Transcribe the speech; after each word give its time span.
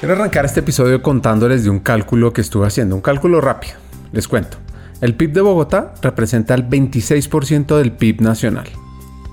Quiero 0.00 0.14
arrancar 0.14 0.46
este 0.46 0.60
episodio 0.60 1.02
contándoles 1.02 1.62
de 1.62 1.68
un 1.68 1.78
cálculo 1.78 2.32
que 2.32 2.40
estuve 2.40 2.66
haciendo, 2.66 2.96
un 2.96 3.02
cálculo 3.02 3.42
rápido. 3.42 3.74
Les 4.12 4.26
cuento. 4.28 4.56
El 5.02 5.14
PIB 5.14 5.34
de 5.34 5.40
Bogotá 5.42 5.92
representa 6.00 6.54
el 6.54 6.66
26% 6.66 7.76
del 7.76 7.92
PIB 7.92 8.22
nacional. 8.22 8.66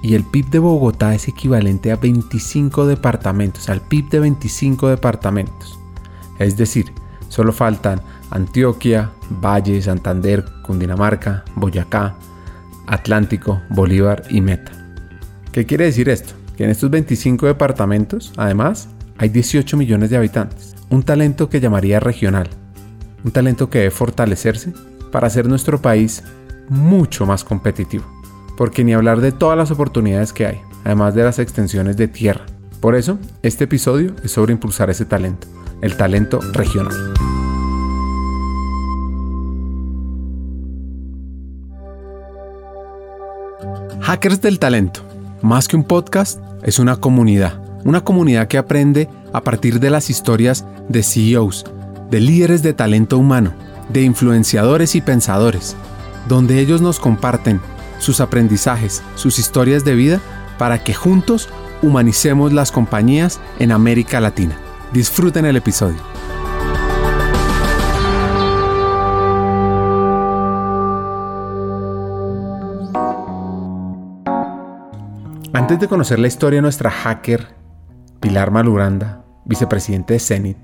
Y 0.03 0.15
el 0.15 0.25
PIB 0.25 0.49
de 0.49 0.59
Bogotá 0.59 1.15
es 1.15 1.29
equivalente 1.29 1.93
a 1.93 1.95
25 1.95 2.85
departamentos, 2.85 3.69
al 3.69 3.79
PIB 3.79 4.09
de 4.09 4.19
25 4.19 4.89
departamentos. 4.89 5.79
Es 6.37 6.57
decir, 6.57 6.87
solo 7.29 7.53
faltan 7.53 8.01
Antioquia, 8.29 9.11
Valle, 9.29 9.81
Santander, 9.81 10.43
Cundinamarca, 10.63 11.45
Boyacá, 11.55 12.17
Atlántico, 12.87 13.61
Bolívar 13.69 14.23
y 14.29 14.41
Meta. 14.41 14.73
¿Qué 15.53 15.65
quiere 15.65 15.85
decir 15.85 16.09
esto? 16.09 16.33
Que 16.57 16.65
en 16.65 16.71
estos 16.71 16.89
25 16.89 17.45
departamentos, 17.45 18.33
además, 18.35 18.89
hay 19.17 19.29
18 19.29 19.77
millones 19.77 20.09
de 20.09 20.17
habitantes. 20.17 20.75
Un 20.89 21.03
talento 21.03 21.49
que 21.49 21.59
llamaría 21.59 21.99
regional. 21.99 22.49
Un 23.23 23.31
talento 23.31 23.69
que 23.69 23.79
debe 23.79 23.91
fortalecerse 23.91 24.73
para 25.11 25.27
hacer 25.27 25.47
nuestro 25.47 25.81
país 25.81 26.23
mucho 26.69 27.25
más 27.25 27.43
competitivo. 27.43 28.05
Porque 28.55 28.83
ni 28.83 28.93
hablar 28.93 29.21
de 29.21 29.31
todas 29.31 29.57
las 29.57 29.71
oportunidades 29.71 30.33
que 30.33 30.45
hay, 30.45 30.61
además 30.83 31.15
de 31.15 31.23
las 31.23 31.39
extensiones 31.39 31.97
de 31.97 32.07
tierra. 32.07 32.45
Por 32.79 32.95
eso, 32.95 33.17
este 33.41 33.65
episodio 33.65 34.15
es 34.23 34.31
sobre 34.31 34.53
impulsar 34.53 34.89
ese 34.89 35.05
talento, 35.05 35.47
el 35.81 35.97
talento 35.97 36.39
regional. 36.53 36.95
Hackers 44.01 44.41
del 44.41 44.57
Talento, 44.57 45.01
más 45.41 45.67
que 45.67 45.75
un 45.75 45.83
podcast, 45.83 46.39
es 46.63 46.79
una 46.79 46.95
comunidad. 46.95 47.66
Una 47.83 48.01
comunidad 48.01 48.47
que 48.47 48.57
aprende 48.57 49.09
a 49.33 49.41
partir 49.41 49.79
de 49.79 49.89
las 49.89 50.09
historias 50.09 50.65
de 50.89 51.03
CEOs, 51.03 51.65
de 52.09 52.19
líderes 52.19 52.63
de 52.63 52.73
talento 52.73 53.17
humano, 53.17 53.53
de 53.89 54.03
influenciadores 54.03 54.95
y 54.95 55.01
pensadores, 55.01 55.75
donde 56.27 56.59
ellos 56.59 56.81
nos 56.81 56.99
comparten 56.99 57.61
sus 57.99 58.19
aprendizajes, 58.19 59.01
sus 59.15 59.39
historias 59.39 59.85
de 59.85 59.95
vida, 59.95 60.21
para 60.57 60.83
que 60.83 60.93
juntos 60.93 61.49
humanicemos 61.81 62.51
las 62.53 62.71
compañías 62.71 63.39
en 63.59 63.71
América 63.71 64.19
Latina. 64.19 64.57
Disfruten 64.93 65.45
el 65.45 65.55
episodio. 65.55 65.97
Antes 75.53 75.79
de 75.79 75.87
conocer 75.87 76.19
la 76.19 76.27
historia 76.27 76.57
de 76.57 76.61
nuestra 76.61 76.91
hacker, 76.91 77.47
Pilar 78.27 78.51
Maluranda, 78.51 79.23
vicepresidente 79.45 80.15
de 80.15 80.19
Zenit, 80.19 80.57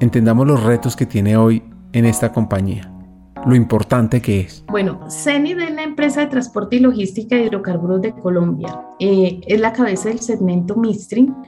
entendamos 0.00 0.48
los 0.48 0.64
retos 0.64 0.96
que 0.96 1.06
tiene 1.06 1.36
hoy 1.36 1.62
en 1.92 2.06
esta 2.06 2.32
compañía, 2.32 2.92
lo 3.46 3.54
importante 3.54 4.20
que 4.20 4.40
es. 4.40 4.64
Bueno, 4.66 5.08
Zenit 5.08 5.60
es 5.60 5.72
la 5.72 5.84
empresa 5.84 6.22
de 6.22 6.26
transporte 6.26 6.74
y 6.74 6.80
logística 6.80 7.36
de 7.36 7.44
hidrocarburos 7.44 8.02
de 8.02 8.12
Colombia. 8.12 8.80
Eh, 8.98 9.42
es 9.46 9.60
la 9.60 9.72
cabeza 9.72 10.08
del 10.08 10.18
segmento 10.18 10.74
midstream. 10.74 11.44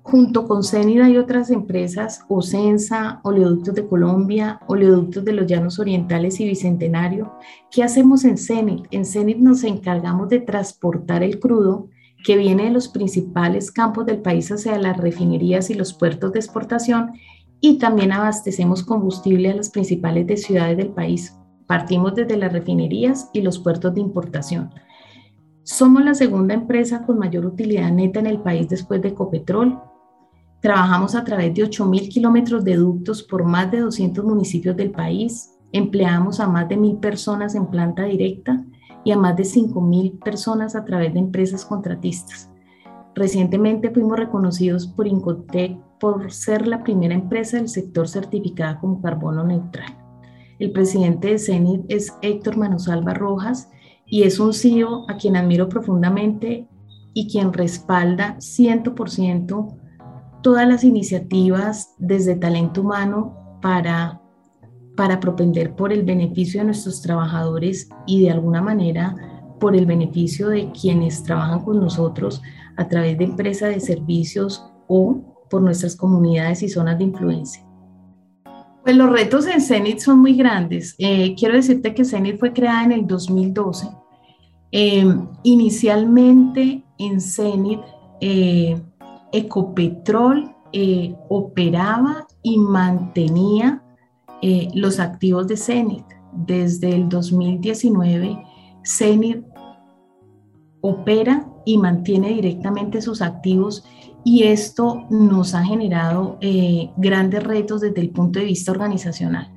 Junto 0.00 0.48
con 0.48 0.64
Zenit 0.64 1.02
hay 1.02 1.18
otras 1.18 1.50
empresas, 1.50 2.24
Ocensa, 2.30 3.20
Oleoductos 3.24 3.74
de 3.74 3.86
Colombia, 3.86 4.58
Oleoductos 4.68 5.22
de 5.22 5.34
los 5.34 5.46
Llanos 5.46 5.78
Orientales 5.78 6.40
y 6.40 6.46
Bicentenario. 6.46 7.34
¿Qué 7.70 7.82
hacemos 7.82 8.24
en 8.24 8.38
Zenit? 8.38 8.86
En 8.90 9.04
Zenit 9.04 9.36
nos 9.36 9.64
encargamos 9.64 10.30
de 10.30 10.40
transportar 10.40 11.22
el 11.22 11.38
crudo 11.38 11.90
que 12.24 12.36
viene 12.36 12.64
de 12.64 12.70
los 12.70 12.88
principales 12.88 13.70
campos 13.70 14.06
del 14.06 14.20
país 14.20 14.50
hacia 14.50 14.78
las 14.78 14.96
refinerías 14.96 15.70
y 15.70 15.74
los 15.74 15.92
puertos 15.94 16.32
de 16.32 16.40
exportación 16.40 17.12
y 17.60 17.78
también 17.78 18.12
abastecemos 18.12 18.82
combustible 18.82 19.50
a 19.50 19.56
las 19.56 19.70
principales 19.70 20.26
de 20.26 20.36
ciudades 20.36 20.76
del 20.76 20.90
país. 20.90 21.36
Partimos 21.66 22.14
desde 22.14 22.36
las 22.36 22.52
refinerías 22.52 23.30
y 23.32 23.42
los 23.42 23.58
puertos 23.58 23.94
de 23.94 24.00
importación. 24.00 24.70
Somos 25.62 26.04
la 26.04 26.14
segunda 26.14 26.54
empresa 26.54 27.04
con 27.04 27.18
mayor 27.18 27.44
utilidad 27.44 27.90
neta 27.92 28.20
en 28.20 28.26
el 28.26 28.40
país 28.40 28.68
después 28.68 29.02
de 29.02 29.08
Ecopetrol. 29.08 29.78
Trabajamos 30.60 31.14
a 31.14 31.24
través 31.24 31.54
de 31.54 31.64
8.000 31.64 32.08
kilómetros 32.08 32.64
de 32.64 32.76
ductos 32.76 33.22
por 33.22 33.44
más 33.44 33.70
de 33.70 33.80
200 33.80 34.24
municipios 34.24 34.76
del 34.76 34.90
país. 34.90 35.50
Empleamos 35.72 36.40
a 36.40 36.48
más 36.48 36.68
de 36.68 36.78
1.000 36.78 37.00
personas 37.00 37.54
en 37.54 37.66
planta 37.66 38.04
directa 38.04 38.64
y 39.08 39.10
a 39.10 39.16
más 39.16 39.38
de 39.38 39.44
5.000 39.44 40.22
personas 40.22 40.76
a 40.76 40.84
través 40.84 41.14
de 41.14 41.18
empresas 41.18 41.64
contratistas. 41.64 42.50
Recientemente 43.14 43.90
fuimos 43.90 44.18
reconocidos 44.18 44.86
por 44.86 45.06
Incotec 45.06 45.78
por 45.98 46.30
ser 46.30 46.68
la 46.68 46.82
primera 46.82 47.14
empresa 47.14 47.56
del 47.56 47.70
sector 47.70 48.06
certificada 48.06 48.78
como 48.78 49.00
carbono 49.00 49.44
neutral. 49.44 49.96
El 50.58 50.72
presidente 50.72 51.28
de 51.28 51.38
CENIT 51.38 51.86
es 51.88 52.18
Héctor 52.20 52.58
Manosalva 52.58 53.14
Rojas 53.14 53.70
y 54.04 54.24
es 54.24 54.38
un 54.38 54.52
CEO 54.52 55.06
a 55.08 55.16
quien 55.16 55.36
admiro 55.36 55.70
profundamente 55.70 56.68
y 57.14 57.28
quien 57.28 57.54
respalda 57.54 58.36
100% 58.36 59.74
todas 60.42 60.68
las 60.68 60.84
iniciativas 60.84 61.94
desde 61.96 62.36
talento 62.36 62.82
humano 62.82 63.58
para 63.62 64.20
para 64.98 65.20
propender 65.20 65.76
por 65.76 65.92
el 65.92 66.02
beneficio 66.02 66.58
de 66.58 66.66
nuestros 66.66 67.00
trabajadores 67.00 67.88
y 68.04 68.24
de 68.24 68.32
alguna 68.32 68.60
manera 68.60 69.14
por 69.60 69.76
el 69.76 69.86
beneficio 69.86 70.48
de 70.48 70.72
quienes 70.72 71.22
trabajan 71.22 71.60
con 71.60 71.78
nosotros 71.78 72.42
a 72.76 72.88
través 72.88 73.16
de 73.16 73.22
empresas 73.22 73.72
de 73.72 73.78
servicios 73.78 74.68
o 74.88 75.46
por 75.48 75.62
nuestras 75.62 75.94
comunidades 75.94 76.64
y 76.64 76.68
zonas 76.68 76.98
de 76.98 77.04
influencia. 77.04 77.64
Pues 78.82 78.96
los 78.96 79.08
retos 79.08 79.46
en 79.46 79.60
CENIT 79.60 80.00
son 80.00 80.18
muy 80.18 80.34
grandes. 80.34 80.96
Eh, 80.98 81.36
quiero 81.38 81.54
decirte 81.54 81.94
que 81.94 82.04
CENIT 82.04 82.36
fue 82.40 82.52
creada 82.52 82.82
en 82.82 82.90
el 82.90 83.06
2012. 83.06 83.86
Eh, 84.72 85.06
inicialmente 85.44 86.82
en 86.98 87.20
CENIT, 87.20 87.80
eh, 88.20 88.82
Ecopetrol 89.30 90.56
operaba 91.28 92.26
y 92.42 92.58
mantenía 92.58 93.84
eh, 94.42 94.68
los 94.74 95.00
activos 95.00 95.46
de 95.46 95.56
CENIT. 95.56 96.04
Desde 96.32 96.94
el 96.94 97.08
2019, 97.08 98.44
CENIT 98.84 99.44
opera 100.80 101.48
y 101.64 101.78
mantiene 101.78 102.28
directamente 102.30 103.02
sus 103.02 103.20
activos 103.22 103.84
y 104.24 104.44
esto 104.44 105.06
nos 105.10 105.54
ha 105.54 105.64
generado 105.64 106.38
eh, 106.40 106.90
grandes 106.96 107.42
retos 107.42 107.80
desde 107.80 108.00
el 108.00 108.10
punto 108.10 108.38
de 108.38 108.46
vista 108.46 108.72
organizacional. 108.72 109.52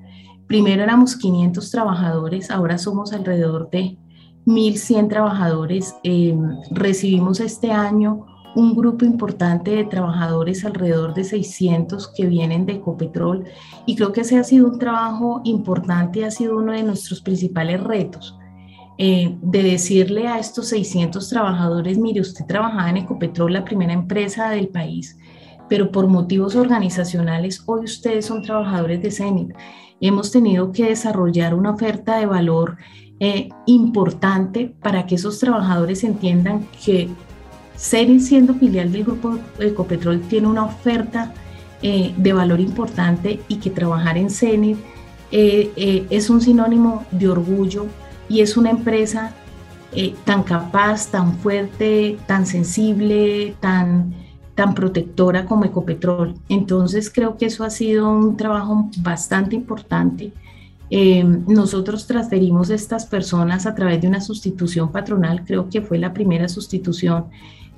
Primero 0.47 0.83
éramos 0.83 1.15
500 1.15 1.71
trabajadores, 1.71 2.51
ahora 2.51 2.77
somos 2.77 3.13
alrededor 3.13 3.69
de 3.69 3.97
1.100 4.45 5.09
trabajadores. 5.09 5.95
Eh, 6.03 6.37
recibimos 6.71 7.39
este 7.39 7.71
año 7.71 8.25
un 8.55 8.75
grupo 8.75 9.05
importante 9.05 9.71
de 9.71 9.85
trabajadores, 9.85 10.65
alrededor 10.65 11.13
de 11.13 11.23
600 11.23 12.09
que 12.15 12.25
vienen 12.25 12.65
de 12.65 12.73
Ecopetrol 12.73 13.45
y 13.85 13.95
creo 13.95 14.11
que 14.11 14.21
ese 14.21 14.37
ha 14.37 14.43
sido 14.43 14.67
un 14.67 14.79
trabajo 14.79 15.41
importante 15.43 16.25
ha 16.25 16.31
sido 16.31 16.57
uno 16.57 16.73
de 16.73 16.83
nuestros 16.83 17.21
principales 17.21 17.81
retos. 17.81 18.37
Eh, 18.97 19.35
de 19.41 19.63
decirle 19.63 20.27
a 20.27 20.37
estos 20.37 20.67
600 20.67 21.27
trabajadores, 21.27 21.97
mire, 21.97 22.21
usted 22.21 22.45
trabajaba 22.45 22.89
en 22.89 22.97
Ecopetrol, 22.97 23.53
la 23.53 23.65
primera 23.65 23.93
empresa 23.93 24.49
del 24.51 24.67
país, 24.67 25.17
pero 25.67 25.91
por 25.91 26.05
motivos 26.07 26.55
organizacionales 26.55 27.63
hoy 27.65 27.85
ustedes 27.85 28.25
son 28.25 28.43
trabajadores 28.43 29.01
de 29.01 29.09
CENIT. 29.09 29.53
Hemos 30.01 30.31
tenido 30.31 30.71
que 30.71 30.85
desarrollar 30.85 31.55
una 31.55 31.71
oferta 31.71 32.17
de 32.17 32.25
valor 32.27 32.77
eh, 33.19 33.49
importante 33.65 34.75
para 34.81 35.05
que 35.05 35.15
esos 35.15 35.39
trabajadores 35.39 36.03
entiendan 36.03 36.67
que 36.83 37.09
ser 37.81 38.19
siendo 38.19 38.53
filial 38.53 38.91
del 38.91 39.03
grupo 39.03 39.39
Ecopetrol 39.57 40.21
tiene 40.21 40.47
una 40.47 40.65
oferta 40.65 41.33
eh, 41.81 42.13
de 42.15 42.31
valor 42.31 42.59
importante 42.59 43.39
y 43.47 43.55
que 43.55 43.71
trabajar 43.71 44.19
en 44.19 44.29
CENIT 44.29 44.77
eh, 45.31 45.71
eh, 45.75 46.05
es 46.11 46.29
un 46.29 46.41
sinónimo 46.41 47.05
de 47.09 47.29
orgullo 47.29 47.87
y 48.29 48.41
es 48.41 48.55
una 48.55 48.69
empresa 48.69 49.33
tan 50.23 50.43
capaz, 50.43 51.09
tan 51.11 51.35
fuerte, 51.39 52.17
tan 52.25 52.45
sensible, 52.45 53.55
tan, 53.59 54.13
tan 54.55 54.73
protectora 54.73 55.45
como 55.45 55.65
Ecopetrol. 55.65 56.35
Entonces 56.47 57.11
creo 57.13 57.35
que 57.35 57.47
eso 57.47 57.65
ha 57.65 57.69
sido 57.69 58.09
un 58.09 58.37
trabajo 58.37 58.89
bastante 58.99 59.57
importante. 59.57 60.31
nosotros 61.47 62.07
transferimos 62.07 62.69
estas 62.69 63.05
personas 63.05 63.65
a 63.65 63.75
través 63.75 63.99
de 63.99 64.07
una 64.07 64.21
sustitución 64.21 64.93
patronal, 64.93 65.43
creo 65.43 65.67
que 65.67 65.81
fue 65.81 65.97
la 65.97 66.13
primera 66.13 66.47
sustitución 66.47 67.25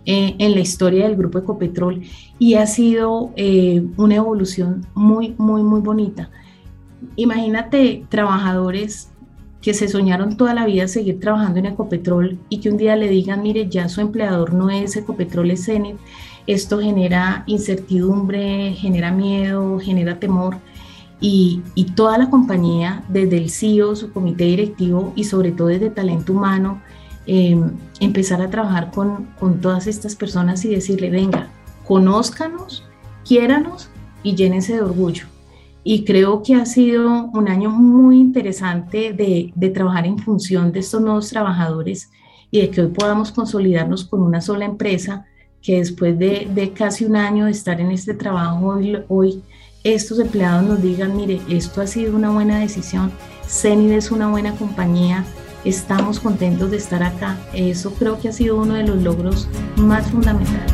eh, 0.05 0.35
en 0.37 0.53
la 0.53 0.59
historia 0.59 1.07
del 1.07 1.15
grupo 1.15 1.39
Ecopetrol 1.39 2.01
y 2.39 2.55
ha 2.55 2.67
sido 2.67 3.31
eh, 3.35 3.83
una 3.97 4.15
evolución 4.15 4.85
muy, 4.93 5.35
muy, 5.37 5.63
muy 5.63 5.81
bonita. 5.81 6.29
Imagínate 7.15 8.05
trabajadores 8.09 9.09
que 9.61 9.73
se 9.73 9.87
soñaron 9.87 10.35
toda 10.35 10.53
la 10.53 10.65
vida 10.65 10.89
seguir 10.89 11.21
trabajando 11.21 11.59
en 11.59 11.67
Ecopetrol 11.67 12.37
y 12.49 12.59
que 12.59 12.69
un 12.69 12.77
día 12.77 12.97
le 12.97 13.07
digan, 13.07 13.41
mire, 13.41 13.69
ya 13.69 13.87
su 13.87 14.01
empleador 14.01 14.53
no 14.53 14.69
es 14.69 14.97
Ecopetrol, 14.97 15.51
es 15.51 15.65
Zenit, 15.65 15.95
esto 16.47 16.81
genera 16.81 17.43
incertidumbre, 17.47 18.73
genera 18.73 19.11
miedo, 19.11 19.79
genera 19.79 20.19
temor. 20.19 20.57
Y, 21.21 21.61
toda 21.95 22.17
la 22.17 22.29
compañía, 22.29 23.05
desde 23.07 23.37
el 23.37 23.49
CEO, 23.49 23.95
su 23.95 24.11
comité 24.11 24.43
directivo 24.43 25.13
y 25.15 25.23
sobre 25.23 25.53
todo 25.53 25.67
desde 25.67 25.89
talento 25.89 26.33
humano, 26.33 26.81
em, 27.25 27.71
empezar 27.99 28.41
a 28.41 28.49
trabajar 28.49 28.91
con, 28.91 29.27
con 29.39 29.61
todas 29.61 29.87
estas 29.87 30.15
personas 30.15 30.63
y 30.65 30.69
decirle, 30.69 31.09
venga, 31.09 31.47
conózcanos, 31.85 32.83
quiéranos 33.25 33.89
y 34.23 34.35
llénense 34.35 34.73
de 34.73 34.81
orgullo. 34.81 35.25
Y 35.83 36.05
creo 36.05 36.43
que 36.43 36.55
ha 36.55 36.65
sido 36.65 37.25
un 37.33 37.49
año 37.49 37.69
muy 37.69 38.19
interesante 38.19 39.11
de, 39.13 39.51
de 39.53 39.69
trabajar 39.69 40.05
en 40.05 40.17
función 40.17 40.71
de 40.71 40.79
estos 40.79 41.01
nuevos 41.01 41.29
trabajadores 41.29 42.09
y 42.51 42.61
de 42.61 42.69
que 42.69 42.81
hoy 42.81 42.87
podamos 42.89 43.31
consolidarnos 43.31 44.05
con 44.05 44.21
una 44.21 44.39
sola 44.39 44.65
empresa 44.65 45.25
que 45.63 45.77
después 45.77 46.19
de, 46.19 46.47
de, 46.53 46.71
casi 46.71 47.05
un 47.05 47.15
año 47.15 47.45
de 47.45 47.51
estar 47.51 47.79
en 47.79 47.89
este 47.89 48.13
trabajo, 48.13 48.77
hoy, 49.07 49.41
estos 49.83 50.19
empleados 50.19 50.63
nos 50.63 50.81
digan, 50.81 51.15
mire, 51.15 51.41
esto 51.49 51.81
ha 51.81 51.87
sido 51.87 52.15
una 52.15 52.29
buena 52.29 52.59
decisión, 52.59 53.11
CENID 53.47 53.93
es 53.93 54.11
una 54.11 54.29
buena 54.29 54.55
compañía, 54.55 55.25
estamos 55.65 56.19
contentos 56.19 56.71
de 56.71 56.77
estar 56.77 57.03
acá. 57.03 57.37
Eso 57.53 57.93
creo 57.93 58.19
que 58.19 58.29
ha 58.29 58.33
sido 58.33 58.57
uno 58.57 58.73
de 58.73 58.83
los 58.83 59.01
logros 59.01 59.47
más 59.77 60.09
fundamentales. 60.09 60.73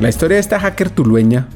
La 0.00 0.08
historia 0.08 0.36
de 0.36 0.40
esta 0.40 0.58
hacker 0.58 0.88
tulueña, 0.90 1.48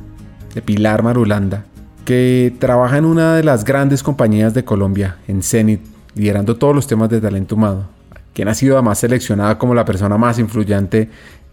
de 0.55 0.61
Pilar 0.61 1.03
Marulanda, 1.03 1.65
que 2.05 2.55
trabaja 2.59 2.99
en 2.99 3.06
una 3.06 3.37
de 3.37 3.43
las 3.43 3.65
grandes 3.65 4.03
compañías 4.03 4.53
de 4.53 4.65
Colombia, 4.65 5.17
en 5.27 5.43
Zenit, 5.43 5.81
liderando 6.15 6.56
todos 6.56 6.75
los 6.75 6.87
temas 6.87 7.09
de 7.09 7.23
talento 7.23 7.55
humano, 7.55 7.87
quien 8.35 8.49
ha 8.49 8.55
sido 8.55 8.75
además 8.75 8.99
seleccionada 8.99 9.56
como 9.59 9.75
la 9.75 9.87
persona 9.87 10.19
más 10.19 10.38
influyente 10.38 11.09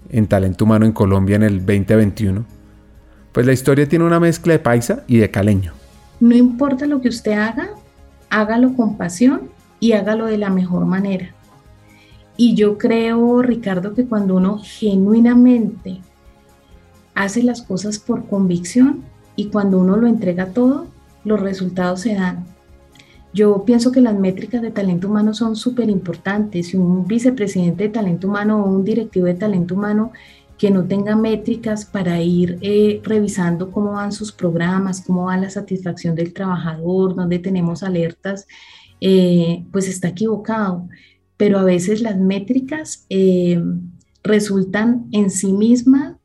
en 0.09 0.27
talento 0.27 0.65
humano 0.65 0.85
en 0.85 0.91
Colombia 0.91 1.37
en 1.37 1.43
el 1.43 1.65
2021. 1.65 2.60
Pues 3.31 3.45
la 3.45 3.53
historia 3.53 3.87
tiene 3.87 4.05
una 4.05 4.19
mezcla 4.19 4.53
de 4.53 4.59
paisa 4.59 5.03
y 5.07 5.17
de 5.17 5.31
caleño. 5.31 5.73
No 6.19 6.35
importa 6.35 6.85
lo 6.85 7.01
que 7.01 7.09
usted 7.09 7.33
haga, 7.33 7.69
hágalo 8.29 8.75
con 8.75 8.97
pasión 8.97 9.49
y 9.79 9.93
hágalo 9.93 10.25
de 10.25 10.37
la 10.37 10.49
mejor 10.49 10.85
manera. 10.85 11.33
Y 12.37 12.55
yo 12.55 12.77
creo, 12.77 13.41
Ricardo, 13.41 13.93
que 13.93 14.05
cuando 14.05 14.35
uno 14.35 14.59
genuinamente 14.63 16.01
hace 17.15 17.43
las 17.43 17.61
cosas 17.61 17.99
por 17.99 18.27
convicción 18.27 19.03
y 19.35 19.45
cuando 19.45 19.79
uno 19.79 19.97
lo 19.97 20.07
entrega 20.07 20.47
todo, 20.47 20.87
los 21.23 21.39
resultados 21.39 22.01
se 22.01 22.15
dan. 22.15 22.45
Yo 23.33 23.63
pienso 23.63 23.91
que 23.91 24.01
las 24.01 24.15
métricas 24.15 24.61
de 24.61 24.71
talento 24.71 25.07
humano 25.07 25.33
son 25.33 25.55
súper 25.55 25.89
importantes. 25.89 26.67
Si 26.67 26.77
un 26.77 27.07
vicepresidente 27.07 27.85
de 27.85 27.89
talento 27.89 28.27
humano 28.27 28.63
o 28.63 28.69
un 28.69 28.83
directivo 28.83 29.25
de 29.25 29.35
talento 29.35 29.75
humano 29.75 30.11
que 30.61 30.69
no 30.69 30.85
tenga 30.85 31.15
métricas 31.15 31.85
para 31.85 32.21
ir 32.21 32.59
eh, 32.61 33.01
revisando 33.03 33.71
cómo 33.71 33.93
van 33.93 34.11
sus 34.11 34.31
programas, 34.31 35.01
cómo 35.01 35.25
va 35.25 35.35
la 35.35 35.49
satisfacción 35.49 36.13
del 36.13 36.33
trabajador, 36.33 37.15
dónde 37.15 37.39
tenemos 37.39 37.81
alertas, 37.81 38.45
eh, 38.99 39.65
pues 39.71 39.87
está 39.87 40.09
equivocado. 40.09 40.87
Pero 41.35 41.57
a 41.57 41.63
veces 41.63 42.03
las 42.03 42.15
métricas 42.15 43.07
eh, 43.09 43.59
resultan 44.23 45.07
en 45.11 45.31
sí 45.31 45.51
mismas 45.51 46.17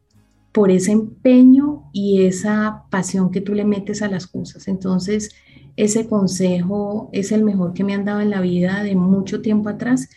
por 0.53 0.71
ese 0.71 0.93
empeño 0.93 1.85
y 1.95 2.25
esa 2.25 2.83
pasión 2.91 3.31
que 3.31 3.41
tú 3.41 3.55
le 3.55 3.65
metes 3.65 4.03
a 4.03 4.09
las 4.09 4.27
cosas. 4.27 4.69
Entonces, 4.69 5.31
ese 5.77 6.09
consejo 6.09 7.09
es 7.15 7.33
el 7.33 7.43
mejor 7.43 7.73
que 7.73 7.85
me 7.85 7.95
han 7.95 8.05
dado 8.05 8.21
en 8.21 8.29
la 8.29 8.43
vida 8.43 8.83
de 8.83 8.97
mucho 8.97 9.41
tiempo 9.41 9.71
atrás 9.71 10.11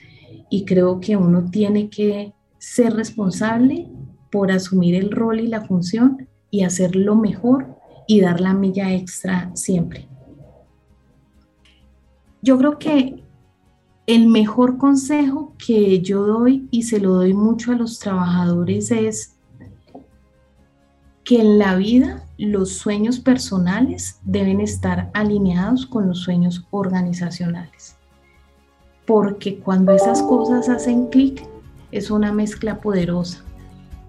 y 0.49 0.65
creo 0.65 0.99
que 0.99 1.15
uno 1.15 1.49
tiene 1.49 1.89
que 1.89 2.33
ser 2.57 2.91
responsable 2.91 3.87
por 4.31 4.51
asumir 4.51 4.95
el 4.95 5.11
rol 5.11 5.39
y 5.39 5.47
la 5.47 5.61
función 5.61 6.27
y 6.51 6.63
hacerlo 6.63 7.15
mejor 7.15 7.75
y 8.07 8.21
dar 8.21 8.41
la 8.41 8.53
milla 8.53 8.93
extra 8.93 9.51
siempre. 9.55 10.07
Yo 12.41 12.57
creo 12.57 12.79
que 12.79 13.23
el 14.07 14.27
mejor 14.27 14.77
consejo 14.77 15.53
que 15.63 16.01
yo 16.01 16.25
doy 16.25 16.67
y 16.71 16.83
se 16.83 16.99
lo 16.99 17.13
doy 17.13 17.33
mucho 17.33 17.71
a 17.71 17.75
los 17.75 17.99
trabajadores 17.99 18.89
es 18.91 19.35
que 21.23 21.41
en 21.41 21.59
la 21.59 21.75
vida 21.75 22.25
los 22.39 22.71
sueños 22.71 23.19
personales 23.19 24.19
deben 24.23 24.61
estar 24.61 25.11
alineados 25.13 25.85
con 25.85 26.07
los 26.07 26.21
sueños 26.21 26.65
organizacionales. 26.71 27.97
Porque 29.05 29.59
cuando 29.59 29.91
esas 29.91 30.23
cosas 30.23 30.69
hacen 30.69 31.07
clic, 31.07 31.43
es 31.91 32.09
una 32.09 32.31
mezcla 32.31 32.81
poderosa. 32.81 33.43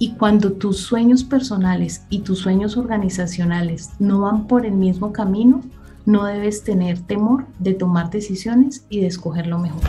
Y 0.02 0.12
cuando 0.12 0.52
tus 0.52 0.78
sueños 0.78 1.24
personales 1.24 2.06
y 2.08 2.20
tus 2.20 2.38
sueños 2.38 2.78
organizacionales 2.78 3.90
no 3.98 4.22
van 4.22 4.46
por 4.46 4.64
el 4.64 4.72
mismo 4.72 5.12
camino, 5.12 5.60
no 6.06 6.24
debes 6.24 6.64
tener 6.64 7.00
temor 7.00 7.44
de 7.58 7.74
tomar 7.74 8.08
decisiones 8.08 8.86
y 8.88 9.02
de 9.02 9.08
escoger 9.08 9.46
lo 9.46 9.58
mejor. 9.58 9.82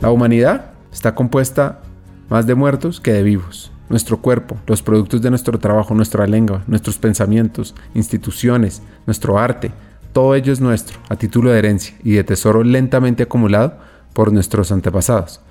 La 0.00 0.10
humanidad 0.10 0.70
está 0.90 1.14
compuesta 1.14 1.82
más 2.30 2.46
de 2.46 2.54
muertos 2.54 3.02
que 3.02 3.12
de 3.12 3.22
vivos. 3.22 3.70
Nuestro 3.90 4.22
cuerpo, 4.22 4.56
los 4.66 4.82
productos 4.82 5.20
de 5.20 5.28
nuestro 5.28 5.58
trabajo, 5.58 5.94
nuestra 5.94 6.26
lengua, 6.26 6.64
nuestros 6.66 6.96
pensamientos, 6.96 7.74
instituciones, 7.94 8.80
nuestro 9.04 9.38
arte, 9.38 9.72
todo 10.14 10.34
ello 10.34 10.54
es 10.54 10.62
nuestro, 10.62 10.98
a 11.10 11.16
título 11.16 11.50
de 11.50 11.58
herencia 11.58 11.94
y 12.02 12.12
de 12.12 12.24
tesoro 12.24 12.64
lentamente 12.64 13.24
acumulado 13.24 13.76
por 14.14 14.32
nuestros 14.32 14.72
antepasados. 14.72 15.42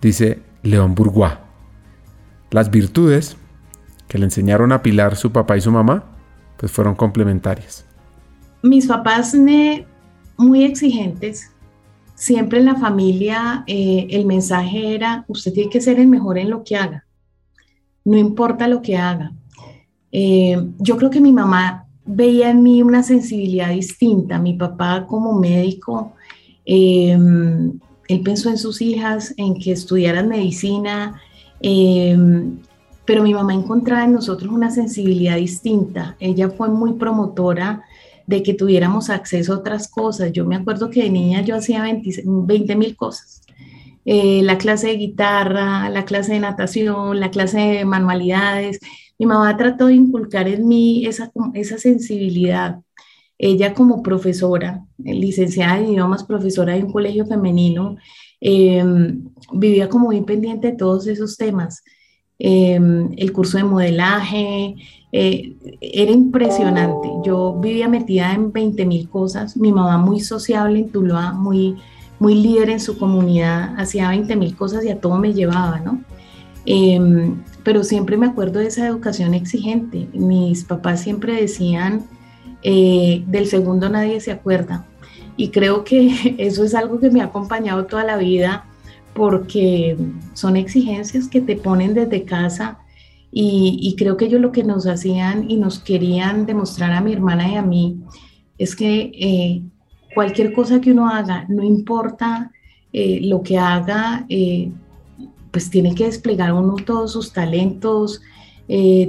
Dice 0.00 0.42
León 0.62 0.94
Bourgois. 0.94 1.34
Las 2.50 2.70
virtudes 2.70 3.36
que 4.08 4.18
le 4.18 4.24
enseñaron 4.24 4.72
a 4.72 4.82
Pilar 4.82 5.16
su 5.16 5.32
papá 5.32 5.56
y 5.56 5.60
su 5.60 5.72
mamá, 5.72 6.04
pues 6.56 6.72
fueron 6.72 6.94
complementarias. 6.94 7.84
Mis 8.62 8.86
papás 8.86 9.36
muy 10.36 10.64
exigentes, 10.64 11.50
siempre 12.14 12.58
en 12.58 12.66
la 12.66 12.76
familia 12.76 13.64
eh, 13.66 14.06
el 14.10 14.26
mensaje 14.26 14.94
era, 14.94 15.24
usted 15.28 15.52
tiene 15.52 15.70
que 15.70 15.80
ser 15.80 16.00
el 16.00 16.06
mejor 16.06 16.38
en 16.38 16.50
lo 16.50 16.64
que 16.64 16.76
haga, 16.76 17.04
no 18.04 18.16
importa 18.16 18.68
lo 18.68 18.82
que 18.82 18.96
haga. 18.96 19.32
Eh, 20.12 20.56
yo 20.78 20.96
creo 20.96 21.10
que 21.10 21.20
mi 21.20 21.32
mamá 21.32 21.86
veía 22.04 22.50
en 22.50 22.62
mí 22.62 22.82
una 22.82 23.02
sensibilidad 23.02 23.70
distinta, 23.70 24.38
mi 24.38 24.54
papá 24.54 25.06
como 25.06 25.38
médico, 25.38 26.14
em, 26.64 27.78
él 28.08 28.20
pensó 28.22 28.50
en 28.50 28.58
sus 28.58 28.80
hijas, 28.80 29.34
en 29.36 29.54
que 29.58 29.72
estudiaran 29.72 30.28
medicina, 30.28 31.20
em, 31.60 32.58
pero 33.04 33.22
mi 33.22 33.34
mamá 33.34 33.54
encontraba 33.54 34.04
en 34.04 34.12
nosotros 34.12 34.52
una 34.52 34.70
sensibilidad 34.70 35.36
distinta. 35.36 36.16
Ella 36.20 36.50
fue 36.50 36.68
muy 36.68 36.94
promotora 36.94 37.84
de 38.26 38.42
que 38.42 38.54
tuviéramos 38.54 39.10
acceso 39.10 39.54
a 39.54 39.58
otras 39.58 39.88
cosas. 39.88 40.32
Yo 40.32 40.44
me 40.44 40.56
acuerdo 40.56 40.90
que 40.90 41.04
de 41.04 41.10
niña 41.10 41.42
yo 41.42 41.56
hacía 41.56 41.82
20 41.82 42.76
mil 42.76 42.96
cosas. 42.96 43.42
Eh, 44.04 44.40
la 44.42 44.56
clase 44.58 44.88
de 44.88 44.96
guitarra, 44.96 45.88
la 45.90 46.04
clase 46.04 46.32
de 46.32 46.40
natación, 46.40 47.18
la 47.20 47.30
clase 47.30 47.58
de 47.58 47.84
manualidades. 47.84 48.80
Mi 49.18 49.26
mamá 49.26 49.56
trató 49.56 49.86
de 49.86 49.94
inculcar 49.94 50.48
en 50.48 50.66
mí 50.68 51.06
esa, 51.06 51.32
esa 51.54 51.78
sensibilidad. 51.78 52.80
Ella 53.38 53.74
como 53.74 54.02
profesora, 54.02 54.84
licenciada 54.98 55.78
en 55.78 55.90
idiomas, 55.92 56.24
profesora 56.24 56.74
de 56.74 56.84
un 56.84 56.92
colegio 56.92 57.26
femenino, 57.26 57.96
em, 58.40 59.24
vivía 59.52 59.88
como 59.88 60.06
muy 60.06 60.22
pendiente 60.22 60.68
de 60.72 60.76
todos 60.76 61.06
esos 61.06 61.36
temas. 61.36 61.82
Em, 62.38 63.12
el 63.16 63.32
curso 63.32 63.56
de 63.56 63.64
modelaje, 63.64 64.76
eh, 65.12 65.56
era 65.80 66.10
impresionante. 66.12 67.08
Yo 67.24 67.58
vivía 67.60 67.88
metida 67.88 68.32
en 68.34 68.52
20 68.52 68.84
mil 68.84 69.08
cosas. 69.08 69.56
Mi 69.56 69.72
mamá 69.72 69.96
muy 69.98 70.20
sociable 70.20 70.78
en 70.80 70.90
Tuluá, 70.90 71.32
muy, 71.32 71.76
muy 72.18 72.34
líder 72.34 72.70
en 72.70 72.80
su 72.80 72.98
comunidad, 72.98 73.74
hacía 73.78 74.10
20 74.10 74.36
mil 74.36 74.54
cosas 74.56 74.84
y 74.84 74.90
a 74.90 75.00
todo 75.00 75.18
me 75.18 75.32
llevaba, 75.32 75.80
¿no? 75.80 76.00
Em, 76.66 77.42
pero 77.62 77.84
siempre 77.84 78.16
me 78.16 78.26
acuerdo 78.26 78.58
de 78.58 78.66
esa 78.66 78.86
educación 78.86 79.34
exigente. 79.34 80.08
Mis 80.12 80.64
papás 80.64 81.00
siempre 81.00 81.40
decían, 81.40 82.04
eh, 82.68 83.22
del 83.28 83.46
segundo 83.46 83.88
nadie 83.88 84.20
se 84.20 84.32
acuerda. 84.32 84.84
Y 85.36 85.50
creo 85.50 85.84
que 85.84 86.34
eso 86.38 86.64
es 86.64 86.74
algo 86.74 86.98
que 86.98 87.10
me 87.10 87.20
ha 87.20 87.26
acompañado 87.26 87.86
toda 87.86 88.02
la 88.02 88.16
vida 88.16 88.64
porque 89.14 89.96
son 90.34 90.56
exigencias 90.56 91.28
que 91.28 91.40
te 91.40 91.54
ponen 91.54 91.94
desde 91.94 92.24
casa 92.24 92.80
y, 93.30 93.94
creo 93.98 94.16
que 94.16 94.26
ellos 94.26 94.40
lo 94.40 94.50
que 94.50 94.64
nos 94.64 94.86
hacían 94.86 95.50
y 95.50 95.56
nos 95.58 95.78
querían 95.78 96.46
demostrar 96.46 96.92
a 96.92 97.02
mi 97.02 97.12
hermana 97.12 97.50
y 97.50 97.56
a 97.56 97.62
mí 97.62 98.00
es 98.56 98.74
que 98.74 99.12
eh, 99.14 99.62
cualquier 100.14 100.54
cosa 100.54 100.80
que 100.80 100.92
uno 100.92 101.08
haga, 101.08 101.44
no 101.48 101.62
importa 101.62 102.50
eh, 102.92 103.20
lo 103.22 103.42
que 103.42 103.58
haga, 103.58 104.24
eh, 104.30 104.72
pues 105.50 105.68
tiene 105.68 105.94
que 105.94 106.06
desplegar 106.06 106.52
uno 106.52 106.76
todos 106.76 107.12
sus 107.12 107.32
talentos, 107.32 108.22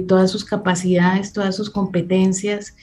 todas 0.06 0.30
sus 0.30 0.44
capacidades, 0.44 1.32
todas 1.32 1.56
sus 1.56 1.70
competencias. 1.70 2.76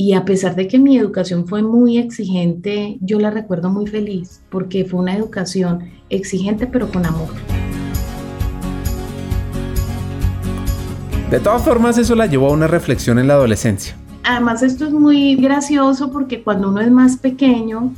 Y 0.00 0.12
a 0.12 0.24
pesar 0.24 0.54
de 0.54 0.68
que 0.68 0.78
mi 0.78 0.96
educación 0.96 1.48
fue 1.48 1.60
muy 1.60 1.98
exigente, 1.98 2.98
yo 3.00 3.18
la 3.18 3.32
recuerdo 3.32 3.68
muy 3.68 3.88
feliz 3.88 4.40
porque 4.48 4.84
fue 4.84 5.00
una 5.00 5.16
educación 5.16 5.90
exigente 6.08 6.68
pero 6.68 6.88
con 6.88 7.04
amor. 7.04 7.30
De 11.32 11.40
todas 11.40 11.62
formas, 11.62 11.98
eso 11.98 12.14
la 12.14 12.26
llevó 12.26 12.46
a 12.46 12.52
una 12.52 12.68
reflexión 12.68 13.18
en 13.18 13.26
la 13.26 13.34
adolescencia. 13.34 13.96
Además, 14.22 14.62
esto 14.62 14.86
es 14.86 14.92
muy 14.92 15.34
gracioso 15.34 16.12
porque 16.12 16.44
cuando 16.44 16.68
uno 16.68 16.80
es 16.80 16.92
más 16.92 17.16
pequeño, 17.16 17.92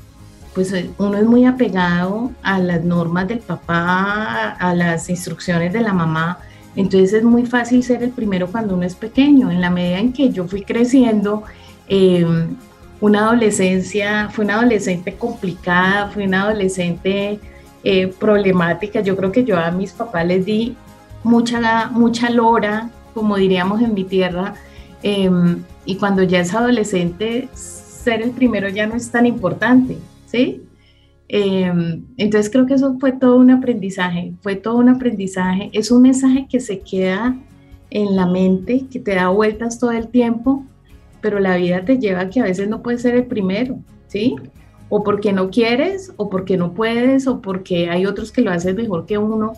pues 0.54 0.72
eh, 0.72 0.88
uno 0.96 1.18
es 1.18 1.26
muy 1.26 1.44
apegado 1.44 2.30
a 2.42 2.58
las 2.60 2.82
normas 2.82 3.28
del 3.28 3.40
papá, 3.40 4.52
a 4.52 4.74
las 4.74 5.10
instrucciones 5.10 5.74
de 5.74 5.82
la 5.82 5.92
mamá. 5.92 6.38
Entonces 6.76 7.12
es 7.12 7.24
muy 7.24 7.44
fácil 7.44 7.82
ser 7.82 8.02
el 8.02 8.10
primero 8.10 8.46
cuando 8.46 8.74
uno 8.74 8.86
es 8.86 8.94
pequeño. 8.94 9.50
En 9.50 9.60
la 9.60 9.68
medida 9.68 9.98
en 9.98 10.14
que 10.14 10.30
yo 10.30 10.48
fui 10.48 10.62
creciendo, 10.62 11.44
em, 11.90 12.56
una 13.00 13.26
adolescencia, 13.26 14.28
fue 14.30 14.44
una 14.44 14.54
adolescente 14.54 15.14
complicada, 15.14 16.08
fue 16.08 16.24
una 16.24 16.42
adolescente 16.44 17.40
eh, 17.82 18.08
problemática. 18.08 19.00
Yo 19.00 19.16
creo 19.16 19.32
que 19.32 19.44
yo 19.44 19.58
a 19.58 19.70
mis 19.70 19.92
papás 19.92 20.26
les 20.26 20.44
di 20.44 20.76
mucha, 21.24 21.88
mucha 21.90 22.30
lora, 22.30 22.90
como 23.12 23.36
diríamos 23.36 23.82
en 23.82 23.94
mi 23.94 24.04
tierra, 24.04 24.54
em, 25.02 25.62
y 25.84 25.96
cuando 25.96 26.22
ya 26.22 26.40
es 26.40 26.54
adolescente, 26.54 27.48
ser 27.54 28.22
el 28.22 28.30
primero 28.30 28.68
ya 28.68 28.86
no 28.86 28.94
es 28.94 29.10
tan 29.10 29.26
importante. 29.26 29.96
¿sí? 30.26 30.62
Em, 31.28 32.04
entonces 32.18 32.50
creo 32.52 32.66
que 32.66 32.74
eso 32.74 32.96
fue 33.00 33.12
todo 33.12 33.36
un 33.36 33.50
aprendizaje, 33.50 34.34
fue 34.42 34.56
todo 34.56 34.76
un 34.76 34.88
aprendizaje, 34.88 35.70
es 35.72 35.90
un 35.90 36.02
mensaje 36.02 36.46
que 36.48 36.60
se 36.60 36.80
queda 36.80 37.36
en 37.90 38.14
la 38.14 38.26
mente, 38.26 38.86
que 38.90 39.00
te 39.00 39.14
da 39.14 39.28
vueltas 39.28 39.78
todo 39.78 39.90
el 39.92 40.08
tiempo, 40.08 40.64
pero 41.20 41.38
la 41.38 41.56
vida 41.56 41.84
te 41.84 41.98
lleva 41.98 42.20
a 42.20 42.30
que 42.30 42.40
a 42.40 42.44
veces 42.44 42.68
no 42.68 42.82
puedes 42.82 43.02
ser 43.02 43.14
el 43.14 43.26
primero, 43.26 43.78
¿sí? 44.08 44.36
O 44.88 45.02
porque 45.04 45.32
no 45.32 45.50
quieres, 45.50 46.12
o 46.16 46.28
porque 46.28 46.56
no 46.56 46.72
puedes, 46.72 47.26
o 47.26 47.40
porque 47.40 47.90
hay 47.90 48.06
otros 48.06 48.32
que 48.32 48.42
lo 48.42 48.50
hacen 48.50 48.76
mejor 48.76 49.06
que 49.06 49.18
uno. 49.18 49.52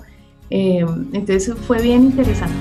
Em, 0.51 1.09
entonces 1.13 1.55
fue 1.67 1.81
bien 1.81 2.05
interesante. 2.05 2.55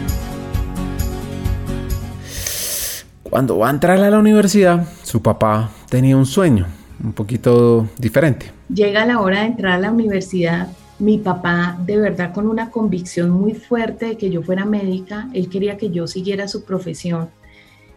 Cuando 3.23 3.57
va 3.57 3.67
a 3.67 3.71
entrar 3.71 3.97
a 3.97 4.09
la 4.09 4.19
universidad, 4.19 4.85
su 5.03 5.21
papá 5.21 5.71
tenía 5.89 6.17
un 6.17 6.25
sueño 6.25 6.67
un 7.03 7.13
poquito 7.13 7.87
diferente. 7.97 8.51
Llega 8.73 9.05
la 9.05 9.19
hora 9.19 9.41
de 9.41 9.47
entrar 9.47 9.73
a 9.73 9.79
la 9.79 9.91
universidad. 9.91 10.67
Mi 10.99 11.17
papá, 11.17 11.77
de 11.85 11.97
verdad, 11.97 12.33
con 12.33 12.47
una 12.47 12.69
convicción 12.69 13.31
muy 13.31 13.53
fuerte 13.53 14.05
de 14.05 14.17
que 14.17 14.29
yo 14.29 14.43
fuera 14.43 14.65
médica, 14.65 15.29
él 15.33 15.49
quería 15.49 15.77
que 15.77 15.89
yo 15.89 16.07
siguiera 16.07 16.47
su 16.47 16.63
profesión. 16.63 17.29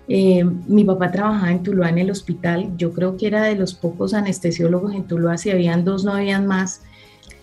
Eh, 0.08 0.44
mi 0.44 0.84
papá 0.84 1.10
trabajaba 1.10 1.50
en 1.50 1.62
Tuluá 1.62 1.88
en 1.88 1.98
el 1.98 2.10
hospital, 2.10 2.76
yo 2.76 2.92
creo 2.92 3.16
que 3.16 3.26
era 3.26 3.44
de 3.44 3.56
los 3.56 3.74
pocos 3.74 4.12
anestesiólogos 4.12 4.94
en 4.94 5.04
Tuluá, 5.04 5.38
si 5.38 5.50
habían 5.50 5.84
dos 5.84 6.04
no 6.04 6.12
habían 6.12 6.46
más. 6.46 6.82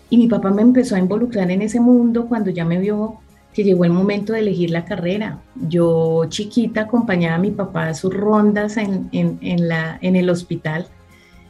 Y 0.09 0.17
mi 0.17 0.27
papá 0.27 0.51
me 0.51 0.61
empezó 0.61 0.95
a 0.95 0.99
involucrar 0.99 1.49
en 1.51 1.61
ese 1.61 1.79
mundo 1.79 2.27
cuando 2.27 2.51
ya 2.51 2.65
me 2.65 2.79
vio 2.79 3.17
que 3.53 3.63
llegó 3.63 3.85
el 3.85 3.91
momento 3.91 4.33
de 4.33 4.39
elegir 4.39 4.69
la 4.69 4.85
carrera. 4.85 5.41
Yo 5.67 6.25
chiquita 6.29 6.81
acompañaba 6.81 7.35
a 7.35 7.39
mi 7.39 7.51
papá 7.51 7.87
a 7.87 7.93
sus 7.93 8.13
rondas 8.13 8.77
en, 8.77 9.09
el 9.11 10.29
hospital. 10.29 10.87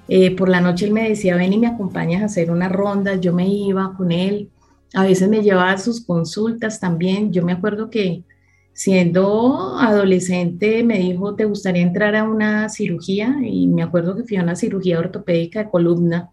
Eh, 0.08 0.36
por 0.36 0.50
la 0.50 0.62
noche 0.62 0.86
él 0.86 0.94
me 0.94 1.08
decía, 1.08 1.36
ven 1.36 1.54
y 1.54 1.58
me 1.58 1.68
acompañas 1.68 2.22
a 2.22 2.26
hacer 2.26 2.52
una 2.52 2.70
ronda, 2.70 3.16
yo 3.16 3.34
me 3.34 3.48
iba 3.48 3.94
con 3.96 4.12
él, 4.12 4.50
a 4.94 5.04
veces 5.04 5.30
me 5.30 5.42
llevaba 5.42 5.72
a 5.72 5.78
sus 5.78 6.06
consultas 6.06 6.80
también, 6.80 7.32
yo 7.32 7.44
me 7.44 7.54
acuerdo 7.54 7.90
que 7.90 8.24
siendo 8.74 9.78
adolescente 9.78 10.84
me 10.84 11.00
dijo, 11.00 11.36
¿te 11.36 11.46
gustaría 11.46 11.84
entrar 11.84 12.16
a 12.16 12.24
una 12.24 12.70
cirugía? 12.70 13.36
Y 13.44 13.68
me 13.68 13.84
acuerdo 13.84 14.16
que 14.16 14.24
fui 14.24 14.38
a 14.38 14.44
una 14.44 14.56
cirugía 14.56 15.00
ortopédica 15.00 15.64
de 15.64 15.70
columna, 15.70 16.30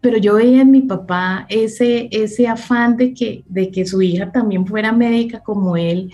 pero 0.00 0.18
yo 0.18 0.34
veía 0.34 0.62
en 0.62 0.70
mi 0.70 0.82
papá 0.82 1.46
ese, 1.48 2.08
ese 2.10 2.48
afán 2.48 2.96
de 2.96 3.14
que, 3.14 3.44
de 3.48 3.70
que 3.70 3.86
su 3.86 4.02
hija 4.02 4.32
también 4.32 4.66
fuera 4.66 4.92
médica 4.92 5.40
como 5.40 5.76
él, 5.76 6.10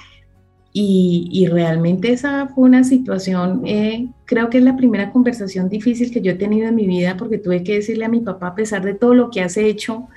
y, 0.81 1.49
realmente 1.51 2.13
esa 2.13 2.49
fue 2.49 2.65
una 2.65 2.85
situación, 2.85 3.63
eh, 3.65 4.09
creo 4.27 4.49
que 4.49 4.59
es 4.59 4.65
la 4.65 4.77
primera 4.77 5.11
conversación 5.11 5.69
difícil 5.69 6.13
que 6.13 6.21
yo 6.21 6.33
he 6.33 6.37
tenido 6.37 6.69
en 6.69 6.75
mi 6.77 6.87
vida 6.87 7.17
porque 7.17 7.39
tuve 7.39 7.65
que 7.65 7.75
decirle 7.75 8.05
a 8.05 8.09
mi 8.09 8.21
papá, 8.21 8.49
a 8.49 8.55
pesar 8.55 8.85
de 8.85 8.95
todo 8.95 9.15
lo 9.15 9.31
que 9.31 9.41
has 9.41 9.57
hecho, 9.57 10.09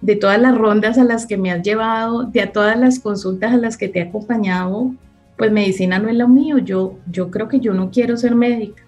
de 0.00 0.16
todas 0.16 0.40
las 0.40 0.56
rondas 0.56 0.98
a 0.98 1.04
las 1.04 1.26
que 1.26 1.36
me 1.36 1.50
has 1.50 1.62
llevado, 1.62 2.24
de 2.24 2.40
a 2.42 2.52
todas 2.52 2.78
las 2.78 2.98
consultas 2.98 3.52
a 3.52 3.56
las 3.56 3.76
que 3.76 3.88
te 3.88 3.98
he 3.98 4.02
acompañado, 4.02 4.94
pues 5.36 5.52
medicina 5.52 5.98
no 5.98 6.08
es 6.08 6.16
lo 6.16 6.28
mío, 6.28 6.58
yo, 6.58 6.98
yo 7.10 7.30
creo 7.30 7.48
que 7.48 7.60
yo 7.60 7.74
no 7.74 7.90
quiero 7.90 8.16
ser 8.16 8.34
médica. 8.34 8.82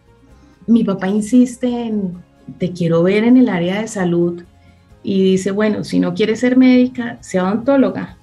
Mi 0.67 0.85
papá 0.85 1.09
insiste 1.09 1.67
en, 1.67 2.15
te 2.59 2.73
quiero 2.73 3.03
ver 3.03 3.25
en 3.25 3.37
el 3.37 3.49
área 3.49 3.81
de 3.81 3.89
salud 3.89 4.43
y 5.03 5.23
dice, 5.23 5.51
bueno, 5.51 5.85
si 5.85 5.99
no 5.99 6.15
quieres 6.15 6.41
ser 6.41 6.57
médica, 6.57 7.19
sea 7.21 7.45
odontóloga 7.45 8.17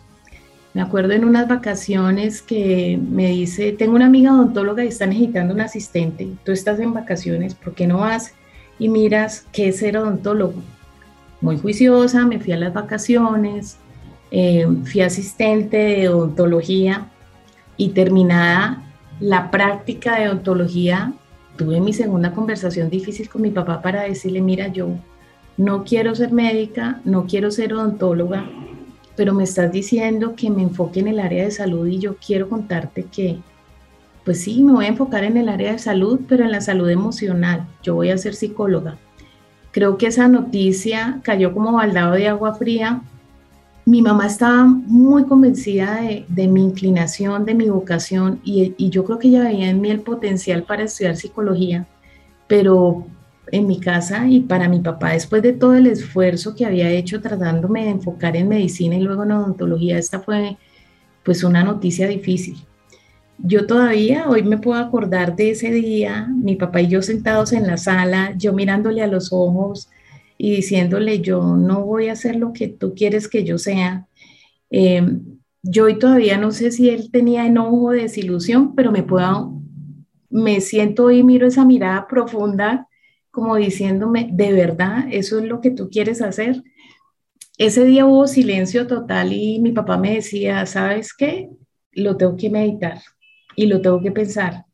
me 0.77 0.83
acuerdo 0.83 1.13
en 1.13 1.25
unas 1.25 1.47
vacaciones 1.47 2.43
que 2.43 2.99
me 3.01 3.31
dice, 3.31 3.71
tengo 3.71 3.95
una 3.95 4.05
amiga 4.05 4.31
odontóloga 4.31 4.85
y 4.85 4.89
está 4.89 5.07
necesitando 5.07 5.55
un 5.55 5.61
asistente, 5.61 6.27
tú 6.43 6.51
estás 6.51 6.79
en 6.79 6.93
vacaciones, 6.93 7.55
¿por 7.55 7.73
qué 7.73 7.87
no 7.87 8.01
vas 8.01 8.33
y 8.77 8.87
miras 8.87 9.47
qué 9.51 9.69
es 9.69 9.77
ser 9.77 9.97
odontólogo? 9.97 10.61
Muy 11.41 11.57
juiciosa, 11.57 12.25
me 12.25 12.39
fui 12.39 12.53
a 12.53 12.57
las 12.57 12.73
vacaciones, 12.73 13.77
eh, 14.31 14.67
fui 14.85 15.01
asistente 15.01 15.77
de 15.77 16.09
odontología 16.09 17.09
y 17.77 17.89
terminada 17.89 18.83
la 19.19 19.51
práctica 19.51 20.19
de 20.19 20.29
odontología, 20.29 21.13
tuve 21.57 21.79
mi 21.79 21.93
segunda 21.93 22.33
conversación 22.33 22.89
difícil 22.89 23.29
con 23.29 23.41
mi 23.41 23.51
papá 23.51 23.81
para 23.81 24.03
decirle, 24.03 24.41
mira, 24.41 24.67
yo 24.67 24.89
no 25.57 25.83
quiero 25.83 26.13
ser 26.13 26.31
médica, 26.31 27.01
no 27.03 27.25
quiero 27.25 27.49
ser 27.49 27.73
odontóloga, 27.73 28.45
pero 29.15 29.33
me 29.33 29.43
estás 29.43 29.71
diciendo 29.71 30.35
que 30.35 30.51
me 30.51 30.61
enfoque 30.61 30.99
en 30.99 31.07
el 31.07 31.19
área 31.19 31.43
de 31.43 31.51
salud 31.51 31.87
y 31.87 31.97
yo 31.97 32.15
quiero 32.17 32.47
contarte 32.47 33.05
que, 33.05 33.39
pues 34.23 34.41
sí, 34.41 34.63
me 34.63 34.73
voy 34.73 34.85
a 34.85 34.89
enfocar 34.89 35.23
en 35.23 35.37
el 35.37 35.49
área 35.49 35.71
de 35.71 35.79
salud, 35.79 36.21
pero 36.27 36.43
en 36.43 36.51
la 36.51 36.61
salud 36.61 36.89
emocional. 36.89 37.67
Yo 37.81 37.95
voy 37.95 38.11
a 38.11 38.17
ser 38.17 38.35
psicóloga. 38.35 38.97
Creo 39.77 39.95
que 39.95 40.07
esa 40.07 40.27
noticia 40.27 41.19
cayó 41.21 41.53
como 41.53 41.73
baldado 41.73 42.13
de 42.13 42.27
agua 42.27 42.55
fría. 42.55 43.03
Mi 43.85 44.01
mamá 44.01 44.25
estaba 44.25 44.63
muy 44.63 45.25
convencida 45.25 46.01
de, 46.27 46.47
mi 46.47 46.63
inclinación, 46.63 47.45
de 47.45 47.53
mi 47.53 47.69
vocación, 47.69 48.41
y, 48.43 48.73
y 48.75 48.89
yo 48.89 49.05
creo 49.05 49.19
que 49.19 49.27
ella 49.27 49.43
veía 49.43 49.69
en 49.69 49.79
mí 49.79 49.91
el 49.91 49.99
potencial 49.99 50.63
para 50.63 50.81
estudiar 50.81 51.15
psicología, 51.15 51.85
pero 52.47 53.05
en 53.51 53.67
mi 53.67 53.79
casa 53.79 54.27
y 54.27 54.39
para 54.39 54.67
mi 54.67 54.79
papá, 54.79 55.11
después 55.11 55.43
de 55.43 55.53
todo 55.53 55.75
el 55.75 55.85
esfuerzo 55.85 56.55
que 56.55 56.65
había 56.65 56.89
hecho 56.89 57.21
tratándome 57.21 57.83
de 57.83 57.91
enfocar 57.91 58.35
en 58.35 58.47
medicina 58.47 58.95
y 58.95 59.01
luego 59.01 59.25
en 59.25 59.33
odontología, 59.33 59.99
esta 59.99 60.21
fue 60.21 60.57
pues 61.21 61.43
una 61.43 61.63
noticia 61.63 62.07
difícil. 62.07 62.66
Yo 63.39 63.67
todavía 63.67 64.27
hoy 64.27 64.41
me 64.43 64.57
puedo 64.57 64.79
acordar 64.79 65.35
de 65.35 65.51
ese 65.51 65.71
día, 65.71 66.27
mi 66.27 66.55
papá 66.55 66.81
y 66.81 66.87
yo 66.87 67.01
sentados 67.03 67.53
en 67.53 67.67
la 67.67 67.77
sala, 67.77 68.33
yo 68.35 68.51
mirándole 68.51 69.03
a 69.03 69.07
los 69.07 69.31
ojos 69.31 69.89
y 70.39 70.55
diciéndole, 70.55 71.21
yo 71.21 71.55
no 71.55 71.85
voy 71.85 72.09
a 72.09 72.13
hacer 72.13 72.35
lo 72.35 72.51
que 72.51 72.67
tú 72.67 72.95
quieres 72.95 73.27
que 73.27 73.43
yo 73.43 73.59
sea. 73.59 74.07
Em, 74.71 75.39
yo 75.61 75.85
hoy 75.85 75.99
todavía 75.99 76.37
no 76.37 76.51
sé 76.51 76.71
si 76.71 76.89
él 76.89 77.11
tenía 77.11 77.45
enojo, 77.45 77.91
desilusión, 77.91 78.75
pero 78.75 78.91
me 78.91 79.03
puedo, 79.03 79.53
me 80.29 80.59
siento 80.61 81.11
y 81.11 81.23
miro 81.23 81.47
esa 81.47 81.63
mirada 81.65 82.07
profunda 82.07 82.87
como 83.31 83.55
diciéndome, 83.55 84.29
¿de 84.33 84.51
verdad 84.51 85.05
eso 85.11 85.37
es 85.39 85.45
lo 85.45 85.61
que 85.61 85.71
tú 85.71 85.89
quieres 85.91 86.21
hacer? 86.23 86.63
Ese 87.59 87.85
día 87.85 88.05
hubo 88.07 88.27
silencio 88.27 88.87
total 88.87 89.31
y 89.31 89.59
mi 89.59 89.71
papá 89.73 89.97
me 89.97 90.15
decía, 90.15 90.65
¿sabes 90.65 91.13
qué? 91.13 91.49
Lo 91.91 92.17
tengo 92.17 92.35
que 92.35 92.49
meditar 92.49 92.99
y 93.57 93.65
lo 93.65 93.81
tengo 93.81 93.99
que 93.99 94.11
pensar. 94.11 94.65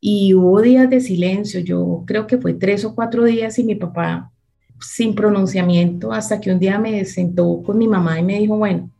Y 0.00 0.34
hubo 0.34 0.60
días 0.60 0.90
de 0.90 1.00
silencio, 1.00 1.60
yo 1.60 2.02
creo 2.04 2.26
que 2.26 2.38
fue 2.38 2.54
tres 2.54 2.84
o 2.84 2.96
cuatro 2.96 3.24
días 3.24 3.60
y 3.60 3.64
mi 3.64 3.76
papá 3.76 4.32
sin 4.80 5.14
pronunciamiento 5.14 6.12
hasta 6.12 6.40
que 6.40 6.50
un 6.50 6.58
día 6.58 6.78
me 6.78 7.04
sentó 7.04 7.62
con 7.62 7.78
mi 7.78 7.86
mamá 7.86 8.18
y 8.18 8.24
me 8.24 8.38
dijo, 8.38 8.56
bueno, 8.56 8.90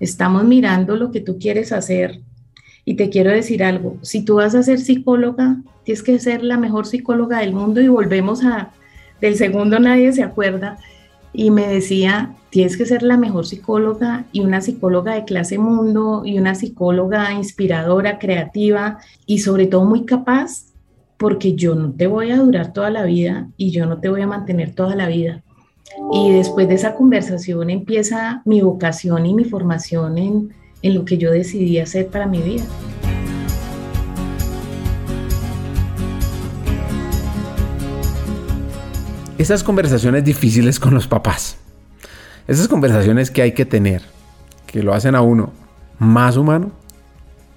estamos 0.00 0.44
mirando 0.44 0.96
lo 0.96 1.10
que 1.10 1.20
tú 1.20 1.38
quieres 1.38 1.72
hacer, 1.72 2.22
y 2.84 2.94
te 2.94 3.10
quiero 3.10 3.30
decir 3.30 3.62
algo, 3.62 3.98
si 4.02 4.24
tú 4.24 4.36
vas 4.36 4.54
a 4.54 4.62
ser 4.62 4.80
psicóloga, 4.80 5.62
tienes 5.84 6.02
que 6.02 6.18
ser 6.18 6.42
la 6.42 6.58
mejor 6.58 6.86
psicóloga 6.86 7.38
del 7.38 7.52
mundo 7.52 7.80
y 7.80 7.88
volvemos 7.88 8.44
a, 8.44 8.72
del 9.20 9.36
segundo 9.36 9.78
nadie 9.78 10.12
se 10.12 10.22
acuerda, 10.22 10.78
y 11.32 11.50
me 11.50 11.66
decía, 11.66 12.34
tienes 12.50 12.76
que 12.76 12.86
ser 12.86 13.02
la 13.02 13.16
mejor 13.16 13.46
psicóloga 13.46 14.26
y 14.32 14.40
una 14.40 14.60
psicóloga 14.60 15.14
de 15.14 15.24
clase 15.24 15.58
mundo 15.58 16.22
y 16.24 16.38
una 16.38 16.54
psicóloga 16.54 17.32
inspiradora, 17.32 18.18
creativa 18.18 18.98
y 19.26 19.38
sobre 19.38 19.66
todo 19.66 19.84
muy 19.84 20.04
capaz, 20.04 20.66
porque 21.16 21.54
yo 21.54 21.74
no 21.74 21.92
te 21.92 22.06
voy 22.06 22.30
a 22.30 22.36
durar 22.36 22.72
toda 22.72 22.90
la 22.90 23.04
vida 23.04 23.48
y 23.56 23.70
yo 23.70 23.86
no 23.86 23.98
te 23.98 24.08
voy 24.08 24.20
a 24.20 24.26
mantener 24.26 24.74
toda 24.74 24.94
la 24.94 25.08
vida. 25.08 25.42
Y 26.12 26.30
después 26.32 26.68
de 26.68 26.74
esa 26.74 26.94
conversación 26.94 27.70
empieza 27.70 28.42
mi 28.44 28.60
vocación 28.60 29.24
y 29.26 29.34
mi 29.34 29.44
formación 29.44 30.18
en, 30.18 30.50
en 30.82 30.94
lo 30.94 31.04
que 31.04 31.18
yo 31.18 31.30
decidí 31.30 31.78
hacer 31.78 32.08
para 32.08 32.26
mi 32.26 32.42
vida. 32.42 32.64
Esas 39.42 39.64
conversaciones 39.64 40.22
difíciles 40.22 40.78
con 40.78 40.94
los 40.94 41.08
papás, 41.08 41.56
esas 42.46 42.68
conversaciones 42.68 43.28
que 43.28 43.42
hay 43.42 43.50
que 43.50 43.64
tener, 43.64 44.00
que 44.68 44.84
lo 44.84 44.94
hacen 44.94 45.16
a 45.16 45.20
uno 45.20 45.52
más 45.98 46.36
humano, 46.36 46.70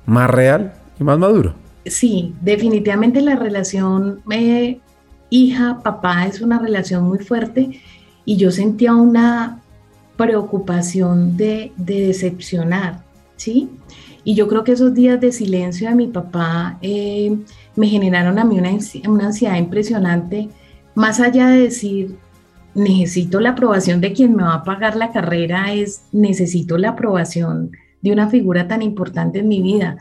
más 0.07 0.27
real 0.31 0.73
y 0.99 1.03
más 1.03 1.19
maduro. 1.19 1.53
Sí, 1.85 2.33
definitivamente 2.41 3.21
la 3.21 3.35
relación 3.35 4.21
eh, 4.31 4.79
hija-papá 5.29 6.25
es 6.25 6.41
una 6.41 6.57
relación 6.57 7.03
muy 7.03 7.19
fuerte 7.19 7.79
y 8.25 8.37
yo 8.37 8.49
sentía 8.49 8.95
una 8.95 9.61
preocupación 10.17 11.37
de, 11.37 11.71
decepcionar, 11.77 13.03
¿sí? 13.35 13.69
Y 14.23 14.33
yo 14.33 14.47
creo 14.47 14.63
que 14.63 14.71
esos 14.71 14.95
días 14.95 15.21
de 15.21 15.31
silencio 15.31 15.87
de 15.87 15.93
mi 15.93 16.07
papá 16.07 16.79
eh, 16.81 17.37
me 17.75 17.87
generaron 17.87 18.39
a 18.39 18.43
mí 18.43 18.57
una, 18.57 18.71
una 19.07 19.27
ansiedad 19.27 19.57
impresionante, 19.57 20.49
más 20.95 21.19
allá 21.19 21.47
de 21.49 21.61
decir, 21.61 22.15
necesito 22.73 23.39
la 23.39 23.51
aprobación 23.51 24.01
de 24.01 24.13
quien 24.13 24.35
me 24.35 24.43
va 24.43 24.55
a 24.55 24.63
pagar 24.63 24.95
la 24.95 25.11
carrera, 25.11 25.73
es 25.73 26.03
necesito 26.11 26.77
la 26.77 26.89
aprobación 26.89 27.71
de 28.01 28.11
una 28.11 28.29
figura 28.29 28.67
tan 28.67 28.81
importante 28.81 29.39
en 29.39 29.47
mi 29.47 29.61
vida. 29.61 29.97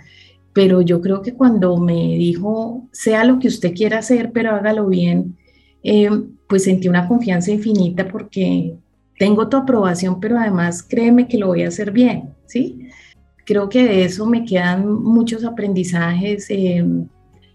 Pero 0.53 0.83
yo 0.83 1.01
creo 1.01 1.23
que 1.23 1.35
cuando 1.35 1.77
me 1.79 2.17
dijo, 2.17 2.89
sea 2.93 3.25
lo 3.25 3.39
que 3.39 3.49
usted 3.49 3.75
quiera 3.75 3.99
hacer, 3.99 4.31
pero 4.33 4.55
hágalo 4.55 4.87
bien, 4.87 5.37
eh, 5.83 6.11
pues 6.49 6.65
sentí 6.65 6.89
una 6.89 7.09
confianza 7.09 7.51
infinita 7.51 8.09
porque 8.09 8.77
tengo 9.19 9.49
tu 9.49 9.57
aprobación, 9.57 10.21
pero 10.21 10.39
además 10.39 10.83
créeme 10.83 11.29
que 11.29 11.39
lo 11.39 11.49
voy 11.49 11.63
a 11.63 11.69
hacer 11.69 11.91
bien, 11.91 12.35
¿sí? 12.47 12.89
Creo 13.45 13.69
que 13.69 13.85
de 13.85 14.05
eso 14.05 14.27
me 14.27 14.45
quedan 14.45 14.89
muchos 15.03 15.45
aprendizajes. 15.45 16.47
Eh, 16.51 16.85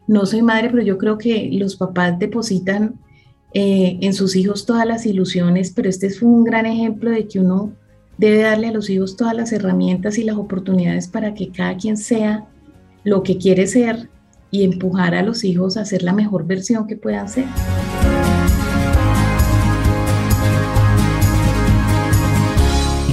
no 0.08 0.26
soy 0.26 0.42
madre, 0.42 0.70
pero 0.70 0.84
yo 0.84 0.98
creo 0.98 1.18
que 1.18 1.50
los 1.54 1.76
papás 1.76 2.18
depositan 2.20 2.96
eh, 3.54 3.98
en 4.02 4.14
sus 4.14 4.36
hijos 4.36 4.66
todas 4.66 4.86
las 4.86 5.06
ilusiones, 5.06 5.72
pero 5.72 5.90
este 5.90 6.08
es 6.08 6.22
un 6.22 6.44
gran 6.44 6.66
ejemplo 6.66 7.12
de 7.12 7.28
que 7.28 7.40
uno 7.40 7.74
debe 8.18 8.40
darle 8.40 8.68
a 8.68 8.72
los 8.74 8.90
hijos 8.90 9.16
todas 9.16 9.36
las 9.36 9.52
herramientas 9.52 10.18
y 10.18 10.24
las 10.24 10.38
oportunidades 10.38 11.08
para 11.08 11.34
que 11.34 11.50
cada 11.50 11.78
quien 11.78 11.98
sea 11.98 12.46
lo 13.04 13.24
que 13.24 13.38
quiere 13.38 13.68
ser 13.68 14.10
y 14.52 14.64
empujar 14.64 15.16
a 15.16 15.24
los 15.24 15.44
hijos 15.44 15.78
a 15.78 15.86
ser 15.86 16.04
la 16.04 16.14
mejor 16.14 16.46
versión 16.46 16.86
que 16.88 16.98
puedan 16.98 17.30
ser. 17.30 17.46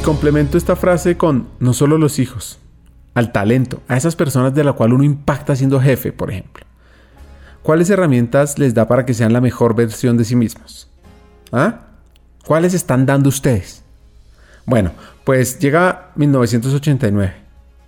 complemento 0.07 0.57
esta 0.57 0.77
frase 0.77 1.17
con 1.17 1.49
no 1.59 1.73
solo 1.73 1.99
los 1.99 2.21
hijos, 2.21 2.61
al 3.15 3.33
talento, 3.33 3.83
a 3.89 3.97
esas 3.97 4.15
personas 4.15 4.55
de 4.55 4.63
la 4.63 4.73
cual 4.73 4.93
uno 4.93 5.03
impacta 5.03 5.57
siendo 5.57 5.81
jefe, 5.81 6.13
por 6.13 6.31
ejemplo. 6.31 6.66
¿Cuáles 7.67 7.91
herramientas 7.91 8.61
les 8.61 8.75
da 8.75 8.87
para 8.87 9.05
que 9.05 9.13
sean 9.13 9.33
la 9.33 9.41
mejor 9.41 9.75
versión 9.75 10.17
de 10.17 10.25
sí 10.25 10.37
mismos? 10.37 10.89
¿Ah? 11.51 11.81
¿Cuáles 12.47 12.75
están 12.75 13.07
dando 13.07 13.29
ustedes? 13.29 13.83
Bueno, 14.65 14.93
pues 15.25 15.59
llega 15.59 16.13
1989. 16.15 17.35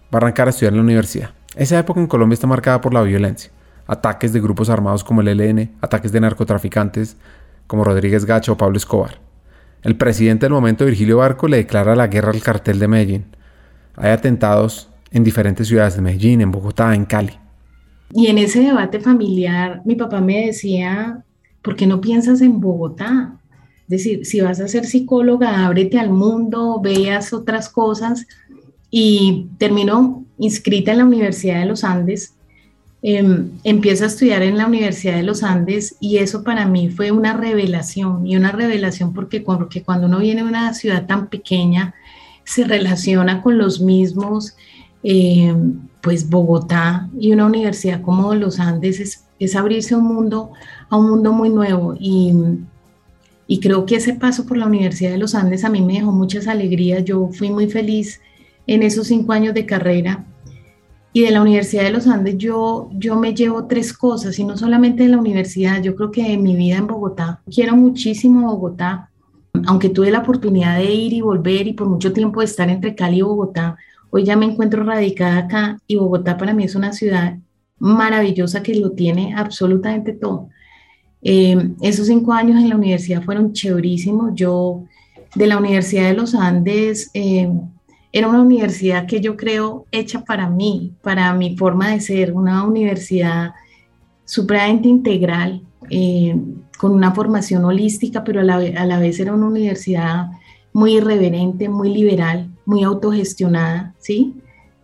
Va 0.02 0.08
a 0.10 0.16
arrancar 0.16 0.48
a 0.48 0.50
estudiar 0.50 0.72
en 0.72 0.78
la 0.78 0.82
universidad. 0.82 1.30
Esa 1.54 1.78
época 1.78 2.00
en 2.00 2.08
Colombia 2.08 2.34
está 2.34 2.48
marcada 2.48 2.80
por 2.80 2.92
la 2.92 3.02
violencia. 3.02 3.52
Ataques 3.86 4.32
de 4.32 4.40
grupos 4.40 4.68
armados 4.68 5.04
como 5.04 5.20
el 5.20 5.28
ELN, 5.28 5.70
ataques 5.80 6.10
de 6.10 6.22
narcotraficantes 6.22 7.16
como 7.68 7.84
Rodríguez 7.84 8.24
Gacha 8.24 8.50
o 8.50 8.56
Pablo 8.56 8.78
Escobar. 8.78 9.20
El 9.84 9.96
presidente 9.96 10.46
del 10.46 10.54
momento, 10.54 10.86
Virgilio 10.86 11.18
Barco, 11.18 11.46
le 11.46 11.58
declara 11.58 11.94
la 11.94 12.08
guerra 12.08 12.32
al 12.32 12.42
cartel 12.42 12.80
de 12.80 12.88
Medellín. 12.88 13.26
Hay 13.94 14.10
atentados 14.10 14.88
en 15.12 15.22
diferentes 15.22 15.68
ciudades 15.68 15.94
de 15.94 16.02
Medellín, 16.02 16.40
en 16.40 16.50
Bogotá, 16.50 16.96
en 16.96 17.04
Cali. 17.04 17.38
Y 18.14 18.28
en 18.28 18.38
ese 18.38 18.60
debate 18.60 19.00
familiar, 19.00 19.82
mi 19.84 19.94
papá 19.94 20.20
me 20.20 20.46
decía, 20.46 21.24
¿por 21.62 21.76
qué 21.76 21.86
no 21.86 22.00
piensas 22.00 22.40
en 22.40 22.60
Bogotá? 22.60 23.38
Es 23.82 23.88
decir, 23.88 24.26
si 24.26 24.40
vas 24.40 24.60
a 24.60 24.68
ser 24.68 24.86
psicóloga, 24.86 25.66
ábrete 25.66 25.98
al 25.98 26.10
mundo, 26.10 26.80
veas 26.82 27.32
otras 27.32 27.68
cosas. 27.68 28.26
Y 28.90 29.48
terminó 29.58 30.24
inscrita 30.38 30.92
en 30.92 30.98
la 30.98 31.04
Universidad 31.04 31.60
de 31.60 31.66
los 31.66 31.84
Andes 31.84 32.34
Em, 33.00 33.52
empiezo 33.62 34.02
a 34.02 34.08
estudiar 34.08 34.42
en 34.42 34.58
la 34.58 34.66
Universidad 34.66 35.14
de 35.14 35.22
los 35.22 35.44
Andes 35.44 35.94
y 36.00 36.16
eso 36.16 36.42
para 36.42 36.66
mí 36.66 36.88
fue 36.90 37.12
una 37.12 37.32
revelación 37.32 38.26
y 38.26 38.36
una 38.36 38.50
revelación 38.50 39.14
porque, 39.14 39.40
porque 39.40 39.84
cuando 39.84 40.08
uno 40.08 40.18
viene 40.18 40.40
a 40.40 40.44
una 40.44 40.74
ciudad 40.74 41.06
tan 41.06 41.28
pequeña 41.28 41.94
se 42.42 42.64
relaciona 42.64 43.40
con 43.40 43.56
los 43.56 43.80
mismos, 43.80 44.56
em, 45.02 45.80
pues 46.00 46.28
Bogotá 46.28 47.08
y 47.18 47.32
una 47.32 47.46
universidad 47.46 48.02
como 48.02 48.34
los 48.34 48.60
Andes 48.60 49.00
es, 49.00 49.24
es 49.38 49.56
abrirse 49.56 49.94
un 49.94 50.04
mundo, 50.04 50.52
a 50.88 50.96
un 50.96 51.10
mundo 51.10 51.32
muy 51.32 51.50
nuevo. 51.50 51.94
Y, 51.98 52.32
y 53.46 53.60
creo 53.60 53.86
que 53.86 53.96
ese 53.96 54.14
paso 54.14 54.46
por 54.46 54.56
la 54.56 54.66
Universidad 54.66 55.10
de 55.10 55.18
los 55.18 55.34
Andes 55.34 55.64
a 55.64 55.70
mí 55.70 55.80
me 55.80 55.94
dejó 55.94 56.12
muchas 56.12 56.46
alegrías, 56.46 57.04
yo 57.04 57.28
fui 57.32 57.50
muy 57.50 57.68
feliz 57.68 58.20
en 58.66 58.82
esos 58.82 59.06
cinco 59.08 59.32
años 59.32 59.54
de 59.54 59.66
carrera. 59.66 60.24
Y 61.14 61.22
de 61.22 61.30
la 61.30 61.40
Universidad 61.40 61.84
de 61.84 61.90
los 61.90 62.06
Andes 62.06 62.36
yo, 62.36 62.90
yo 62.92 63.16
me 63.16 63.34
llevo 63.34 63.64
tres 63.64 63.92
cosas, 63.92 64.38
y 64.38 64.44
no 64.44 64.56
solamente 64.56 65.04
de 65.04 65.08
la 65.08 65.18
universidad, 65.18 65.82
yo 65.82 65.96
creo 65.96 66.10
que 66.10 66.22
de 66.22 66.36
mi 66.36 66.54
vida 66.54 66.76
en 66.76 66.86
Bogotá. 66.86 67.40
Quiero 67.50 67.74
muchísimo 67.74 68.46
Bogotá, 68.46 69.10
aunque 69.66 69.88
tuve 69.88 70.10
la 70.10 70.20
oportunidad 70.20 70.76
de 70.76 70.92
ir 70.92 71.14
y 71.14 71.22
volver 71.22 71.66
y 71.66 71.72
por 71.72 71.88
mucho 71.88 72.12
tiempo 72.12 72.40
de 72.40 72.46
estar 72.46 72.68
entre 72.68 72.94
Cali 72.94 73.18
y 73.18 73.22
Bogotá, 73.22 73.76
hoy 74.10 74.24
ya 74.24 74.36
me 74.36 74.46
encuentro 74.46 74.84
radicada 74.84 75.38
acá 75.38 75.78
y 75.86 75.96
Bogotá 75.96 76.36
para 76.36 76.54
mí 76.54 76.64
es 76.64 76.74
una 76.74 76.92
ciudad 76.92 77.36
maravillosa 77.78 78.62
que 78.62 78.74
lo 78.74 78.92
tiene 78.92 79.34
absolutamente 79.36 80.12
todo. 80.12 80.48
Eh, 81.22 81.70
esos 81.82 82.06
cinco 82.06 82.32
años 82.32 82.56
en 82.60 82.68
la 82.68 82.76
universidad 82.76 83.22
fueron 83.22 83.52
chéverísimos. 83.52 84.32
Yo 84.34 84.84
de 85.34 85.46
la 85.46 85.58
Universidad 85.58 86.08
de 86.08 86.14
los 86.14 86.34
Andes... 86.34 87.10
Eh, 87.14 87.48
era 88.12 88.28
una 88.28 88.42
universidad 88.42 89.06
que 89.06 89.20
yo 89.20 89.36
creo 89.36 89.86
hecha 89.90 90.24
para 90.24 90.48
mí, 90.48 90.94
para 91.02 91.32
mi 91.34 91.56
forma 91.56 91.90
de 91.90 92.00
ser, 92.00 92.32
una 92.32 92.64
universidad 92.64 93.52
supremamente 94.24 94.88
integral, 94.88 95.62
eh, 95.90 96.36
con 96.78 96.92
una 96.92 97.12
formación 97.14 97.64
holística, 97.64 98.24
pero 98.24 98.40
a 98.40 98.44
la, 98.44 98.56
a 98.56 98.86
la, 98.86 98.98
vez 98.98 99.20
era 99.20 99.34
una 99.34 99.46
universidad 99.46 100.28
muy 100.72 100.96
irreverente, 100.96 101.68
muy 101.68 101.92
liberal, 101.92 102.48
muy 102.68 102.84
autogestionada, 102.84 103.94
¿sí? 103.98 104.34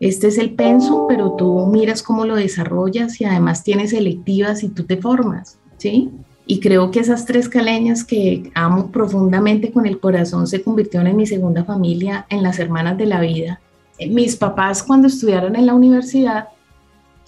Este 0.00 0.28
es 0.28 0.38
el 0.38 0.54
penso, 0.54 1.04
pero 1.06 1.32
tú 1.32 1.66
miras 1.66 2.02
cómo 2.02 2.24
lo 2.24 2.34
desarrollas 2.34 3.20
y 3.20 3.26
además 3.26 3.62
tienes 3.62 3.90
selectivas 3.90 4.62
y 4.62 4.68
tú 4.70 4.84
te 4.84 4.96
formas, 4.96 5.58
¿sí? 5.76 6.10
Y 6.46 6.60
creo 6.60 6.90
que 6.90 7.00
esas 7.00 7.26
tres 7.26 7.46
caleñas 7.46 8.02
que 8.02 8.50
amo 8.54 8.90
profundamente 8.90 9.70
con 9.70 9.84
el 9.84 10.00
corazón 10.00 10.46
se 10.46 10.62
convirtieron 10.62 11.08
en 11.08 11.16
mi 11.16 11.26
segunda 11.26 11.62
familia, 11.64 12.24
en 12.30 12.42
las 12.42 12.58
hermanas 12.58 12.96
de 12.96 13.04
la 13.04 13.20
vida. 13.20 13.60
Eh, 13.98 14.08
mis 14.08 14.34
papás 14.34 14.82
cuando 14.82 15.08
estudiaron 15.08 15.54
en 15.54 15.66
la 15.66 15.74
universidad 15.74 16.48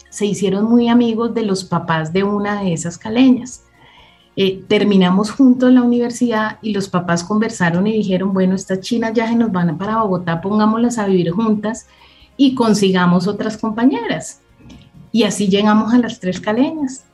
se 0.09 0.25
hicieron 0.25 0.65
muy 0.65 0.89
amigos 0.89 1.35
de 1.35 1.43
los 1.43 1.65
papás 1.65 2.15
de 2.15 2.25
una 2.25 2.63
de 2.63 2.73
esas 2.73 2.97
caleñas. 2.97 3.63
Eh, 4.39 4.63
terminamos 4.69 5.31
juntos 5.31 5.73
la 5.73 5.83
universidad 5.83 6.59
y 6.61 6.73
los 6.75 6.91
papás 6.91 7.25
conversaron 7.25 7.87
y 7.87 7.93
dijeron, 7.93 8.35
bueno, 8.35 8.55
estas 8.55 8.81
chinas 8.81 9.15
ya 9.15 9.27
se 9.29 9.35
nos 9.35 9.51
van 9.51 9.79
para 9.79 10.03
Bogotá, 10.03 10.43
pongámoslas 10.43 10.99
a 10.99 11.07
vivir 11.07 11.31
juntas 11.31 11.87
y 12.37 12.55
consigamos 12.55 13.27
otras 13.27 13.57
compañeras. 13.57 14.43
Y 15.11 15.23
así 15.23 15.49
llegamos 15.49 15.95
a 15.95 15.99
las 15.99 16.21
tres 16.21 16.39
caleñas 16.39 17.05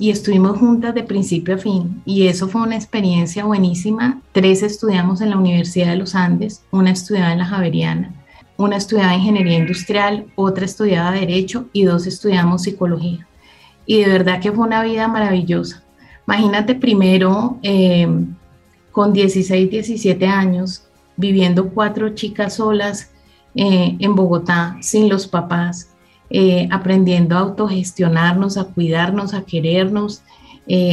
y 0.00 0.10
estuvimos 0.10 0.58
juntas 0.58 0.92
de 0.96 1.04
principio 1.04 1.54
a 1.54 1.58
fin 1.58 2.02
y 2.04 2.26
eso 2.26 2.48
fue 2.48 2.62
una 2.62 2.74
experiencia 2.74 3.44
buenísima. 3.44 4.20
Tres 4.32 4.64
estudiamos 4.64 5.20
en 5.20 5.30
la 5.30 5.38
Universidad 5.38 5.90
de 5.90 5.96
los 5.96 6.16
Andes, 6.16 6.64
una 6.72 6.90
estudiaba 6.90 7.30
en 7.30 7.38
la 7.38 7.44
Javeriana, 7.44 8.12
una 8.56 8.78
estudiaba 8.78 9.14
ingeniería 9.14 9.58
industrial, 9.58 10.26
otra 10.34 10.64
estudiaba 10.64 11.12
derecho 11.12 11.66
y 11.72 11.84
dos 11.84 12.08
estudiamos 12.08 12.62
psicología. 12.62 13.28
Y 13.86 14.00
de 14.00 14.08
verdad 14.08 14.40
que 14.40 14.50
fue 14.50 14.66
una 14.66 14.82
vida 14.82 15.06
maravillosa. 15.06 15.83
Imagínate 16.26 16.74
primero 16.74 17.58
eh, 17.62 18.08
con 18.92 19.12
16, 19.12 19.70
17 19.70 20.26
años, 20.26 20.84
viviendo 21.16 21.70
cuatro 21.70 22.14
chicas 22.14 22.54
solas 22.54 23.10
eh, 23.54 23.96
en 23.98 24.14
Bogotá, 24.14 24.76
sin 24.80 25.08
los 25.08 25.26
papás, 25.26 25.90
eh, 26.30 26.68
aprendiendo 26.70 27.36
a 27.36 27.40
autogestionarnos, 27.40 28.56
a 28.56 28.64
cuidarnos, 28.64 29.34
a 29.34 29.44
querernos, 29.44 30.22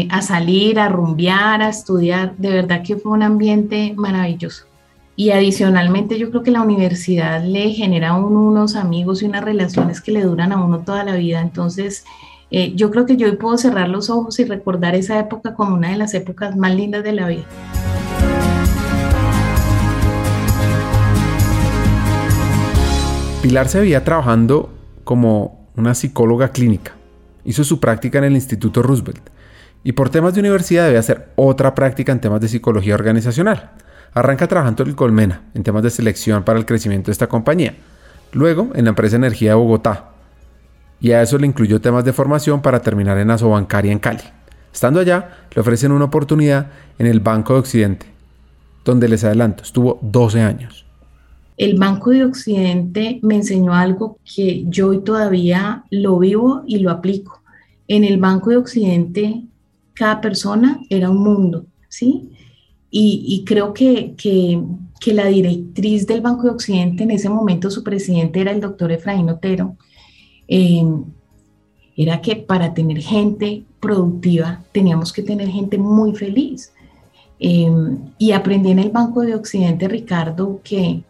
a 0.10 0.22
salir, 0.22 0.80
a 0.80 0.90
rumbear, 0.90 1.62
a 1.62 1.70
estudiar. 1.70 2.36
De 2.36 2.50
verdad 2.50 2.84
que 2.84 2.98
fue 2.98 3.14
un 3.14 3.24
ambiente 3.24 3.94
maravilloso. 3.96 4.66
Y 5.16 5.32
adicionalmente 5.32 6.18
yo 6.18 6.30
creo 6.30 6.44
que 6.44 6.52
la 6.52 6.62
universidad 6.62 7.44
le 7.44 7.70
genera 7.70 8.10
a 8.10 8.18
uno 8.18 8.42
unos 8.42 8.76
amigos 8.76 9.22
y 9.22 9.26
unas 9.26 9.44
relaciones 9.44 10.02
que 10.02 10.12
le 10.12 10.24
duran 10.24 10.52
a 10.52 10.62
uno 10.62 10.80
toda 10.80 11.06
la 11.06 11.16
vida. 11.16 11.40
Entonces, 11.40 12.04
eh, 12.54 12.74
yo 12.76 12.92
creo 12.92 13.06
que 13.06 13.16
yo 13.16 13.28
hoy 13.28 13.38
puedo 13.38 13.58
cerrar 13.58 13.88
los 13.88 14.10
ojos 14.10 14.38
y 14.40 14.44
recordar 14.44 14.94
esa 14.94 15.18
época 15.18 15.56
como 15.56 15.74
una 15.74 15.92
de 15.92 15.96
las 15.96 16.14
épocas 16.14 16.58
más 16.58 16.76
lindas 16.76 17.02
de 17.02 17.14
la 17.14 17.30
vida. 17.30 17.46
Pilar 23.42 23.70
se 23.70 23.80
veía 23.80 24.04
trabajando 24.04 24.70
como 25.06 25.70
una 25.78 25.96
psicóloga 25.96 26.50
clínica. 26.50 26.92
Hizo 27.46 27.64
su 27.64 27.80
práctica 27.80 28.18
en 28.18 28.26
el 28.26 28.34
Instituto 28.34 28.84
Roosevelt 28.84 29.30
y 29.86 29.94
por 29.94 30.10
temas 30.10 30.34
de 30.34 30.42
universidad 30.42 30.84
debía 30.84 31.00
hacer 31.00 31.30
otra 31.38 31.74
práctica 31.74 32.12
en 32.12 32.20
temas 32.20 32.42
de 32.42 32.50
psicología 32.50 32.96
organizacional. 32.96 33.72
Arranca 34.14 34.48
trabajando 34.48 34.84
en 34.84 34.90
el 34.90 34.96
Colmena 34.98 35.44
en 35.54 35.64
temas 35.64 35.84
de 35.84 35.90
selección 35.90 36.44
para 36.44 36.60
el 36.60 36.66
crecimiento 36.66 37.08
de 37.08 37.14
esta 37.14 37.28
compañía. 37.28 37.76
Luego 38.34 38.72
en 38.76 38.84
la 38.84 38.90
empresa 38.90 39.16
Energía 39.16 39.52
de 39.52 39.56
Bogotá, 39.56 40.11
y 41.02 41.12
a 41.12 41.22
eso 41.22 41.38
le 41.40 41.48
incluyó 41.48 41.82
temas 41.82 42.06
de 42.06 42.14
formación 42.14 42.62
para 42.62 42.82
terminar 42.82 43.18
en 43.18 43.32
Asobancaria 43.32 43.92
en 43.92 44.00
Cali. 44.00 44.22
Estando 44.72 45.00
allá, 45.00 45.48
le 45.54 45.62
ofrecen 45.62 45.92
una 45.92 46.06
oportunidad 46.06 46.68
en 47.00 47.08
el 47.08 47.20
Banco 47.20 47.54
de 47.54 47.60
Occidente, 47.60 48.06
donde 48.86 49.10
les 49.10 49.24
adelanto, 49.24 49.64
estuvo 49.64 50.00
12 50.02 50.42
años. 50.42 50.86
El 51.58 51.78
Banco 51.78 52.12
de 52.12 52.24
Occidente 52.24 53.20
me 53.24 53.36
enseñó 53.36 53.74
algo 53.74 54.18
que 54.24 54.64
yo 54.68 54.90
hoy 54.90 55.04
todavía 55.04 55.84
lo 55.90 56.18
vivo 56.20 56.64
y 56.66 56.80
lo 56.80 56.92
aplico. 56.92 57.42
En 57.88 58.04
el 58.04 58.18
Banco 58.18 58.52
de 58.52 58.58
Occidente, 58.58 59.44
cada 59.94 60.22
persona 60.22 60.80
era 60.90 61.10
un 61.10 61.22
mundo, 61.22 61.66
¿sí? 61.90 62.30
Y, 62.94 63.44
creo 63.46 63.74
que, 63.74 64.16
que, 64.18 64.62
la 65.14 65.28
directriz 65.28 66.06
del 66.08 66.22
Banco 66.22 66.44
de 66.44 66.50
Occidente, 66.50 67.04
en 67.04 67.12
ese 67.12 67.30
momento 67.30 67.72
su 67.72 67.84
presidente 67.84 68.42
era 68.42 68.52
el 68.52 68.60
doctor 68.60 68.92
Efraín 68.92 69.30
Otero, 69.30 69.78
eh, 70.54 70.86
era 71.96 72.22
que 72.22 72.36
para 72.36 72.74
tener 72.74 73.00
gente 73.00 73.64
productiva 73.80 74.62
teníamos 74.74 75.14
que 75.14 75.24
tener 75.24 75.48
gente 75.48 75.78
muy 75.78 76.14
feliz. 76.14 76.74
Em, 77.40 77.98
y 78.18 78.34
aprendí 78.34 78.72
en 78.72 78.80
el 78.80 78.92
Banco 78.92 79.22
de 79.22 79.34
Occidente, 79.34 79.88
Ricardo, 79.88 80.60
que, 80.64 81.04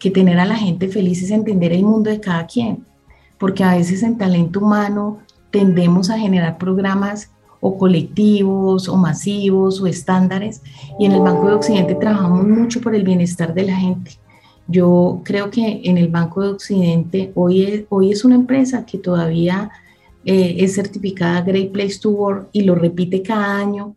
que 0.00 0.10
tener 0.10 0.38
a 0.40 0.44
la 0.44 0.56
gente 0.56 0.88
feliz 0.88 1.22
es 1.22 1.30
entender 1.30 1.72
el 1.72 1.84
mundo 1.84 2.10
de 2.10 2.20
cada 2.20 2.44
quien, 2.46 2.84
porque 3.38 3.62
a 3.62 3.76
veces 3.76 4.02
en 4.02 4.18
talento 4.18 4.58
humano 4.58 5.18
tendemos 5.50 6.10
a 6.10 6.18
generar 6.18 6.58
programas 6.58 7.30
o 7.60 7.78
colectivos 7.78 8.88
o 8.88 8.96
masivos 8.96 9.80
o 9.80 9.86
estándares 9.86 10.60
y 10.98 11.06
en 11.06 11.12
el 11.12 11.20
Banco 11.20 11.46
de 11.46 11.54
Occidente 11.54 11.94
trabajamos 11.94 12.46
mucho 12.46 12.80
por 12.80 12.94
el 12.96 13.04
bienestar 13.04 13.54
de 13.54 13.62
la 13.62 13.76
gente. 13.76 14.18
Yo 14.68 15.22
creo 15.24 15.50
que 15.50 15.80
en 15.84 15.98
el 15.98 16.08
Banco 16.08 16.42
de 16.42 16.48
Occidente 16.50 17.32
hoy 17.34 17.64
es, 17.64 17.84
hoy 17.88 18.12
es 18.12 18.24
una 18.24 18.34
empresa 18.34 18.84
que 18.84 18.98
todavía 18.98 19.70
eh, 20.24 20.56
es 20.58 20.74
certificada 20.74 21.40
Great 21.40 21.72
Place 21.72 21.98
to 22.00 22.10
Work 22.10 22.48
y 22.52 22.62
lo 22.62 22.74
repite 22.74 23.22
cada 23.22 23.58
año 23.58 23.96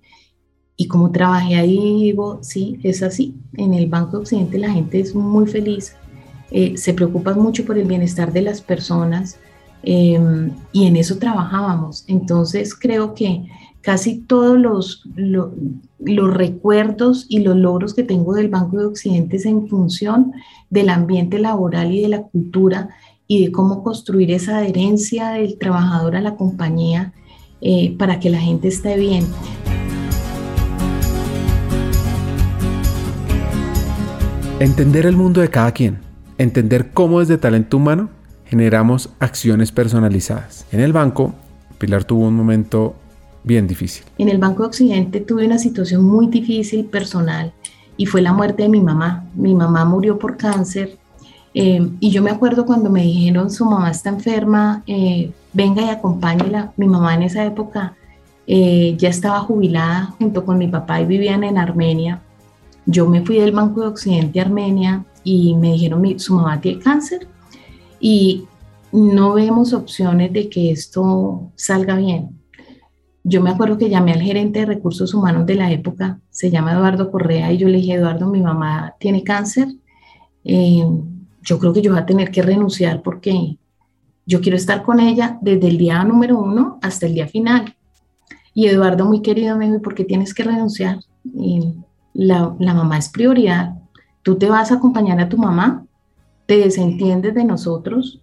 y 0.81 0.87
como 0.87 1.11
trabajé 1.11 1.55
ahí, 1.57 2.05
digo, 2.05 2.39
sí, 2.41 2.79
es 2.81 3.03
así. 3.03 3.35
En 3.55 3.75
el 3.75 3.87
Banco 3.87 4.17
Occidente 4.17 4.57
la 4.57 4.71
gente 4.71 4.99
es 4.99 5.13
muy 5.13 5.45
feliz, 5.45 5.95
eh, 6.49 6.75
se 6.75 6.95
preocupa 6.95 7.35
mucho 7.35 7.65
por 7.65 7.77
el 7.77 7.85
bienestar 7.85 8.33
de 8.33 8.41
las 8.41 8.61
personas 8.61 9.37
em, 9.83 10.51
y 10.71 10.87
en 10.87 10.95
eso 10.95 11.19
trabajábamos. 11.19 12.03
Entonces 12.07 12.73
creo 12.73 13.13
que 13.13 13.45
casi 13.81 14.19
todos 14.19 14.57
los, 14.57 15.03
recuerdos 15.99 17.25
y 17.29 17.39
los 17.39 17.55
logros 17.55 17.93
que 17.93 18.03
tengo 18.03 18.33
del 18.33 18.49
Banco 18.49 18.77
de 18.77 18.85
Occidente 18.85 19.37
es 19.37 19.45
en 19.45 19.67
función 19.67 20.33
del 20.69 20.89
ambiente 20.89 21.39
laboral 21.39 21.91
y 21.91 22.01
de 22.01 22.09
la 22.09 22.21
cultura 22.21 22.89
y 23.27 23.45
de 23.45 23.51
cómo 23.51 23.83
construir 23.83 24.31
esa 24.31 24.59
adherencia 24.59 25.29
del 25.29 25.57
trabajador 25.57 26.15
a 26.15 26.21
la 26.21 26.35
compañía 26.35 27.13
eh, 27.61 27.95
para 27.97 28.19
que 28.19 28.29
la 28.29 28.39
gente 28.39 28.67
esté 28.67 28.97
bien. 28.97 29.25
Entender 34.59 35.07
el 35.07 35.15
mundo 35.15 35.41
de 35.41 35.49
cada 35.49 35.71
quien, 35.71 35.99
entender 36.37 36.91
cómo 36.91 37.19
desde 37.19 37.39
talento 37.39 37.77
humano 37.77 38.09
generamos 38.45 39.09
acciones 39.19 39.71
personalizadas. 39.71 40.67
En 40.71 40.81
el 40.81 40.93
banco, 40.93 41.33
Pilar 41.79 42.03
tuvo 42.03 42.27
un 42.27 42.35
momento 42.35 42.95
bien 43.43 43.67
difícil. 43.67 44.03
En 44.17 44.29
el 44.29 44.37
Banco 44.37 44.63
de 44.63 44.69
Occidente 44.69 45.19
tuve 45.21 45.45
una 45.45 45.57
situación 45.57 46.03
muy 46.03 46.27
difícil 46.27 46.85
personal 46.85 47.53
y 47.97 48.05
fue 48.05 48.21
la 48.21 48.33
muerte 48.33 48.63
de 48.63 48.69
mi 48.69 48.81
mamá. 48.81 49.25
Mi 49.35 49.53
mamá 49.53 49.85
murió 49.85 50.17
por 50.17 50.37
cáncer 50.37 50.97
eh, 51.53 51.89
y 51.99 52.11
yo 52.11 52.21
me 52.21 52.31
acuerdo 52.31 52.65
cuando 52.65 52.89
me 52.89 53.03
dijeron 53.03 53.51
su 53.51 53.65
mamá 53.65 53.91
está 53.91 54.09
enferma, 54.09 54.83
eh, 54.87 55.31
venga 55.53 55.81
y 55.81 55.89
acompáñela. 55.89 56.73
Mi 56.77 56.87
mamá 56.87 57.15
en 57.15 57.23
esa 57.23 57.45
época 57.45 57.95
eh, 58.47 58.95
ya 58.97 59.09
estaba 59.09 59.39
jubilada 59.39 60.15
junto 60.17 60.45
con 60.45 60.57
mi 60.57 60.67
papá 60.67 61.01
y 61.01 61.05
vivían 61.05 61.43
en 61.43 61.57
Armenia. 61.57 62.21
Yo 62.85 63.07
me 63.07 63.23
fui 63.23 63.37
del 63.39 63.51
Banco 63.51 63.81
de 63.81 63.87
Occidente 63.87 64.39
a 64.39 64.43
Armenia 64.43 65.05
y 65.23 65.55
me 65.55 65.73
dijeron, 65.73 66.19
su 66.19 66.35
mamá 66.35 66.59
tiene 66.59 66.79
cáncer 66.79 67.27
y 67.99 68.45
no 68.91 69.33
vemos 69.33 69.73
opciones 69.73 70.33
de 70.33 70.49
que 70.49 70.71
esto 70.71 71.51
salga 71.55 71.95
bien. 71.95 72.40
Yo 73.23 73.41
me 73.41 73.51
acuerdo 73.51 73.77
que 73.77 73.89
llamé 73.89 74.13
al 74.13 74.21
gerente 74.21 74.59
de 74.59 74.65
recursos 74.65 75.13
humanos 75.13 75.45
de 75.45 75.55
la 75.55 75.71
época, 75.71 76.19
se 76.29 76.49
llama 76.49 76.73
Eduardo 76.73 77.11
Correa, 77.11 77.51
y 77.51 77.57
yo 77.57 77.67
le 77.67 77.77
dije, 77.77 77.93
Eduardo, 77.93 78.27
mi 78.27 78.41
mamá 78.41 78.95
tiene 78.99 79.23
cáncer, 79.23 79.67
eh, 80.43 80.83
yo 81.43 81.59
creo 81.59 81.73
que 81.73 81.81
yo 81.81 81.91
voy 81.91 81.99
a 81.99 82.05
tener 82.05 82.31
que 82.31 82.41
renunciar 82.41 83.01
porque 83.01 83.57
yo 84.25 84.41
quiero 84.41 84.55
estar 84.55 84.83
con 84.83 84.99
ella 84.99 85.37
desde 85.41 85.67
el 85.67 85.77
día 85.77 86.03
número 86.03 86.39
uno 86.39 86.79
hasta 86.81 87.05
el 87.05 87.15
día 87.15 87.27
final. 87.27 87.75
Y 88.53 88.67
Eduardo, 88.67 89.05
muy 89.05 89.21
querido, 89.21 89.57
me 89.57 89.67
dijo, 89.67 89.81
¿por 89.81 89.95
qué 89.95 90.03
tienes 90.03 90.33
que 90.33 90.43
renunciar? 90.43 90.99
Y 91.23 91.73
la, 92.13 92.55
mamá 92.59 92.97
es 92.97 93.09
prioridad. 93.09 93.75
Tú 94.23 94.37
te 94.37 94.49
vas 94.49 94.71
a 94.71 94.75
acompañar 94.75 95.19
a 95.19 95.29
tu 95.29 95.37
mamá, 95.37 95.85
te 96.45 96.57
desentiendes 96.57 97.33
de 97.33 97.45
nosotros, 97.45 98.21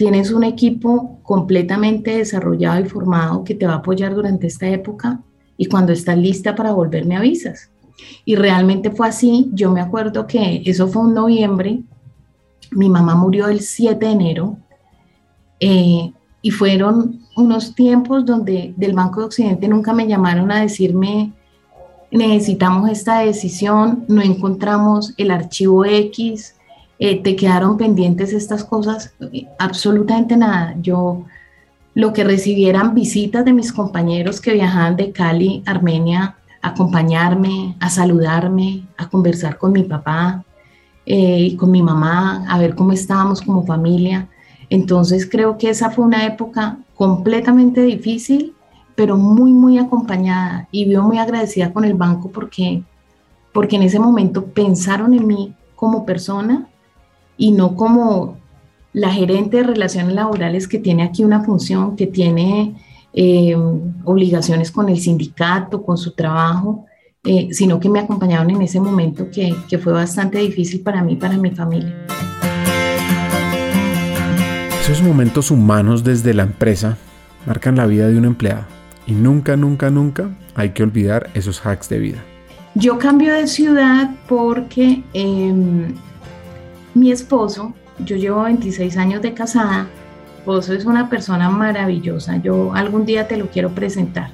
tienes 0.00 0.32
un 0.32 0.44
equipo 0.44 1.18
completamente 1.22 2.16
desarrollado 2.16 2.80
y 2.80 2.88
formado 2.88 3.44
que 3.44 3.54
te 3.54 3.66
va 3.66 3.74
a 3.74 3.76
apoyar 3.76 4.14
durante 4.14 4.46
esta 4.46 4.66
época 4.66 5.20
y 5.58 5.66
cuando 5.66 5.92
estás 5.92 6.16
lista 6.16 6.54
para 6.54 6.72
volver 6.72 7.04
me 7.04 7.18
avisas. 7.18 7.70
Y 8.24 8.34
realmente 8.34 8.90
fue 8.90 9.08
así. 9.08 9.50
Yo 9.52 9.70
me 9.70 9.82
acuerdo 9.82 10.26
que 10.26 10.62
eso 10.64 10.88
fue 10.88 11.02
un 11.02 11.12
noviembre. 11.12 11.82
Mi 12.70 12.88
mamá 12.88 13.14
murió 13.14 13.48
el 13.48 13.60
7 13.60 14.06
de 14.06 14.10
enero 14.10 14.56
eh, 15.60 16.10
y 16.40 16.50
fueron 16.50 17.20
unos 17.36 17.74
tiempos 17.74 18.24
donde 18.24 18.72
del 18.78 18.94
Banco 18.94 19.20
de 19.20 19.26
Occidente 19.26 19.68
nunca 19.68 19.92
me 19.92 20.08
llamaron 20.08 20.50
a 20.50 20.62
decirme 20.62 21.34
necesitamos 22.10 22.88
esta 22.88 23.18
decisión, 23.18 24.06
no 24.08 24.22
encontramos 24.22 25.12
el 25.18 25.30
archivo 25.30 25.84
X, 25.84 26.54
eh, 27.00 27.20
te 27.22 27.34
quedaron 27.34 27.76
pendientes 27.76 28.32
estas 28.32 28.62
cosas, 28.62 29.14
absolutamente 29.58 30.36
nada. 30.36 30.76
Yo 30.80 31.24
lo 31.94 32.12
que 32.12 32.22
recibieran 32.22 32.94
visitas 32.94 33.44
de 33.44 33.52
mis 33.52 33.72
compañeros 33.72 34.40
que 34.40 34.52
viajaban 34.52 34.96
de 34.96 35.10
Cali, 35.10 35.62
Armenia, 35.66 36.36
a 36.62 36.68
acompañarme, 36.68 37.74
a 37.80 37.90
saludarme, 37.90 38.86
a 38.96 39.08
conversar 39.08 39.58
con 39.58 39.72
mi 39.72 39.82
papá 39.82 40.44
eh, 41.06 41.38
y 41.40 41.56
con 41.56 41.70
mi 41.70 41.82
mamá, 41.82 42.44
a 42.46 42.58
ver 42.58 42.74
cómo 42.74 42.92
estábamos 42.92 43.40
como 43.40 43.66
familia. 43.66 44.28
Entonces 44.68 45.28
creo 45.28 45.58
que 45.58 45.70
esa 45.70 45.90
fue 45.90 46.04
una 46.04 46.26
época 46.26 46.78
completamente 46.94 47.82
difícil 47.82 48.54
pero 49.00 49.16
muy, 49.16 49.50
muy 49.50 49.78
acompañada 49.78 50.68
y 50.70 50.84
vivo 50.84 51.04
muy 51.04 51.16
agradecida 51.16 51.72
con 51.72 51.86
el 51.86 51.94
banco 51.94 52.30
porque, 52.30 52.82
porque 53.50 53.76
en 53.76 53.82
ese 53.84 53.98
momento 53.98 54.44
pensaron 54.44 55.14
en 55.14 55.26
mí 55.26 55.54
como 55.74 56.04
persona 56.04 56.68
y 57.40 57.52
no 57.52 57.74
como 57.74 58.36
la 58.92 59.10
gerente 59.10 59.56
de 59.56 59.62
relaciones 59.62 60.14
laborales 60.14 60.68
que 60.68 60.78
tiene 60.78 61.02
aquí 61.02 61.24
una 61.24 61.42
función, 61.42 61.96
que 61.96 62.06
tiene 62.06 62.74
eh, 63.14 63.56
obligaciones 64.04 64.70
con 64.70 64.90
el 64.90 65.00
sindicato, 65.00 65.82
con 65.82 65.96
su 65.96 66.12
trabajo, 66.12 66.84
eh, 67.24 67.48
sino 67.52 67.80
que 67.80 67.88
me 67.88 67.98
acompañaron 67.98 68.50
en 68.50 68.60
ese 68.60 68.78
momento 68.78 69.30
que, 69.30 69.54
que 69.70 69.78
fue 69.78 69.94
bastante 69.94 70.36
difícil 70.36 70.82
para 70.82 71.02
mí 71.02 71.14
y 71.14 71.16
para 71.16 71.38
mi 71.38 71.50
familia. 71.50 72.06
Esos 74.82 75.02
momentos 75.02 75.50
humanos 75.50 76.04
desde 76.04 76.34
la 76.34 76.42
empresa 76.42 76.98
marcan 77.46 77.76
la 77.76 77.86
vida 77.86 78.08
de 78.08 78.18
un 78.18 78.26
empleado 78.26 78.66
y 79.06 79.12
nunca, 79.12 79.56
nunca, 79.56 79.88
nunca 79.88 80.28
hay 80.54 80.70
que 80.70 80.82
olvidar 80.82 81.30
esos 81.32 81.64
hacks 81.64 81.88
de 81.88 82.00
vida. 82.00 82.18
Yo 82.74 82.98
cambio 82.98 83.32
de 83.32 83.46
ciudad 83.46 84.10
porque 84.28 85.02
em, 85.14 85.94
mi 86.94 87.12
esposo, 87.12 87.72
yo 88.04 88.16
llevo 88.16 88.42
26 88.42 88.96
años 88.96 89.22
de 89.22 89.34
casada, 89.34 89.88
esposo 90.38 90.72
es 90.72 90.84
una 90.84 91.08
persona 91.08 91.50
maravillosa, 91.50 92.38
yo 92.38 92.74
algún 92.74 93.04
día 93.04 93.28
te 93.28 93.36
lo 93.36 93.48
quiero 93.48 93.74
presentar. 93.74 94.30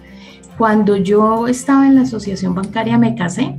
Cuando 0.57 0.97
yo 0.97 1.49
estaba 1.49 1.87
en 1.87 1.97
la 1.97 2.03
asociación 2.03 2.55
bancaria 2.55 2.97
me 2.97 3.15
casé, 3.15 3.57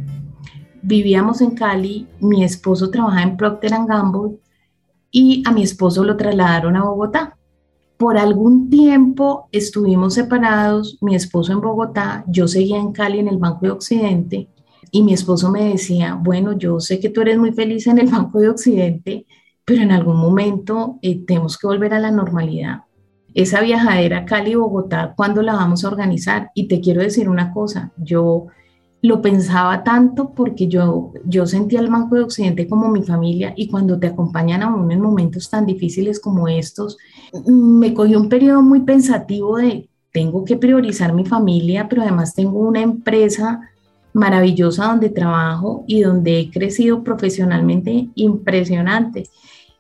vivíamos 0.82 1.42
en 1.42 1.52
Cali, 1.52 2.08
mi 2.20 2.44
esposo 2.44 2.90
trabajaba 2.90 3.24
en 3.24 3.38
Procter 3.38 3.72
Gamble 3.88 4.40
y 5.12 5.44
a 5.46 5.52
mi 5.52 5.62
esposo 5.64 6.04
lo 6.04 6.18
trasladaron 6.18 6.76
a 6.76 6.84
Bogotá. 6.84 7.38
Por 7.98 8.18
algún 8.18 8.70
tiempo 8.70 9.48
estuvimos 9.52 10.16
separados, 10.16 10.98
mi 11.02 11.16
esposo 11.16 11.52
en 11.52 11.62
Bogotá, 11.62 12.24
yo 12.28 12.48
seguía 12.48 12.78
en 12.78 12.92
Cali 12.92 13.20
en 13.20 13.28
el 13.28 13.38
Banco 13.38 13.66
de 13.66 13.72
Occidente 13.72 14.50
y 14.92 15.04
mi 15.04 15.14
esposo 15.14 15.52
me 15.52 15.70
decía, 15.70 16.20
bueno, 16.22 16.58
yo 16.58 16.80
sé 16.80 17.00
que 17.00 17.10
tú 17.10 17.22
eres 17.22 17.38
muy 17.38 17.52
feliz 17.52 17.88
en 17.88 18.00
el 18.00 18.08
Banco 18.08 18.40
de 18.40 18.50
Occidente, 18.50 19.26
pero 19.66 19.82
en 19.82 19.92
algún 19.92 20.18
momento 20.18 20.98
eh, 21.02 21.24
tenemos 21.26 21.58
que 21.58 21.68
volver 21.68 21.94
a 21.94 22.00
la 22.00 22.12
normalidad. 22.12 22.82
Esa 23.34 23.62
viajadera 23.62 24.26
Cali-Bogotá, 24.26 25.14
¿cuándo 25.16 25.42
la 25.42 25.54
vamos 25.54 25.84
a 25.84 25.90
organizar? 25.90 26.52
Y 26.56 26.68
te 26.68 26.80
quiero 26.80 27.02
decir 27.02 27.30
una 27.30 27.54
cosa, 27.54 27.92
yo 27.98 28.48
lo 29.02 29.22
pensaba 29.22 29.84
tanto 29.84 30.32
porque 30.32 30.68
yo, 30.68 31.14
yo 31.26 31.46
sentía 31.46 31.80
el 31.80 31.90
Banco 31.90 32.16
de 32.16 32.24
Occidente 32.24 32.68
como 32.68 32.90
mi 32.90 33.04
familia 33.04 33.54
y 33.56 33.70
cuando 33.70 34.00
te 34.00 34.08
acompañan 34.08 34.64
aún 34.64 34.92
en 34.92 35.02
momentos 35.02 35.50
tan 35.50 35.66
difíciles 35.66 36.20
como 36.20 36.48
estos, 36.48 36.98
me 37.46 37.94
cogió 37.94 38.20
un 38.20 38.30
periodo 38.30 38.62
muy 38.64 38.82
pensativo 38.82 39.58
de 39.58 39.88
tengo 40.12 40.44
que 40.46 40.58
priorizar 40.58 41.14
mi 41.14 41.26
familia, 41.26 41.88
pero 41.88 42.02
además 42.02 42.34
tengo 42.34 42.60
una 42.60 42.82
empresa 42.82 43.62
maravillosa 44.18 44.88
donde 44.88 45.10
trabajo 45.10 45.84
y 45.88 46.02
donde 46.02 46.40
he 46.40 46.50
crecido 46.50 47.04
profesionalmente 47.04 48.10
impresionante. 48.16 49.30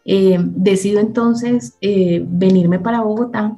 Eh, 0.05 0.37
decido 0.39 0.99
entonces 0.99 1.75
eh, 1.81 2.23
venirme 2.25 2.79
para 2.79 3.01
Bogotá 3.01 3.57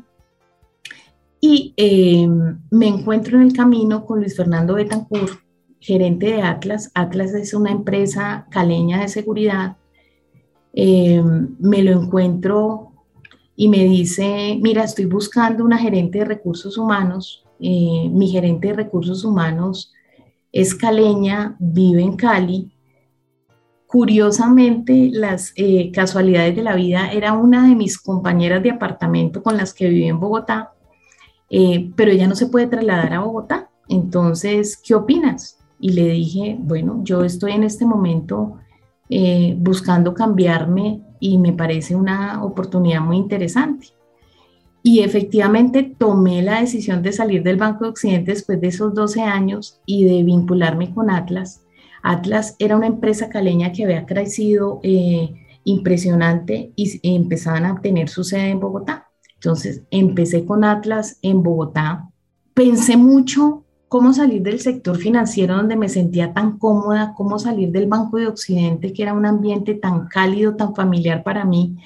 y 1.41 1.73
eh, 1.75 2.27
me 2.71 2.87
encuentro 2.87 3.37
en 3.37 3.43
el 3.43 3.53
camino 3.53 4.05
con 4.05 4.19
Luis 4.19 4.37
Fernando 4.37 4.75
Betancourt, 4.75 5.39
gerente 5.81 6.27
de 6.27 6.41
Atlas. 6.41 6.91
Atlas 6.95 7.33
es 7.33 7.53
una 7.53 7.71
empresa 7.71 8.47
caleña 8.49 9.01
de 9.01 9.09
seguridad. 9.09 9.75
me 10.73 11.83
lo 11.83 11.91
encuentro 11.91 12.93
y 13.57 13.67
me 13.67 13.83
dice, 13.83 14.57
mira, 14.61 14.85
estoy 14.85 15.05
buscando 15.05 15.65
una 15.65 15.77
gerente 15.77 16.19
de 16.19 16.25
recursos 16.25 16.77
humanos. 16.77 17.43
mi 17.59 18.29
gerente 18.29 18.69
de 18.69 18.73
recursos 18.75 19.25
humanos 19.25 19.93
es 20.51 20.75
caleña, 20.75 21.55
vive 21.59 22.01
en 22.01 22.15
Cali. 22.15 22.71
Curiosamente, 23.87 25.09
las 25.11 25.53
eh, 25.55 25.91
casualidades 25.91 26.55
de 26.55 26.63
la 26.63 26.75
vida 26.75 27.11
era 27.11 27.33
una 27.33 27.67
de 27.67 27.75
mis 27.75 27.97
compañeras 27.97 28.61
de 28.61 28.71
apartamento 28.71 29.41
con 29.41 29.57
las 29.57 29.73
que 29.73 29.89
viví 29.89 30.05
en 30.05 30.19
Bogotá, 30.19 30.73
eh, 31.49 31.91
pero 31.95 32.11
ella 32.11 32.27
no 32.27 32.35
se 32.35 32.47
puede 32.47 32.67
trasladar 32.67 33.13
a 33.13 33.21
Bogotá. 33.21 33.69
Entonces, 33.87 34.77
¿qué 34.77 34.93
opinas? 34.93 35.57
Y 35.79 35.93
le 35.93 36.09
dije, 36.09 36.57
bueno, 36.59 37.01
yo 37.03 37.23
estoy 37.23 37.53
en 37.53 37.63
este 37.63 37.85
momento 37.85 38.57
eh, 39.09 39.55
buscando 39.57 40.13
cambiarme 40.13 41.01
y 41.19 41.39
me 41.39 41.53
parece 41.53 41.95
una 41.95 42.43
oportunidad 42.43 43.01
muy 43.01 43.17
interesante. 43.17 43.87
Y 44.91 45.01
efectivamente 45.01 45.83
tomé 45.83 46.41
la 46.41 46.61
decisión 46.61 47.03
de 47.03 47.11
salir 47.11 47.43
del 47.43 47.57
Banco 47.57 47.83
de 47.83 47.91
Occidente 47.91 48.31
después 48.31 48.59
de 48.59 48.69
esos 48.69 48.95
12 48.95 49.21
años 49.21 49.79
y 49.85 50.03
de 50.03 50.23
vincularme 50.23 50.95
con 50.95 51.11
Atlas. 51.11 51.61
Atlas 52.01 52.55
era 52.57 52.75
una 52.75 52.87
empresa 52.87 53.29
caleña 53.29 53.71
que 53.71 53.83
había 53.83 54.07
crecido 54.07 54.79
eh, 54.81 55.29
impresionante 55.63 56.71
y 56.75 56.99
empezaban 57.03 57.65
a 57.65 57.79
tener 57.81 58.09
su 58.09 58.23
sede 58.23 58.49
en 58.49 58.59
Bogotá. 58.59 59.11
Entonces 59.35 59.83
empecé 59.91 60.43
con 60.43 60.63
Atlas 60.63 61.19
en 61.21 61.43
Bogotá. 61.43 62.09
Pensé 62.55 62.97
mucho 62.97 63.65
cómo 63.89 64.11
salir 64.11 64.41
del 64.41 64.59
sector 64.59 64.97
financiero 64.97 65.55
donde 65.55 65.75
me 65.75 65.89
sentía 65.89 66.33
tan 66.33 66.57
cómoda, 66.57 67.13
cómo 67.15 67.37
salir 67.37 67.69
del 67.69 67.85
Banco 67.85 68.17
de 68.17 68.25
Occidente, 68.25 68.91
que 68.91 69.03
era 69.03 69.13
un 69.13 69.27
ambiente 69.27 69.75
tan 69.75 70.07
cálido, 70.07 70.55
tan 70.55 70.73
familiar 70.73 71.21
para 71.21 71.45
mí, 71.45 71.77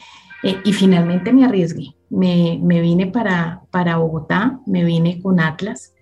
eh, 0.41 0.55
y 0.63 0.71
finalmente 0.71 1.33
me 1.33 1.43
arriesgué 1.43 1.97
me, 2.13 2.81
vine 2.81 3.07
para, 3.07 3.63
para 3.71 3.97
Bogotá, 3.97 4.59
me 4.67 4.83
vine 4.83 5.19
con 5.19 5.39
Atlas, 5.39 5.93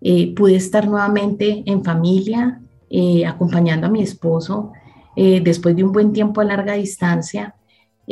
eh, 0.00 0.34
pude 0.34 0.56
estar 0.56 0.88
nuevamente 0.88 1.62
en 1.64 1.84
familia, 1.84 2.60
eh, 2.88 3.24
acompañando 3.24 3.86
a 3.86 3.90
mi 3.90 4.02
esposo 4.02 4.72
eh, 5.14 5.40
después 5.40 5.76
de 5.76 5.84
un 5.84 5.92
buen 5.92 6.12
tiempo 6.12 6.40
a 6.40 6.44
larga 6.44 6.74
distancia. 6.74 7.54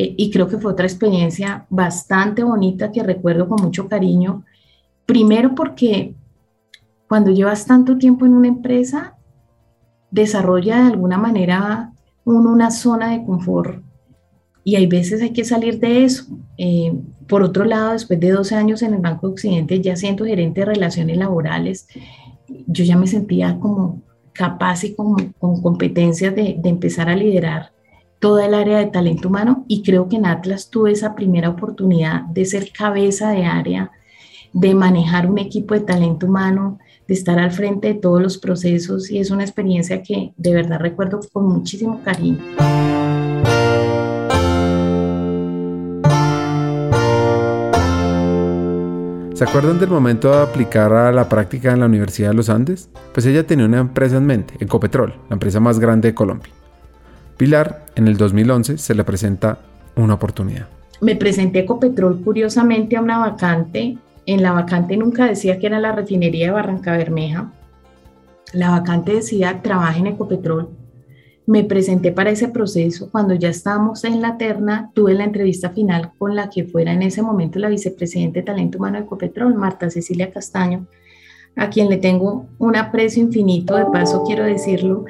y 0.00 0.30
creo 0.30 0.46
que 0.46 0.58
fue 0.58 0.70
otra 0.70 0.86
experiencia 0.86 1.66
bastante 1.70 2.44
bonita 2.44 2.92
que 2.92 3.02
recuerdo 3.02 3.48
con 3.48 3.60
mucho 3.60 3.88
cariño. 3.88 4.44
Primero 5.06 5.56
porque 5.56 6.14
cuando 7.08 7.32
llevas 7.32 7.66
tanto 7.66 7.98
tiempo 7.98 8.24
en 8.24 8.34
una 8.34 8.46
empresa, 8.46 9.16
desarrolla 10.12 10.76
de 10.76 10.92
alguna 10.92 11.18
manera 11.18 11.92
una 12.24 12.70
zona 12.70 13.10
de 13.10 13.24
confort 13.24 13.82
y 14.64 14.76
hay 14.76 14.86
veces 14.86 15.22
hay 15.22 15.32
que 15.32 15.44
salir 15.44 15.78
de 15.78 16.04
eso. 16.04 16.26
Por 17.26 17.42
otro 17.42 17.64
lado, 17.64 17.92
después 17.92 18.18
de 18.20 18.30
12 18.30 18.54
años 18.54 18.82
en 18.82 18.94
el 18.94 19.00
Banco 19.00 19.26
de 19.26 19.32
Occidente, 19.34 19.80
ya 19.80 19.96
siendo 19.96 20.24
gerente 20.24 20.60
de 20.60 20.66
relaciones 20.66 21.16
laborales, 21.16 21.86
yo 22.66 22.84
ya 22.84 22.96
me 22.96 23.06
sentía 23.06 23.58
como 23.58 24.02
capaz 24.32 24.84
y 24.84 24.94
con, 24.94 25.32
competencias 25.38 26.34
de, 26.34 26.56
de 26.58 26.68
empezar 26.68 27.08
a 27.08 27.16
liderar 27.16 27.72
toda 28.18 28.46
el 28.46 28.54
área 28.54 28.78
de 28.78 28.86
talento 28.86 29.28
humano 29.28 29.64
y 29.68 29.82
creo 29.82 30.08
que 30.08 30.16
en 30.16 30.26
Atlas 30.26 30.70
tuve 30.70 30.92
esa 30.92 31.14
primera 31.14 31.50
oportunidad 31.50 32.22
de 32.22 32.44
ser 32.44 32.72
cabeza 32.72 33.30
de 33.30 33.44
área, 33.44 33.92
de 34.52 34.74
manejar 34.74 35.30
un 35.30 35.38
equipo 35.38 35.74
de 35.74 35.80
talento 35.80 36.26
humano, 36.26 36.78
de 37.06 37.14
estar 37.14 37.38
al 37.38 37.52
frente 37.52 37.88
de 37.88 37.94
todos 37.94 38.20
los 38.20 38.38
procesos 38.38 39.10
y 39.10 39.18
es 39.18 39.30
una 39.30 39.44
experiencia 39.44 40.02
que 40.02 40.32
de 40.36 40.52
verdad 40.52 40.80
recuerdo 40.80 41.20
con 41.32 41.46
muchísimo 41.46 42.00
cariño. 42.02 42.38
¿Se 49.38 49.44
acuerdan 49.44 49.78
del 49.78 49.90
momento 49.90 50.32
de 50.32 50.42
aplicar 50.42 50.92
a 50.92 51.12
la 51.12 51.28
práctica 51.28 51.70
en 51.70 51.78
la 51.78 51.86
Universidad 51.86 52.30
de 52.30 52.34
los 52.34 52.48
Andes? 52.48 52.90
Pues 53.14 53.24
ella 53.24 53.46
tenía 53.46 53.66
una 53.66 53.78
empresa 53.78 54.16
en 54.16 54.26
mente, 54.26 54.54
Ecopetrol, 54.58 55.14
la 55.28 55.34
empresa 55.34 55.60
más 55.60 55.78
grande 55.78 56.08
de 56.08 56.14
Colombia. 56.16 56.52
Pilar, 57.36 57.86
en 57.94 58.08
el 58.08 58.16
2011, 58.16 58.78
se 58.78 58.94
le 58.96 59.04
presenta 59.04 59.58
una 59.94 60.14
oportunidad. 60.14 60.66
Me 61.00 61.14
presenté 61.14 61.60
Ecopetrol 61.60 62.20
curiosamente 62.22 62.96
a 62.96 63.00
una 63.00 63.18
vacante. 63.18 63.96
En 64.26 64.42
la 64.42 64.50
vacante 64.50 64.96
nunca 64.96 65.26
decía 65.26 65.60
que 65.60 65.68
era 65.68 65.78
la 65.78 65.92
refinería 65.92 66.46
de 66.46 66.52
Barranca 66.54 66.96
Bermeja. 66.96 67.52
La 68.52 68.70
vacante 68.70 69.14
decía 69.14 69.62
trabaja 69.62 69.98
en 69.98 70.08
Ecopetrol 70.08 70.68
me 71.48 71.64
presenté 71.64 72.12
para 72.12 72.28
ese 72.28 72.48
proceso. 72.48 73.08
Cuando 73.10 73.32
ya 73.32 73.48
estábamos 73.48 74.04
en 74.04 74.20
la 74.20 74.36
terna, 74.36 74.90
tuve 74.92 75.14
la 75.14 75.24
entrevista 75.24 75.70
final 75.70 76.12
con 76.18 76.36
la 76.36 76.50
que 76.50 76.64
fuera 76.64 76.92
en 76.92 77.00
ese 77.00 77.22
momento 77.22 77.58
la 77.58 77.70
vicepresidente 77.70 78.40
de 78.40 78.44
Talento 78.44 78.76
Humano 78.76 78.98
de 78.98 79.04
Ecopetrol, 79.04 79.54
Marta 79.54 79.88
Cecilia 79.88 80.30
Castaño, 80.30 80.86
a 81.56 81.70
quien 81.70 81.88
le 81.88 81.96
tengo 81.96 82.44
un 82.58 82.76
aprecio 82.76 83.22
infinito. 83.22 83.76
De 83.76 83.86
paso, 83.86 84.24
quiero 84.26 84.44
decirlo, 84.44 85.06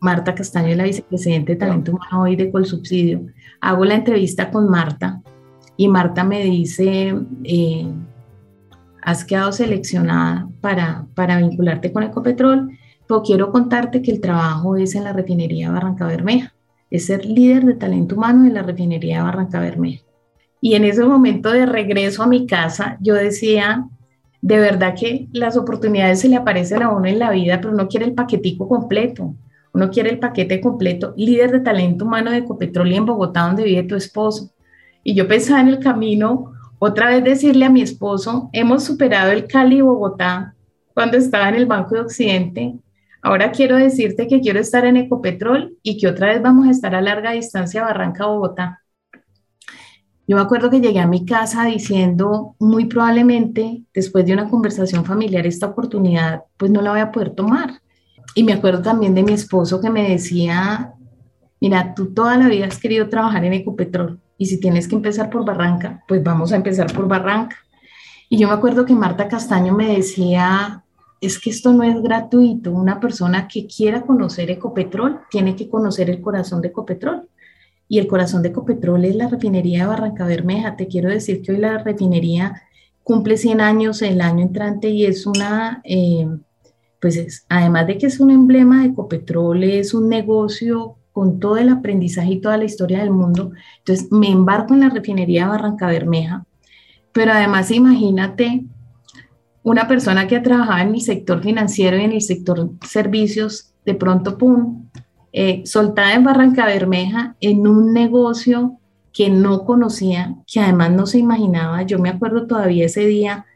Marta 0.00 0.34
Castaño 0.34 0.68
es 0.68 0.76
la 0.76 0.84
vicepresidente 0.84 1.52
de 1.52 1.58
Talento 1.58 1.92
Humano 1.92 2.24
hoy 2.24 2.36
de 2.36 2.50
Colsubsidio. 2.50 3.22
Hago 3.62 3.86
la 3.86 3.94
entrevista 3.94 4.50
con 4.50 4.68
Marta 4.68 5.22
y 5.78 5.88
Marta 5.88 6.24
me 6.24 6.44
dice, 6.44 7.14
eh, 7.42 7.90
has 9.00 9.24
quedado 9.24 9.50
seleccionada 9.50 10.46
para, 10.60 11.06
para 11.14 11.38
vincularte 11.38 11.90
con 11.90 12.02
Ecopetrol 12.02 12.70
quiero 13.18 13.50
contarte 13.50 14.02
que 14.02 14.12
el 14.12 14.20
trabajo 14.20 14.76
es 14.76 14.94
en 14.94 15.04
la 15.04 15.12
refinería 15.12 15.70
Barranca 15.70 16.06
Bermeja, 16.06 16.54
es 16.90 17.06
ser 17.06 17.24
líder 17.26 17.64
de 17.64 17.74
talento 17.74 18.14
humano 18.14 18.46
en 18.46 18.54
la 18.54 18.62
refinería 18.62 19.24
Barranca 19.24 19.60
Bermeja. 19.60 20.04
Y 20.60 20.74
en 20.74 20.84
ese 20.84 21.04
momento 21.04 21.50
de 21.50 21.66
regreso 21.66 22.22
a 22.22 22.26
mi 22.26 22.46
casa, 22.46 22.96
yo 23.00 23.14
decía, 23.14 23.88
de 24.40 24.58
verdad 24.58 24.94
que 24.98 25.28
las 25.32 25.56
oportunidades 25.56 26.20
se 26.20 26.28
le 26.28 26.36
aparecen 26.36 26.82
a 26.82 26.90
uno 26.90 27.06
en 27.06 27.18
la 27.18 27.30
vida, 27.30 27.60
pero 27.60 27.74
uno 27.74 27.88
quiere 27.88 28.06
el 28.06 28.14
paquetico 28.14 28.68
completo. 28.68 29.34
Uno 29.72 29.90
quiere 29.90 30.10
el 30.10 30.18
paquete 30.18 30.60
completo, 30.60 31.14
líder 31.16 31.52
de 31.52 31.60
talento 31.60 32.04
humano 32.04 32.30
de 32.30 32.38
Ecopetrol 32.38 32.92
en 32.92 33.06
Bogotá, 33.06 33.42
donde 33.42 33.64
vive 33.64 33.82
tu 33.84 33.94
esposo. 33.94 34.50
Y 35.04 35.14
yo 35.14 35.28
pensaba 35.28 35.60
en 35.60 35.68
el 35.68 35.78
camino, 35.78 36.52
otra 36.78 37.08
vez 37.08 37.22
decirle 37.22 37.66
a 37.66 37.70
mi 37.70 37.82
esposo, 37.82 38.50
hemos 38.52 38.84
superado 38.84 39.30
el 39.30 39.46
Cali 39.46 39.80
Bogotá 39.80 40.54
cuando 40.92 41.16
estaba 41.16 41.48
en 41.48 41.54
el 41.54 41.66
Banco 41.66 41.94
de 41.94 42.00
Occidente, 42.00 42.74
Ahora 43.22 43.52
quiero 43.52 43.76
decirte 43.76 44.26
que 44.26 44.40
quiero 44.40 44.60
estar 44.60 44.86
en 44.86 44.96
Ecopetrol 44.96 45.76
y 45.82 45.98
que 45.98 46.08
otra 46.08 46.28
vez 46.28 46.42
vamos 46.42 46.66
a 46.66 46.70
estar 46.70 46.94
a 46.94 47.00
larga 47.00 47.32
distancia 47.32 47.82
Barranca, 47.82 48.26
Bogotá. 48.26 48.82
Yo 50.26 50.36
me 50.36 50.42
acuerdo 50.42 50.70
que 50.70 50.80
llegué 50.80 51.00
a 51.00 51.06
mi 51.06 51.26
casa 51.26 51.64
diciendo, 51.64 52.54
muy 52.60 52.86
probablemente 52.86 53.82
después 53.92 54.24
de 54.24 54.32
una 54.32 54.48
conversación 54.48 55.04
familiar, 55.04 55.46
esta 55.46 55.66
oportunidad 55.66 56.44
pues 56.56 56.70
no 56.70 56.80
la 56.80 56.92
voy 56.92 57.00
a 57.00 57.10
poder 57.10 57.30
tomar. 57.30 57.80
Y 58.34 58.44
me 58.44 58.52
acuerdo 58.52 58.80
también 58.80 59.14
de 59.14 59.24
mi 59.24 59.32
esposo 59.32 59.80
que 59.80 59.90
me 59.90 60.08
decía, 60.08 60.94
mira, 61.60 61.94
tú 61.94 62.14
toda 62.14 62.36
la 62.36 62.48
vida 62.48 62.66
has 62.66 62.78
querido 62.78 63.08
trabajar 63.08 63.44
en 63.44 63.54
Ecopetrol 63.54 64.20
y 64.38 64.46
si 64.46 64.60
tienes 64.60 64.88
que 64.88 64.94
empezar 64.94 65.28
por 65.28 65.44
Barranca, 65.44 66.04
pues 66.08 66.22
vamos 66.22 66.52
a 66.52 66.56
empezar 66.56 66.92
por 66.92 67.08
Barranca. 67.08 67.56
Y 68.28 68.38
yo 68.38 68.46
me 68.46 68.54
acuerdo 68.54 68.86
que 68.86 68.94
Marta 68.94 69.26
Castaño 69.26 69.74
me 69.74 69.96
decía, 69.96 70.84
es 71.20 71.38
que 71.38 71.50
esto 71.50 71.72
no 71.72 71.82
es 71.82 72.00
gratuito. 72.02 72.72
Una 72.72 72.98
persona 72.98 73.46
que 73.46 73.66
quiera 73.66 74.02
conocer 74.02 74.50
Ecopetrol 74.50 75.20
tiene 75.30 75.54
que 75.54 75.68
conocer 75.68 76.08
el 76.08 76.20
corazón 76.20 76.62
de 76.62 76.68
Ecopetrol. 76.68 77.28
Y 77.88 77.98
el 77.98 78.06
corazón 78.06 78.42
de 78.42 78.48
Ecopetrol 78.48 79.04
es 79.04 79.16
la 79.16 79.28
refinería 79.28 79.80
de 79.80 79.88
Barranca 79.88 80.24
Bermeja. 80.26 80.76
Te 80.76 80.86
quiero 80.86 81.10
decir 81.10 81.42
que 81.42 81.52
hoy 81.52 81.58
la 81.58 81.78
refinería 81.78 82.62
cumple 83.02 83.36
100 83.36 83.60
años 83.60 84.02
el 84.02 84.20
año 84.20 84.42
entrante 84.42 84.88
y 84.88 85.04
es 85.04 85.26
una, 85.26 85.82
eh, 85.84 86.26
pues 87.00 87.16
es, 87.16 87.44
además 87.48 87.86
de 87.86 87.98
que 87.98 88.06
es 88.06 88.20
un 88.20 88.30
emblema 88.30 88.82
de 88.82 88.90
Ecopetrol, 88.90 89.64
es 89.64 89.92
un 89.92 90.08
negocio 90.08 90.96
con 91.12 91.40
todo 91.40 91.56
el 91.56 91.68
aprendizaje 91.68 92.32
y 92.32 92.40
toda 92.40 92.56
la 92.56 92.64
historia 92.64 93.00
del 93.00 93.10
mundo. 93.10 93.52
Entonces 93.78 94.10
me 94.12 94.30
embarco 94.30 94.74
en 94.74 94.80
la 94.80 94.90
refinería 94.90 95.42
de 95.42 95.50
Barranca 95.50 95.88
Bermeja, 95.88 96.46
pero 97.12 97.32
además 97.32 97.70
imagínate 97.72 98.64
una 99.62 99.86
persona 99.86 100.26
que 100.26 100.36
ha 100.36 100.42
trabajado 100.42 100.80
en 100.80 100.94
el 100.94 101.00
sector 101.00 101.42
financiero 101.42 101.98
y 101.98 102.04
en 102.04 102.12
el 102.12 102.22
sector 102.22 102.70
servicios, 102.86 103.72
de 103.84 103.94
pronto, 103.94 104.38
¡pum!, 104.38 104.88
eh, 105.32 105.62
soltada 105.64 106.14
en 106.14 106.24
Barranca 106.24 106.66
Bermeja 106.66 107.36
en 107.40 107.66
un 107.66 107.92
negocio 107.92 108.78
que 109.12 109.30
no 109.30 109.64
conocía, 109.64 110.36
que 110.46 110.60
además 110.60 110.92
no 110.92 111.06
se 111.06 111.18
imaginaba. 111.18 111.82
Yo 111.82 111.98
me 111.98 112.08
acuerdo 112.08 112.46
todavía 112.46 112.86
ese 112.86 113.06
día, 113.06 113.46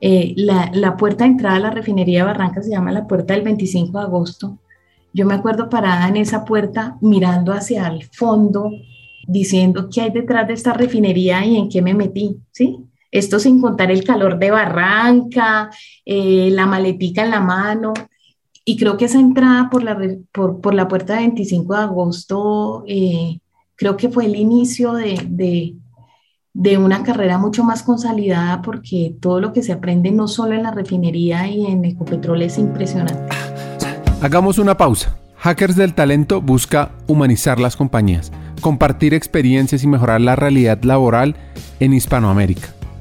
eh, 0.00 0.34
la, 0.36 0.70
la, 0.72 0.96
puerta 0.96 1.24
de 1.24 1.30
entrada 1.30 1.56
a 1.56 1.60
la 1.60 1.70
refinería 1.70 2.20
de 2.20 2.24
Barranca 2.26 2.62
se 2.62 2.70
llama 2.70 2.90
la 2.90 3.06
puerta 3.06 3.34
del 3.34 3.42
25 3.42 3.98
de 3.98 4.04
agosto. 4.04 4.58
Yo 5.12 5.26
me 5.26 5.34
acuerdo 5.34 5.68
parada 5.68 6.08
en 6.08 6.16
esa 6.16 6.44
puerta 6.44 6.96
mirando 7.00 7.52
hacia 7.52 7.86
el 7.88 8.04
fondo, 8.04 8.70
diciendo 9.26 9.88
qué 9.92 10.02
hay 10.02 10.10
detrás 10.10 10.46
de 10.48 10.54
esta 10.54 10.72
refinería 10.72 11.44
y 11.44 11.56
en 11.56 11.68
qué 11.68 11.82
me 11.82 11.94
metí, 11.94 12.38
¿sí? 12.52 12.78
Esto 13.10 13.38
sin 13.40 13.60
contar 13.60 13.90
el 13.90 14.04
calor 14.04 14.38
de 14.38 14.50
Barranca, 14.50 15.70
eh, 16.04 16.50
la 16.52 16.66
maletica 16.66 17.24
en 17.24 17.30
la 17.30 17.40
mano. 17.40 17.92
Y 18.64 18.76
creo 18.76 18.96
que 18.96 19.06
esa 19.06 19.18
entrada 19.18 19.68
por 19.70 19.82
la, 19.82 19.98
por, 20.32 20.60
por 20.60 20.74
la 20.74 20.86
puerta 20.86 21.16
25 21.16 21.74
de 21.74 21.80
agosto, 21.80 22.84
eh, 22.86 23.40
creo 23.74 23.96
que 23.96 24.10
fue 24.10 24.26
el 24.26 24.36
inicio 24.36 24.92
de, 24.92 25.26
de, 25.28 25.74
de, 26.52 26.78
una 26.78 27.02
carrera 27.02 27.38
mucho 27.38 27.64
más 27.64 27.82
consolidada 27.82 28.62
porque 28.62 29.16
todo 29.20 29.40
lo 29.40 29.52
que 29.52 29.62
se 29.62 29.72
aprende 29.72 30.12
no 30.12 30.28
solo 30.28 30.54
en 30.54 30.62
la 30.62 30.70
refinería 30.70 31.48
y 31.48 31.66
en 31.66 31.84
Ecopetrol 31.84 32.42
es 32.42 32.58
impresionante. 32.58 33.34
Hagamos 34.20 34.58
una 34.58 34.76
pausa. 34.76 35.16
Hackers 35.38 35.74
del 35.74 35.94
Talento 35.94 36.42
busca 36.42 36.90
humanizar 37.06 37.58
las 37.58 37.74
compañías, 37.74 38.30
compartir 38.60 39.14
experiencias 39.14 39.82
y 39.82 39.86
mejorar 39.86 40.20
la 40.20 40.36
realidad 40.36 40.82
laboral 40.82 41.34
en 41.80 41.94
Hispanoamérica. 41.94 42.74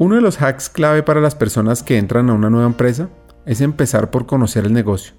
Uno 0.00 0.14
de 0.14 0.22
los 0.22 0.40
hacks 0.40 0.70
clave 0.70 1.02
para 1.02 1.20
las 1.20 1.34
personas 1.34 1.82
que 1.82 1.98
entran 1.98 2.30
a 2.30 2.32
una 2.32 2.48
nueva 2.48 2.66
empresa 2.66 3.10
es 3.44 3.60
empezar 3.60 4.10
por 4.10 4.24
conocer 4.24 4.64
el 4.64 4.72
negocio, 4.72 5.12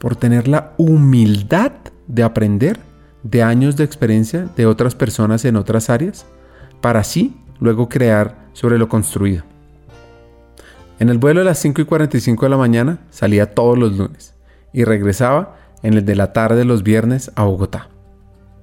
por 0.00 0.16
tener 0.16 0.48
la 0.48 0.72
humildad 0.76 1.70
de 2.08 2.24
aprender 2.24 2.80
de 3.22 3.44
años 3.44 3.76
de 3.76 3.84
experiencia 3.84 4.48
de 4.56 4.66
otras 4.66 4.96
personas 4.96 5.44
en 5.44 5.54
otras 5.54 5.88
áreas, 5.88 6.26
para 6.80 6.98
así 6.98 7.40
luego 7.60 7.88
crear 7.88 8.48
sobre 8.54 8.76
lo 8.76 8.88
construido. 8.88 9.44
En 10.98 11.08
el 11.08 11.18
vuelo 11.18 11.38
de 11.38 11.46
las 11.46 11.60
5 11.60 11.82
y 11.82 11.84
45 11.84 12.44
de 12.44 12.50
la 12.50 12.56
mañana 12.56 12.98
salía 13.10 13.54
todos 13.54 13.78
los 13.78 13.96
lunes 13.96 14.34
y 14.72 14.82
regresaba 14.82 15.58
en 15.84 15.94
el 15.94 16.04
de 16.04 16.16
la 16.16 16.32
tarde 16.32 16.64
los 16.64 16.82
viernes 16.82 17.30
a 17.36 17.44
Bogotá. 17.44 17.88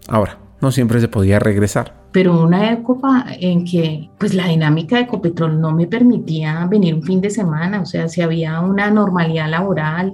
Ahora, 0.09 0.37
no 0.59 0.73
siempre 0.73 0.99
se 0.99 1.07
podía 1.07 1.39
regresar 1.39 1.98
pero 2.11 2.41
una 2.41 2.71
época 2.71 3.25
en 3.39 3.65
que 3.65 4.09
pues 4.17 4.33
la 4.33 4.47
dinámica 4.47 4.95
de 4.95 5.03
Ecopetrol 5.03 5.59
no 5.61 5.71
me 5.71 5.87
permitía 5.87 6.65
venir 6.65 6.95
un 6.95 7.03
fin 7.03 7.21
de 7.21 7.29
semana, 7.29 7.81
o 7.81 7.85
sea, 7.85 8.07
si 8.07 8.21
había 8.21 8.59
una 8.61 8.89
normalidad 8.89 9.49
laboral, 9.49 10.13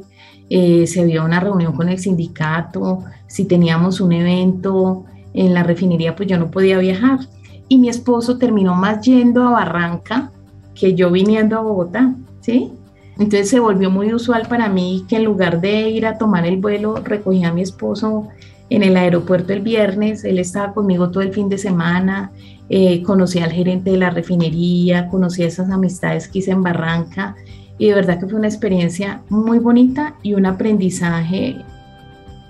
eh, 0.50 0.86
si 0.88 1.00
había 1.00 1.24
una 1.24 1.40
reunión 1.40 1.74
con 1.74 1.90
el 1.90 1.98
sindicato, 1.98 3.04
si 3.28 3.46
teníamos 3.46 4.02
un 4.02 4.12
evento 4.12 5.06
en 5.34 5.54
la 5.54 5.64
refinería, 5.64 6.16
pues 6.16 6.30
yo 6.30 6.38
no 6.38 6.52
podía 6.52 6.78
viajar. 6.78 7.20
Y 7.68 7.80
mi 7.80 7.90
esposo 7.90 8.38
terminó 8.38 8.76
más 8.76 9.02
yendo 9.02 9.48
a 9.48 9.52
Barranca 9.52 10.32
que 10.76 10.94
yo 10.94 11.10
viniendo 11.10 11.58
a 11.58 11.62
Bogotá, 11.62 12.14
¿sí? 12.42 12.72
Entonces 13.18 13.50
se 13.50 13.60
volvió 13.60 13.90
muy 13.90 14.14
usual 14.14 14.46
para 14.48 14.68
mí 14.68 15.06
que 15.08 15.16
en 15.16 15.24
lugar 15.24 15.62
de 15.62 15.90
ir 15.90 16.06
a 16.06 16.18
tomar 16.18 16.46
el 16.46 16.58
vuelo, 16.58 16.96
recogía 17.04 17.48
a 17.48 17.54
mi 17.54 17.62
esposo 17.62 18.28
en 18.70 18.84
el 18.84 18.98
aeropuerto 18.98 19.54
el 19.54 19.62
viernes, 19.62 20.24
él 20.24 20.40
estaba 20.40 20.74
conmigo 20.74 21.12
todo 21.12 21.22
el 21.22 21.34
fin 21.34 21.50
de 21.50 21.58
semana, 21.58 22.32
eh, 22.70 23.04
conocí 23.04 23.40
al 23.40 23.52
gerente 23.52 23.92
de 23.92 23.98
la 23.98 24.10
refinería, 24.10 25.08
conocí 25.10 25.44
esas 25.44 25.70
amistades 25.70 26.28
que 26.28 26.40
hice 26.40 26.52
en 26.52 26.64
Barranca. 26.64 27.36
Y 27.78 27.90
de 27.90 27.94
verdad 27.94 28.20
que 28.20 28.28
fue 28.28 28.40
una 28.40 28.48
experiencia 28.48 29.22
muy 29.30 29.60
bonita 29.60 30.16
y 30.24 30.34
un 30.34 30.46
aprendizaje 30.46 31.58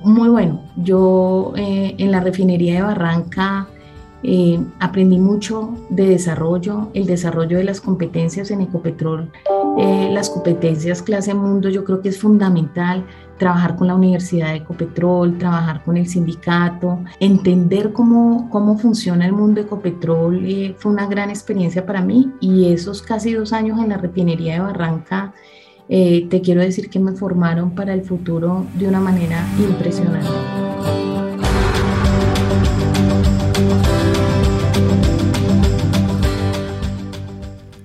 muy 0.03 0.29
bueno. 0.29 0.61
Yo 0.77 1.53
eh, 1.57 1.95
en 1.97 2.11
la 2.11 2.19
refinería 2.19 2.75
de 2.75 2.81
Barranca 2.83 3.67
eh, 4.23 4.59
aprendí 4.79 5.17
mucho 5.19 5.73
de 5.89 6.07
desarrollo, 6.07 6.89
el 6.93 7.05
desarrollo 7.05 7.57
de 7.57 7.63
las 7.63 7.81
competencias 7.81 8.51
en 8.51 8.61
Ecopetrol, 8.61 9.31
eh, 9.77 10.09
las 10.11 10.29
competencias 10.29 11.01
clase 11.01 11.33
mundo 11.33 11.69
yo 11.69 11.83
creo 11.83 12.01
que 12.01 12.09
es 12.09 12.19
fundamental, 12.19 13.05
trabajar 13.37 13.75
con 13.75 13.87
la 13.87 13.95
Universidad 13.95 14.49
de 14.49 14.57
Ecopetrol, 14.57 15.37
trabajar 15.37 15.83
con 15.83 15.97
el 15.97 16.07
sindicato, 16.07 16.99
entender 17.19 17.91
cómo, 17.91 18.49
cómo 18.49 18.77
funciona 18.77 19.25
el 19.25 19.33
mundo 19.33 19.61
de 19.61 19.67
Ecopetrol 19.67 20.45
eh, 20.45 20.75
fue 20.77 20.91
una 20.91 21.07
gran 21.07 21.29
experiencia 21.29 21.85
para 21.85 22.01
mí 22.01 22.31
y 22.39 22.71
esos 22.71 23.01
casi 23.01 23.33
dos 23.33 23.53
años 23.53 23.79
en 23.79 23.89
la 23.89 23.97
refinería 23.97 24.53
de 24.53 24.59
Barranca, 24.59 25.33
te 25.87 26.41
quiero 26.43 26.61
decir 26.61 26.89
que 26.89 26.99
me 26.99 27.11
formaron 27.11 27.75
para 27.75 27.93
el 27.93 28.01
futuro 28.01 28.65
de 28.73 28.87
una 28.87 28.99
manera 28.99 29.45
impresionante. 29.59 30.31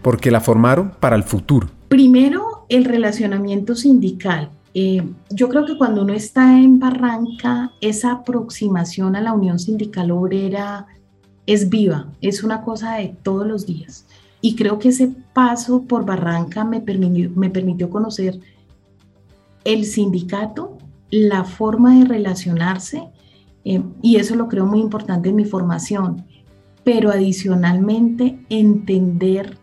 porque 0.02 0.30
la 0.30 0.40
formaron 0.40 0.92
para 1.00 1.16
el 1.16 1.22
futuro. 1.22 1.68
Primero, 1.90 2.66
el 2.68 2.84
relacionamiento 2.84 3.74
sindical. 3.74 4.50
Eh, 4.74 5.02
yo 5.28 5.48
creo 5.48 5.66
que 5.66 5.76
cuando 5.76 6.02
uno 6.02 6.12
está 6.12 6.56
en 6.56 6.78
Barranca, 6.78 7.72
esa 7.80 8.12
aproximación 8.12 9.16
a 9.16 9.20
la 9.20 9.32
Unión 9.32 9.58
Sindical 9.58 10.12
Obrera 10.12 10.86
es 11.46 11.68
viva, 11.68 12.12
es 12.20 12.44
una 12.44 12.62
cosa 12.62 12.94
de 12.94 13.16
todos 13.24 13.44
los 13.44 13.66
días. 13.66 14.06
Y 14.40 14.54
creo 14.54 14.78
que 14.78 14.90
ese 14.90 15.08
paso 15.34 15.82
por 15.82 16.06
Barranca 16.06 16.62
me 16.62 16.80
permitió, 16.80 17.28
me 17.34 17.50
permitió 17.50 17.90
conocer 17.90 18.38
el 19.64 19.84
sindicato, 19.84 20.78
la 21.10 21.42
forma 21.42 21.98
de 21.98 22.04
relacionarse, 22.04 23.02
eh, 23.64 23.82
y 24.00 24.14
eso 24.14 24.36
lo 24.36 24.46
creo 24.46 24.64
muy 24.64 24.78
importante 24.78 25.30
en 25.30 25.34
mi 25.34 25.44
formación, 25.44 26.24
pero 26.84 27.10
adicionalmente 27.10 28.38
entender 28.48 29.58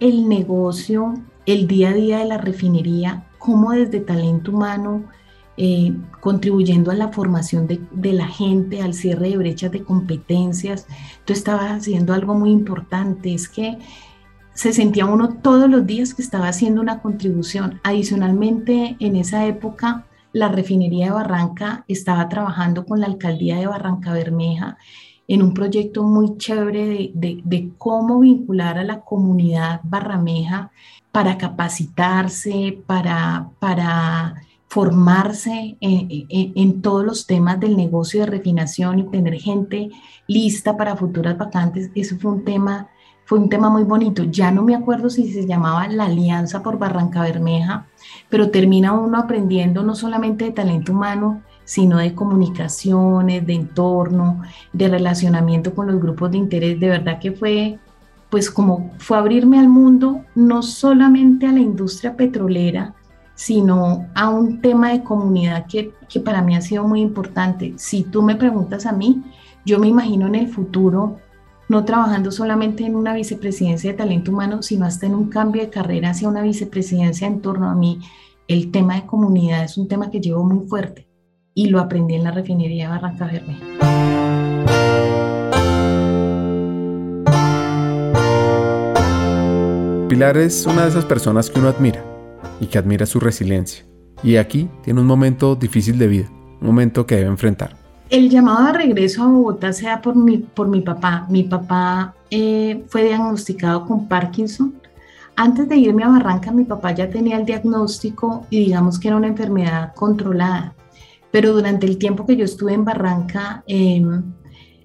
el 0.00 0.26
negocio, 0.26 1.12
el 1.46 1.66
día 1.66 1.90
a 1.90 1.94
día 1.94 2.18
de 2.18 2.24
la 2.26 2.38
refinería, 2.38 3.26
cómo 3.38 3.72
desde 3.72 4.00
talento 4.00 4.52
humano, 4.52 5.04
eh, 5.56 5.94
contribuyendo 6.20 6.90
a 6.90 6.94
la 6.94 7.08
formación 7.08 7.66
de, 7.66 7.80
de, 7.90 8.12
la 8.12 8.26
gente, 8.26 8.80
al 8.80 8.94
cierre 8.94 9.30
de 9.30 9.36
brechas 9.36 9.70
de 9.70 9.84
competencias. 9.84 10.86
Tú 11.24 11.32
estabas 11.32 11.72
haciendo 11.72 12.14
algo 12.14 12.34
muy 12.34 12.50
importante, 12.50 13.34
es 13.34 13.48
que 13.48 13.78
se 14.54 14.72
sentía 14.72 15.06
uno 15.06 15.36
todos 15.42 15.68
los 15.68 15.86
días 15.86 16.14
que 16.14 16.22
estaba 16.22 16.48
haciendo 16.48 16.80
una 16.80 17.00
contribución. 17.00 17.80
Adicionalmente, 17.82 18.96
en 19.00 19.16
esa 19.16 19.46
época, 19.46 20.06
la 20.32 20.48
refinería 20.48 21.06
de 21.06 21.12
Barranca 21.12 21.84
estaba 21.88 22.28
trabajando 22.28 22.86
con 22.86 23.00
la 23.00 23.06
alcaldía 23.06 23.56
de 23.56 23.66
Barranca 23.66 24.12
Bermeja 24.12 24.78
en 25.30 25.42
un 25.42 25.54
proyecto 25.54 26.02
muy 26.02 26.36
chévere 26.38 27.12
de, 27.14 27.70
cómo 27.78 28.18
vincular 28.18 28.78
a 28.78 28.82
la 28.82 29.02
comunidad 29.02 29.80
barrameja 29.84 30.72
para 31.12 31.38
capacitarse, 31.38 32.82
para, 32.84 33.48
para 33.60 34.42
formarse 34.66 35.76
en, 35.80 36.82
todos 36.82 37.04
los 37.04 37.26
temas 37.28 37.60
del 37.60 37.76
negocio 37.76 38.22
de 38.22 38.26
refinación 38.26 38.98
y 38.98 39.02
tener 39.04 39.34
gente 39.34 39.90
lista 40.26 40.76
para 40.76 40.96
futuras 40.96 41.38
vacantes. 41.38 41.92
Eso 41.94 42.16
fue 42.18 42.32
un 42.32 42.44
tema, 42.44 42.88
fue 43.24 43.38
un 43.38 43.48
tema 43.48 43.70
muy 43.70 43.84
bonito. 43.84 44.24
Ya 44.24 44.50
no 44.50 44.64
me 44.64 44.74
acuerdo 44.74 45.10
si 45.10 45.32
se 45.32 45.46
llamaba 45.46 45.86
la 45.86 46.06
Alianza 46.06 46.60
por 46.60 46.76
Barranca 46.76 47.22
Bermeja, 47.22 47.86
pero 48.28 48.50
termina 48.50 48.94
uno 48.94 49.16
aprendiendo 49.16 49.84
no 49.84 49.94
solamente 49.94 50.46
de 50.46 50.50
talento 50.50 50.90
humano, 50.90 51.44
sino 51.70 51.98
de 51.98 52.16
comunicaciones, 52.16 53.46
de 53.46 53.54
entorno, 53.54 54.42
de 54.72 54.88
relacionamiento 54.88 55.72
con 55.72 55.86
los 55.86 56.00
grupos 56.00 56.32
de 56.32 56.38
interés. 56.38 56.80
De 56.80 56.88
verdad 56.88 57.20
que 57.20 57.30
fue, 57.30 57.78
pues 58.28 58.50
como 58.50 58.90
fue 58.98 59.16
abrirme 59.16 59.60
al 59.60 59.68
mundo, 59.68 60.24
no 60.34 60.64
solamente 60.64 61.46
a 61.46 61.52
la 61.52 61.60
industria 61.60 62.16
petrolera, 62.16 62.96
sino 63.36 64.04
a 64.16 64.30
un 64.30 64.60
tema 64.60 64.90
de 64.90 65.04
comunidad 65.04 65.66
que, 65.68 65.92
que 66.08 66.18
para 66.18 66.42
mí 66.42 66.56
ha 66.56 66.60
sido 66.60 66.82
muy 66.88 67.02
importante. 67.02 67.74
Si 67.76 68.02
tú 68.02 68.20
me 68.20 68.34
preguntas 68.34 68.84
a 68.84 68.90
mí, 68.90 69.22
yo 69.64 69.78
me 69.78 69.86
imagino 69.86 70.26
en 70.26 70.34
el 70.34 70.48
futuro 70.48 71.18
no 71.68 71.84
trabajando 71.84 72.32
solamente 72.32 72.84
en 72.84 72.96
una 72.96 73.14
vicepresidencia 73.14 73.92
de 73.92 73.96
talento 73.96 74.32
humano, 74.32 74.60
sino 74.60 74.86
hasta 74.86 75.06
en 75.06 75.14
un 75.14 75.28
cambio 75.28 75.62
de 75.62 75.70
carrera 75.70 76.10
hacia 76.10 76.28
una 76.28 76.42
vicepresidencia 76.42 77.28
en 77.28 77.40
torno 77.40 77.70
a 77.70 77.76
mí. 77.76 78.00
El 78.48 78.72
tema 78.72 78.96
de 78.96 79.06
comunidad 79.06 79.62
es 79.62 79.78
un 79.78 79.86
tema 79.86 80.10
que 80.10 80.20
llevo 80.20 80.42
muy 80.42 80.66
fuerte 80.66 81.09
y 81.54 81.68
lo 81.68 81.80
aprendí 81.80 82.14
en 82.14 82.24
la 82.24 82.30
refinería 82.30 82.84
de 82.84 82.90
Barranca 82.90 83.26
Bermeja. 83.26 83.64
Pilar 90.08 90.36
es 90.38 90.66
una 90.66 90.82
de 90.82 90.88
esas 90.88 91.04
personas 91.04 91.50
que 91.50 91.60
uno 91.60 91.68
admira 91.68 92.02
y 92.60 92.66
que 92.66 92.78
admira 92.78 93.06
su 93.06 93.20
resiliencia. 93.20 93.84
Y 94.22 94.36
aquí 94.36 94.68
tiene 94.82 95.00
un 95.00 95.06
momento 95.06 95.54
difícil 95.54 95.98
de 95.98 96.08
vida, 96.08 96.28
un 96.60 96.66
momento 96.66 97.06
que 97.06 97.16
debe 97.16 97.28
enfrentar. 97.28 97.76
El 98.10 98.28
llamado 98.28 98.66
de 98.66 98.72
regreso 98.72 99.22
a 99.22 99.28
Bogotá 99.28 99.72
sea 99.72 100.02
por 100.02 100.16
mi, 100.16 100.38
por 100.38 100.66
mi 100.66 100.80
papá. 100.80 101.26
Mi 101.30 101.44
papá 101.44 102.12
eh, 102.28 102.84
fue 102.88 103.04
diagnosticado 103.04 103.86
con 103.86 104.08
Parkinson. 104.08 104.74
Antes 105.36 105.68
de 105.68 105.76
irme 105.76 106.02
a 106.02 106.08
Barranca, 106.08 106.50
mi 106.50 106.64
papá 106.64 106.92
ya 106.92 107.08
tenía 107.08 107.38
el 107.38 107.46
diagnóstico 107.46 108.46
y 108.50 108.64
digamos 108.64 108.98
que 108.98 109.08
era 109.08 109.16
una 109.16 109.28
enfermedad 109.28 109.94
controlada. 109.94 110.74
Pero 111.30 111.52
durante 111.52 111.86
el 111.86 111.98
tiempo 111.98 112.26
que 112.26 112.36
yo 112.36 112.44
estuve 112.44 112.72
en 112.72 112.84
Barranca, 112.84 113.62
eh, 113.66 114.02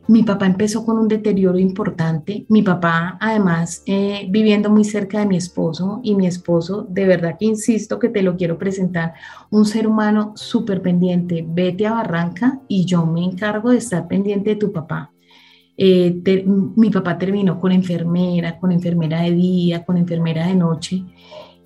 mi 0.08 0.22
papá 0.22 0.46
empezó 0.46 0.86
con 0.86 1.00
un 1.00 1.08
deterioro 1.08 1.58
importante. 1.58 2.46
Mi 2.50 2.62
papá, 2.62 3.18
además, 3.20 3.82
eh, 3.88 4.28
viviendo 4.30 4.70
muy 4.70 4.84
cerca 4.84 5.20
de 5.20 5.26
mi 5.26 5.38
esposo 5.38 6.00
y 6.04 6.14
mi 6.14 6.28
esposo, 6.28 6.86
de 6.88 7.08
verdad 7.08 7.38
que 7.40 7.46
insisto 7.46 7.98
que 7.98 8.10
te 8.10 8.22
lo 8.22 8.36
quiero 8.36 8.60
presentar, 8.60 9.14
un 9.50 9.66
ser 9.66 9.88
humano 9.88 10.34
súper 10.36 10.82
pendiente. 10.82 11.44
Vete 11.48 11.88
a 11.88 11.94
Barranca 11.94 12.60
y 12.68 12.86
yo 12.86 13.06
me 13.06 13.24
encargo 13.24 13.72
de 13.72 13.78
estar 13.78 14.08
pendiente 14.08 14.52
de 14.52 14.56
tu 14.58 14.72
papá. 14.72 15.12
Eh, 15.78 16.22
mi 16.76 16.90
papá 16.90 17.18
terminó 17.18 17.60
con 17.60 17.72
enfermera, 17.72 18.60
con 18.60 18.72
enfermera 18.72 19.22
de 19.24 19.32
día, 19.32 19.84
con 19.84 19.98
enfermera 19.98 20.48
de 20.48 20.56
noche 20.56 21.04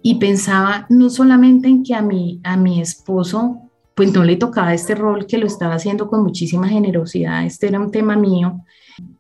y 0.02 0.16
pensaba 0.16 0.86
no 0.90 1.10
solamente 1.10 1.68
en 1.68 1.84
que 1.84 1.94
a 1.94 2.02
mi, 2.02 2.40
a 2.44 2.58
mi 2.58 2.82
esposo 2.82 3.69
pues 4.00 4.14
no 4.14 4.24
le 4.24 4.38
tocaba 4.38 4.74
este 4.74 4.96
rol 4.96 5.26
que 5.26 5.38
lo 5.38 5.46
estaba 5.46 5.76
haciendo 5.76 6.08
con 6.08 6.24
muchísima 6.24 6.70
generosidad, 6.70 7.46
este 7.46 7.68
era 7.68 7.82
un 7.82 7.92
tema 7.92 8.16
mío, 8.16 8.64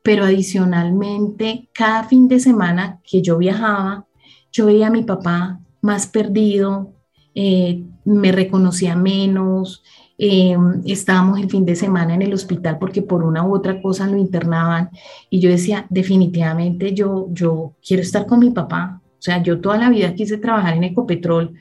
pero 0.02 0.24
adicionalmente 0.24 1.70
cada 1.74 2.06
fin 2.06 2.30
de 2.30 2.40
semana 2.40 2.98
que 3.04 3.22
yo 3.22 3.38
viajaba, 3.38 4.06
yo 4.54 4.68
veía 4.68 4.88
a 4.88 4.90
mi 4.90 5.04
papá 5.04 5.60
más 5.82 6.08
perdido, 6.08 6.94
eh, 7.36 7.84
me 8.06 8.32
reconocía 8.32 8.96
menos, 8.96 9.84
eh, 10.18 10.56
estábamos 10.86 11.42
el 11.42 11.50
fin 11.50 11.66
de 11.66 11.76
semana 11.76 12.16
en 12.16 12.22
el 12.22 12.34
hospital 12.34 12.78
porque 12.80 13.02
por 13.02 13.26
una 13.26 13.46
u 13.46 13.54
otra 13.54 13.82
cosa 13.82 14.08
lo 14.08 14.16
internaban 14.16 14.92
y 15.30 15.42
yo 15.42 15.50
decía, 15.50 15.88
definitivamente 15.90 16.94
yo, 16.94 17.28
yo 17.32 17.74
quiero 17.86 18.02
estar 18.02 18.26
con 18.26 18.40
mi 18.40 18.52
papá. 18.52 19.02
O 19.06 19.22
sea, 19.22 19.44
yo 19.44 19.60
toda 19.60 19.78
la 19.78 19.90
vida 19.90 20.16
quise 20.16 20.38
trabajar 20.38 20.78
en 20.78 20.86
Ecopetrol 20.86 21.54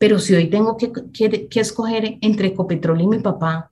pero 0.00 0.18
si 0.18 0.34
hoy 0.34 0.48
tengo 0.48 0.78
que, 0.78 0.90
que, 1.12 1.60
escoger 1.60 2.16
entre 2.22 2.48
Ecopetrol 2.48 3.02
y 3.02 3.06
mi 3.06 3.18
papá, 3.18 3.70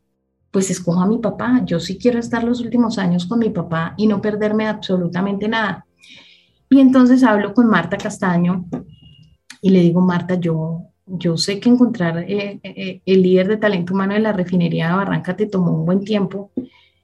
pues 0.50 0.68
escojo 0.68 1.00
a 1.00 1.06
mi 1.06 1.16
papá. 1.16 1.62
Yo 1.64 1.80
sí 1.80 1.96
quiero 1.96 2.18
estar 2.18 2.44
los 2.44 2.60
últimos 2.60 2.98
años 2.98 3.24
con 3.24 3.38
mi 3.38 3.48
papá 3.48 3.94
y 3.96 4.06
no 4.06 4.20
perderme 4.20 4.66
absolutamente 4.66 5.48
nada. 5.48 5.86
Y 6.68 6.80
entonces 6.80 7.22
hablo 7.22 7.54
con 7.54 7.70
Marta 7.70 7.96
Castaño 7.96 8.66
y 9.62 9.70
le 9.70 9.80
digo, 9.80 10.02
Marta, 10.02 10.34
yo, 10.34 10.82
yo 11.06 11.38
sé 11.38 11.60
que 11.60 11.70
encontrar 11.70 12.18
eh, 12.18 12.60
eh, 12.62 13.00
el 13.06 13.22
líder 13.22 13.48
de 13.48 13.56
talento 13.56 13.94
humano 13.94 14.12
de 14.12 14.20
la 14.20 14.34
refinería 14.34 14.88
de 14.90 14.96
Barranca 14.96 15.34
te 15.34 15.46
tomó 15.46 15.72
un 15.72 15.86
buen 15.86 16.04
tiempo 16.04 16.50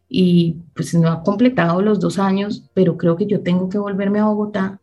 y 0.07 0.59
pues 0.75 0.93
no 0.95 1.09
ha 1.09 1.23
completado 1.23 1.81
los 1.81 1.99
dos 1.99 2.19
años, 2.19 2.69
pero 2.75 2.99
creo 2.99 3.17
que 3.17 3.25
yo 3.25 3.41
tengo 3.41 3.71
que 3.71 3.79
volverme 3.79 4.19
a 4.19 4.27
Bogotá 4.27 4.83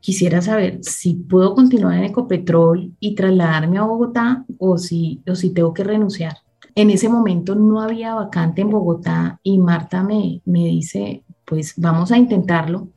quisiera 0.00 0.42
saber 0.42 0.78
si 0.82 1.14
puedo 1.14 1.54
continuar 1.54 1.98
en 1.98 2.04
Ecopetrol 2.04 2.92
y 2.98 3.14
trasladarme 3.14 3.78
a 3.78 3.82
Bogotá 3.82 4.44
o 4.58 4.78
si, 4.78 5.22
o 5.28 5.34
si 5.34 5.50
tengo 5.50 5.72
que 5.72 5.84
renunciar. 5.84 6.38
En 6.74 6.90
ese 6.90 7.08
momento 7.08 7.54
no 7.54 7.80
había 7.80 8.14
vacante 8.14 8.62
en 8.62 8.70
Bogotá 8.70 9.40
y 9.42 9.58
Marta 9.58 10.02
me, 10.02 10.40
me 10.44 10.64
dice, 10.66 11.24
pues 11.44 11.74
vamos 11.76 12.12
a 12.12 12.18
intentarlo. 12.18 12.88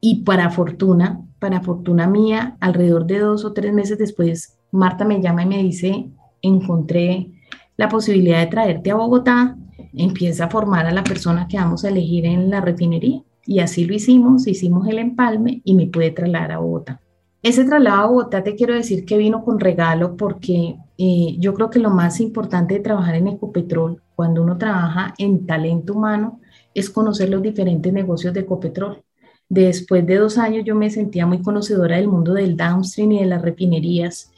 Y 0.00 0.22
para 0.24 0.50
fortuna, 0.50 1.20
para 1.38 1.60
fortuna 1.60 2.06
mía, 2.06 2.56
alrededor 2.60 3.06
de 3.06 3.20
dos 3.20 3.44
o 3.44 3.52
tres 3.52 3.72
meses 3.72 3.98
después, 3.98 4.58
Marta 4.70 5.04
me 5.04 5.22
llama 5.22 5.44
y 5.44 5.46
me 5.46 5.62
dice, 5.62 6.10
encontré 6.42 7.30
la 7.76 7.88
posibilidad 7.88 8.40
de 8.40 8.46
traerte 8.46 8.90
a 8.90 8.96
Bogotá, 8.96 9.56
empieza 9.94 10.44
a 10.44 10.50
formar 10.50 10.86
a 10.86 10.92
la 10.92 11.04
persona 11.04 11.46
que 11.48 11.56
vamos 11.56 11.84
a 11.84 11.88
elegir 11.88 12.26
en 12.26 12.50
la 12.50 12.60
refinería. 12.60 13.22
Y 13.46 13.60
así 13.60 13.84
lo 13.84 13.94
hicimos, 13.94 14.46
hicimos 14.46 14.88
el 14.88 14.98
empalme 14.98 15.62
y 15.64 15.74
me 15.74 15.86
pude 15.86 16.10
trasladar 16.10 16.52
a 16.52 16.58
Bogotá. 16.58 17.00
Ese 17.42 17.64
traslado 17.64 18.02
a 18.02 18.06
Bogotá 18.06 18.42
te 18.42 18.56
quiero 18.56 18.74
decir 18.74 19.04
que 19.04 19.16
vino 19.16 19.44
con 19.44 19.60
regalo 19.60 20.16
porque 20.16 20.76
eh, 20.98 21.36
yo 21.38 21.54
creo 21.54 21.70
que 21.70 21.78
lo 21.78 21.90
más 21.90 22.20
importante 22.20 22.74
de 22.74 22.80
trabajar 22.80 23.14
en 23.14 23.28
Ecopetrol, 23.28 24.02
cuando 24.16 24.42
uno 24.42 24.58
trabaja 24.58 25.14
en 25.18 25.46
talento 25.46 25.92
humano, 25.94 26.40
es 26.74 26.90
conocer 26.90 27.30
los 27.30 27.42
diferentes 27.42 27.92
negocios 27.92 28.34
de 28.34 28.40
Ecopetrol. 28.40 29.02
Después 29.48 30.04
de 30.04 30.16
dos 30.16 30.38
años 30.38 30.64
yo 30.64 30.74
me 30.74 30.90
sentía 30.90 31.24
muy 31.24 31.40
conocedora 31.40 31.96
del 31.96 32.08
mundo 32.08 32.34
del 32.34 32.56
downstream 32.56 33.12
y 33.12 33.20
de 33.20 33.26
las 33.26 33.42
refinerías. 33.42 34.32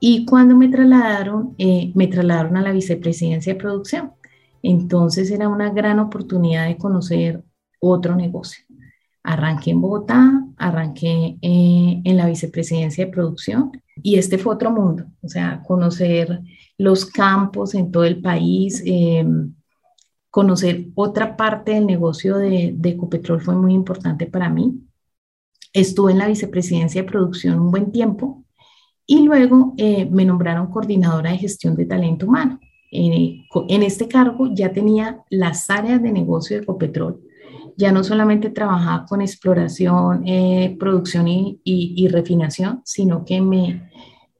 Y 0.00 0.24
cuando 0.24 0.56
me 0.56 0.68
trasladaron, 0.68 1.54
eh, 1.58 1.92
me 1.94 2.06
trasladaron 2.06 2.56
a 2.56 2.62
la 2.62 2.72
vicepresidencia 2.72 3.52
de 3.52 3.60
producción. 3.60 4.12
Entonces 4.62 5.30
era 5.30 5.48
una 5.48 5.70
gran 5.70 5.98
oportunidad 5.98 6.66
de 6.66 6.76
conocer 6.76 7.42
otro 7.78 8.14
negocio. 8.16 8.64
Arranqué 9.22 9.72
en 9.72 9.80
Bogotá, 9.80 10.44
arranqué 10.56 11.36
eh, 11.42 12.00
en 12.04 12.16
la 12.16 12.26
vicepresidencia 12.26 13.06
de 13.06 13.12
producción 13.12 13.72
y 14.02 14.16
este 14.18 14.38
fue 14.38 14.54
otro 14.54 14.70
mundo, 14.70 15.06
o 15.22 15.28
sea, 15.28 15.62
conocer 15.66 16.40
los 16.78 17.06
campos 17.06 17.74
en 17.74 17.90
todo 17.90 18.04
el 18.04 18.20
país, 18.20 18.82
em, 18.84 19.54
conocer 20.30 20.88
otra 20.94 21.36
parte 21.36 21.72
del 21.72 21.86
negocio 21.86 22.36
de, 22.36 22.74
de 22.76 22.90
Ecopetrol 22.90 23.40
fue 23.40 23.54
muy 23.54 23.74
importante 23.74 24.26
para 24.26 24.48
mí. 24.48 24.82
Estuve 25.72 26.12
en 26.12 26.18
la 26.18 26.28
vicepresidencia 26.28 27.02
de 27.02 27.08
producción 27.08 27.60
un 27.60 27.70
buen 27.70 27.90
tiempo 27.90 28.44
y 29.06 29.22
luego 29.24 29.74
eh, 29.76 30.08
me 30.10 30.24
nombraron 30.24 30.70
coordinadora 30.70 31.30
de 31.30 31.38
gestión 31.38 31.76
de 31.76 31.86
talento 31.86 32.26
humano. 32.26 32.60
en 32.90 33.82
este 33.82 34.08
cargo 34.08 34.48
ya 34.54 34.72
tenía 34.72 35.24
las 35.30 35.68
áreas 35.70 36.02
de 36.02 36.12
negocio 36.12 36.56
de 36.56 36.62
Ecopetrol 36.62 37.25
ya 37.76 37.92
no 37.92 38.02
solamente 38.02 38.50
trabajaba 38.50 39.04
con 39.06 39.20
exploración, 39.20 40.26
eh, 40.26 40.76
producción 40.78 41.26
y, 41.28 42.08
refinación, 42.08 42.82
sino 42.84 43.24
que 43.24 43.40
me 43.40 43.90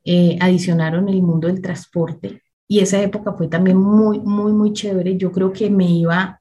eh, 0.04 0.38
adicionaron 0.40 1.08
el 1.08 1.22
mundo 1.22 1.48
del 1.48 1.60
transporte. 1.60 2.42
Y 2.68 2.80
esa 2.80 3.00
época 3.00 3.32
fue 3.34 3.48
también 3.48 3.76
muy, 3.76 4.20
muy, 4.20 4.52
muy 4.52 4.72
chévere. 4.72 5.16
Yo 5.16 5.30
creo 5.30 5.52
que 5.52 5.70
me 5.70 5.88
iba, 5.88 6.40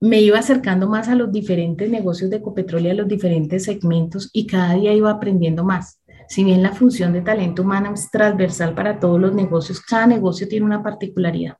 me 0.00 0.20
iba 0.20 0.38
acercando 0.38 0.88
más 0.88 1.08
a 1.08 1.14
los 1.14 1.32
diferentes 1.32 1.90
negocios 1.90 2.30
de 2.30 2.36
Ecopetrol 2.36 2.86
a 2.86 2.94
los 2.94 3.08
diferentes 3.08 3.64
segmentos 3.64 4.30
y 4.32 4.46
cada 4.46 4.74
día 4.74 4.94
iba 4.94 5.10
aprendiendo 5.10 5.64
más. 5.64 6.00
Si 6.28 6.44
bien 6.44 6.62
la 6.62 6.72
función 6.72 7.12
de 7.12 7.20
talento 7.20 7.62
humano 7.62 7.92
es 7.92 8.10
transversal 8.10 8.74
para 8.74 8.98
todos 8.98 9.20
los 9.20 9.34
negocios, 9.34 9.80
cada 9.80 10.06
negocio 10.06 10.48
tiene 10.48 10.64
una 10.64 10.82
particularidad. 10.82 11.58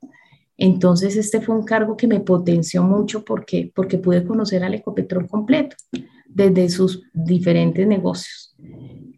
Entonces, 0.65 1.17
este 1.17 1.41
fue 1.41 1.57
un 1.57 1.65
cargo 1.65 1.97
que 1.97 2.07
me 2.07 2.21
potenció 2.21 2.85
mucho 2.85 3.25
porque, 3.25 3.73
porque 3.75 3.99
pude 3.99 4.25
conocer 4.25 4.63
al 4.63 4.75
Ecopetrol 4.75 5.27
completo, 5.27 5.75
desde 6.29 6.69
sus 6.69 7.03
diferentes 7.13 7.85
negocios. 7.85 8.55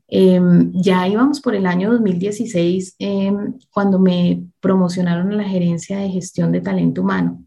Em, 0.09 0.73
ya 0.73 1.07
íbamos 1.07 1.43
por 1.43 1.55
el 1.55 1.67
año 1.67 1.93
2016 1.93 2.97
em, 2.99 3.59
cuando 3.71 3.99
me 3.99 4.43
promocionaron 4.59 5.33
a 5.33 5.37
la 5.37 5.45
gerencia 5.45 5.99
de 5.99 6.09
gestión 6.09 6.51
de 6.51 6.63
talento 6.63 7.03
humano. 7.03 7.45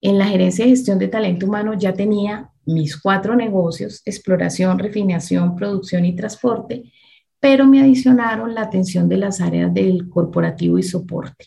En 0.00 0.16
la 0.16 0.26
gerencia 0.26 0.64
de 0.64 0.70
gestión 0.70 1.00
de 1.00 1.08
talento 1.08 1.46
humano 1.46 1.74
ya 1.74 1.92
tenía 1.92 2.52
mis 2.64 2.96
cuatro 2.96 3.34
negocios, 3.34 4.00
exploración, 4.04 4.78
refinación, 4.78 5.56
producción 5.56 6.04
y 6.04 6.14
transporte, 6.14 6.84
pero 7.40 7.66
me 7.66 7.80
adicionaron 7.80 8.54
la 8.54 8.62
atención 8.62 9.08
de 9.08 9.16
las 9.16 9.40
áreas 9.40 9.74
del 9.74 10.08
corporativo 10.08 10.78
y 10.78 10.84
soporte. 10.84 11.46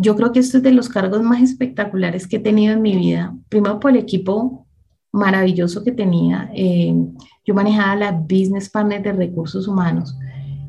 Yo 0.00 0.14
creo 0.14 0.30
que 0.30 0.38
esto 0.38 0.58
es 0.58 0.62
de 0.62 0.70
los 0.70 0.88
cargos 0.88 1.22
más 1.22 1.42
espectaculares 1.42 2.28
que 2.28 2.36
he 2.36 2.40
tenido 2.40 2.72
en 2.72 2.82
mi 2.82 2.96
vida. 2.96 3.36
Primero 3.48 3.80
por 3.80 3.90
el 3.90 3.96
equipo 3.96 4.64
maravilloso 5.10 5.82
que 5.82 5.90
tenía. 5.90 6.50
Eh, 6.54 6.94
yo 7.44 7.52
manejaba 7.52 7.96
la 7.96 8.12
Business 8.12 8.70
Partner 8.70 9.02
de 9.02 9.12
Recursos 9.12 9.66
Humanos 9.66 10.16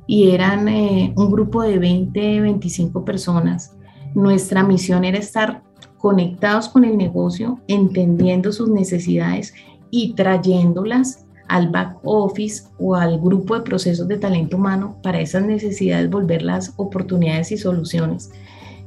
y 0.08 0.32
eran 0.32 0.68
eh, 0.68 1.14
un 1.16 1.30
grupo 1.32 1.62
de 1.62 1.78
20, 1.78 2.42
25 2.42 3.06
personas. 3.06 3.76
Nuestra 4.16 4.64
misión 4.64 5.06
era 5.06 5.20
estar 5.20 5.62
conectados 6.00 6.68
con 6.68 6.84
el 6.84 6.98
negocio, 6.98 7.60
entendiendo 7.68 8.52
sus 8.52 8.70
necesidades 8.70 9.54
y 9.92 10.14
trayéndolas 10.16 11.28
al 11.48 11.70
back 11.70 12.00
office 12.04 12.64
o 12.80 12.96
al 12.96 13.20
grupo 13.20 13.56
de 13.56 13.62
procesos 13.62 14.08
de 14.08 14.18
talento 14.18 14.58
humano 14.58 14.98
para 15.04 15.20
esas 15.20 15.44
necesidades 15.44 16.10
volverlas 16.10 16.74
oportunidades 16.78 17.52
y 17.52 17.58
soluciones. 17.58 18.32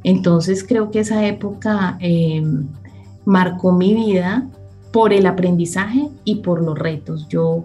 Entonces 0.05 0.65
creo 0.65 0.91
que 0.91 1.01
esa 1.01 1.27
época 1.27 1.97
em, 2.01 2.67
marcó 3.25 3.73
mi 3.73 3.95
vida 3.95 4.49
por 4.93 5.13
el 5.13 5.27
aprendizaje 5.27 6.09
y 6.25 6.37
por 6.37 6.63
los 6.63 6.79
retos. 6.79 7.27
Yo 7.29 7.65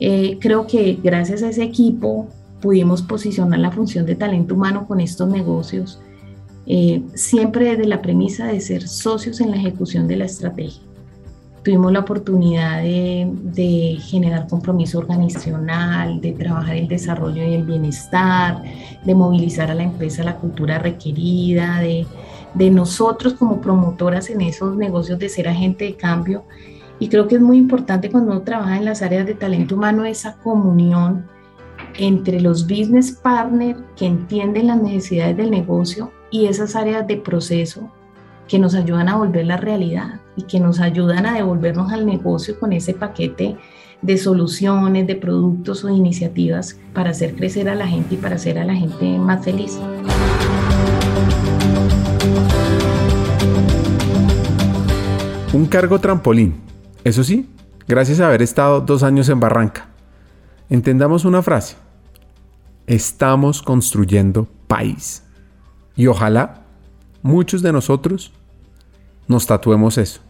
eh, 0.00 0.38
creo 0.40 0.66
que 0.66 0.98
gracias 1.02 1.42
a 1.42 1.50
ese 1.50 1.62
equipo 1.62 2.28
pudimos 2.60 3.02
posicionar 3.02 3.58
la 3.58 3.70
función 3.70 4.06
de 4.06 4.14
talento 4.14 4.54
humano 4.54 4.86
con 4.86 5.00
estos 5.00 5.28
negocios, 5.28 6.00
eh, 6.66 7.02
siempre 7.14 7.70
desde 7.70 7.86
la 7.86 8.02
premisa 8.02 8.46
de 8.46 8.60
ser 8.60 8.88
socios 8.88 9.40
en 9.40 9.50
la 9.50 9.56
ejecución 9.56 10.08
de 10.08 10.16
la 10.16 10.24
estrategia. 10.24 10.82
Tuvimos 11.62 11.92
la 11.92 12.00
oportunidad 12.00 12.82
de, 12.82 13.96
generar 14.00 14.48
compromiso 14.48 14.98
organizacional, 14.98 16.20
de 16.20 16.32
trabajar 16.32 16.76
el 16.76 16.88
desarrollo 16.88 17.44
y 17.44 17.54
el 17.54 17.62
bienestar, 17.62 18.62
de 19.04 19.14
movilizar 19.14 19.70
a 19.70 19.74
la 19.74 19.84
empresa 19.84 20.24
la 20.24 20.36
cultura 20.36 20.80
requerida, 20.80 21.78
de, 21.78 22.04
de 22.54 22.70
nosotros 22.70 23.34
como 23.34 23.60
promotoras 23.60 24.28
en 24.30 24.40
esos 24.40 24.76
negocios 24.76 25.20
de 25.20 25.28
ser 25.28 25.48
agente 25.48 25.84
de 25.84 25.94
cambio. 25.94 26.42
Y 26.98 27.08
creo 27.08 27.28
que 27.28 27.36
es 27.36 27.40
muy 27.40 27.58
importante 27.58 28.10
cuando 28.10 28.32
uno 28.32 28.42
trabaja 28.42 28.76
en 28.76 28.84
las 28.84 29.00
áreas 29.00 29.26
de 29.26 29.34
talento 29.34 29.76
humano 29.76 30.04
esa 30.04 30.36
comunión 30.38 31.26
entre 31.96 32.40
los 32.40 32.66
business 32.66 33.12
partners 33.12 33.78
que 33.96 34.06
entienden 34.06 34.66
las 34.66 34.82
necesidades 34.82 35.36
del 35.36 35.50
negocio 35.50 36.10
y 36.30 36.46
esas 36.46 36.74
áreas 36.74 37.06
de 37.06 37.18
proceso 37.18 37.88
que 38.52 38.58
nos 38.58 38.74
ayudan 38.74 39.08
a 39.08 39.16
volver 39.16 39.46
la 39.46 39.56
realidad 39.56 40.20
y 40.36 40.42
que 40.42 40.60
nos 40.60 40.78
ayudan 40.78 41.24
a 41.24 41.32
devolvernos 41.32 41.90
al 41.90 42.04
negocio 42.04 42.60
con 42.60 42.74
ese 42.74 42.92
paquete 42.92 43.56
de 44.02 44.18
soluciones, 44.18 45.06
de 45.06 45.16
productos 45.16 45.82
o 45.84 45.86
de 45.86 45.94
iniciativas 45.94 46.78
para 46.92 47.12
hacer 47.12 47.34
crecer 47.34 47.70
a 47.70 47.74
la 47.74 47.86
gente 47.86 48.14
y 48.14 48.18
para 48.18 48.34
hacer 48.34 48.58
a 48.58 48.66
la 48.66 48.74
gente 48.74 49.18
más 49.18 49.42
feliz. 49.42 49.80
Un 55.54 55.64
cargo 55.64 55.98
trampolín. 55.98 56.56
Eso 57.04 57.24
sí, 57.24 57.48
gracias 57.88 58.20
a 58.20 58.26
haber 58.26 58.42
estado 58.42 58.82
dos 58.82 59.02
años 59.02 59.30
en 59.30 59.40
Barranca. 59.40 59.88
Entendamos 60.68 61.24
una 61.24 61.40
frase. 61.40 61.76
Estamos 62.86 63.62
construyendo 63.62 64.46
país. 64.66 65.22
Y 65.96 66.06
ojalá 66.06 66.66
muchos 67.22 67.62
de 67.62 67.72
nosotros 67.72 68.30
nos 69.28 69.46
tatuemos 69.46 69.98
eso, 69.98 70.20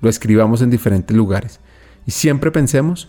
lo 0.00 0.08
escribamos 0.08 0.62
en 0.62 0.70
diferentes 0.70 1.16
lugares 1.16 1.60
y 2.06 2.10
siempre 2.10 2.50
pensemos 2.50 3.08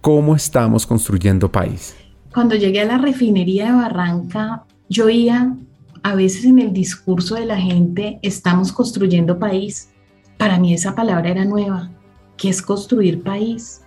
cómo 0.00 0.34
estamos 0.34 0.86
construyendo 0.86 1.50
país. 1.50 1.94
Cuando 2.32 2.54
llegué 2.54 2.80
a 2.80 2.86
la 2.86 2.98
refinería 2.98 3.66
de 3.66 3.72
Barranca, 3.72 4.64
yo 4.88 5.06
oía 5.06 5.54
a 6.02 6.14
veces 6.14 6.44
en 6.44 6.58
el 6.58 6.72
discurso 6.72 7.36
de 7.36 7.46
la 7.46 7.56
gente, 7.56 8.18
estamos 8.22 8.72
construyendo 8.72 9.38
país. 9.38 9.90
Para 10.36 10.58
mí 10.58 10.74
esa 10.74 10.94
palabra 10.94 11.30
era 11.30 11.44
nueva, 11.44 11.90
que 12.36 12.48
es 12.48 12.60
construir 12.60 13.22
país. 13.22 13.82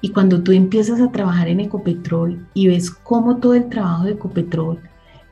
Y 0.00 0.10
cuando 0.10 0.42
tú 0.42 0.52
empiezas 0.52 1.00
a 1.00 1.12
trabajar 1.12 1.48
en 1.48 1.60
Ecopetrol 1.60 2.48
y 2.54 2.68
ves 2.68 2.90
cómo 2.90 3.36
todo 3.36 3.54
el 3.54 3.68
trabajo 3.68 4.04
de 4.04 4.12
Ecopetrol 4.12 4.80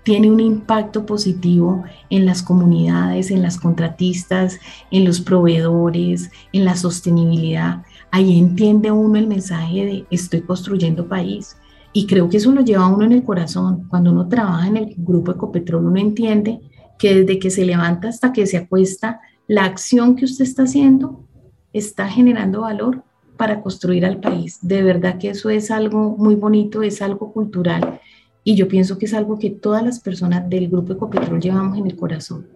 tiene 0.09 0.31
un 0.31 0.41
impacto 0.41 1.05
positivo 1.05 1.85
en 2.09 2.25
las 2.25 2.43
comunidades, 2.43 3.31
en 3.31 3.43
las 3.43 3.59
contratistas, 3.61 4.59
en 4.91 5.05
los 5.05 5.21
proveedores, 5.21 6.31
en 6.55 6.65
la 6.65 6.77
sostenibilidad. 6.77 7.83
Ahí 8.11 8.39
entiende 8.39 8.91
uno 8.91 9.19
el 9.19 9.27
mensaje 9.27 9.85
de 9.85 10.07
estoy 10.11 10.41
construyendo 10.41 11.09
país. 11.09 11.59
Y 11.93 12.07
creo 12.07 12.31
que 12.31 12.39
eso 12.39 12.53
lo 12.53 12.63
lleva 12.63 12.85
a 12.85 12.89
uno 12.89 13.05
en 13.05 13.13
el 13.13 13.23
corazón. 13.23 13.87
Cuando 13.91 14.11
uno 14.11 14.27
trabaja 14.27 14.69
en 14.69 14.79
el 14.79 14.95
grupo 14.97 15.33
Ecopetrol, 15.33 15.85
uno 15.85 16.01
entiende 16.01 16.59
que 16.99 17.15
desde 17.15 17.39
que 17.39 17.51
se 17.51 17.67
levanta 17.67 18.09
hasta 18.09 18.33
que 18.33 18.47
se 18.47 18.57
acuesta, 18.57 19.21
la 19.47 19.65
acción 19.65 20.17
que 20.17 20.25
usted 20.25 20.47
está 20.47 20.63
haciendo 20.63 21.29
está 21.75 22.09
generando 22.09 22.63
valor 22.63 23.05
para 23.37 23.61
construir 23.61 24.07
al 24.07 24.21
país. 24.21 24.59
De 24.63 24.83
verdad 24.83 25.19
que 25.19 25.29
eso 25.29 25.51
es 25.51 25.71
algo 25.71 26.17
muy 26.17 26.35
bonito, 26.35 26.83
es 26.83 27.03
algo 27.03 27.31
cultural 27.31 28.01
y 28.49 28.55
yo 28.55 28.67
pienso 28.67 28.97
que 28.97 29.05
es 29.05 29.13
algo 29.13 29.39
que 29.39 29.51
todas 29.51 29.85
las 29.85 30.01
personas 30.01 30.49
del 30.49 30.69
Grupo 30.69 30.95
Ecopetrol 30.95 31.39
llevamos 31.39 31.77
en 31.77 31.87
el 31.87 31.97
corazón. 31.97 32.47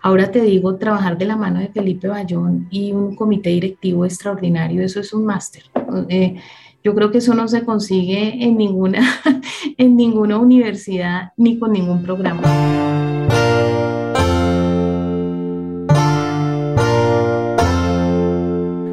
Ahora 0.00 0.30
te 0.30 0.42
digo, 0.42 0.76
trabajar 0.76 1.18
de 1.18 1.24
la 1.24 1.34
mano 1.34 1.58
de 1.58 1.66
Felipe 1.66 2.06
Bayón 2.06 2.68
y 2.70 2.92
un 2.92 3.16
comité 3.16 3.50
directivo 3.50 4.04
extraordinario, 4.04 4.80
eso 4.80 5.00
es 5.00 5.12
un 5.12 5.24
máster. 5.24 5.64
Eh, 6.08 6.36
yo 6.84 6.94
creo 6.94 7.10
que 7.10 7.18
eso 7.18 7.34
no 7.34 7.48
se 7.48 7.64
consigue 7.64 8.44
en 8.44 8.56
ninguna, 8.58 9.00
en 9.76 9.96
ninguna 9.96 10.38
universidad 10.38 11.32
ni 11.36 11.58
con 11.58 11.72
ningún 11.72 12.04
programa. 12.04 12.42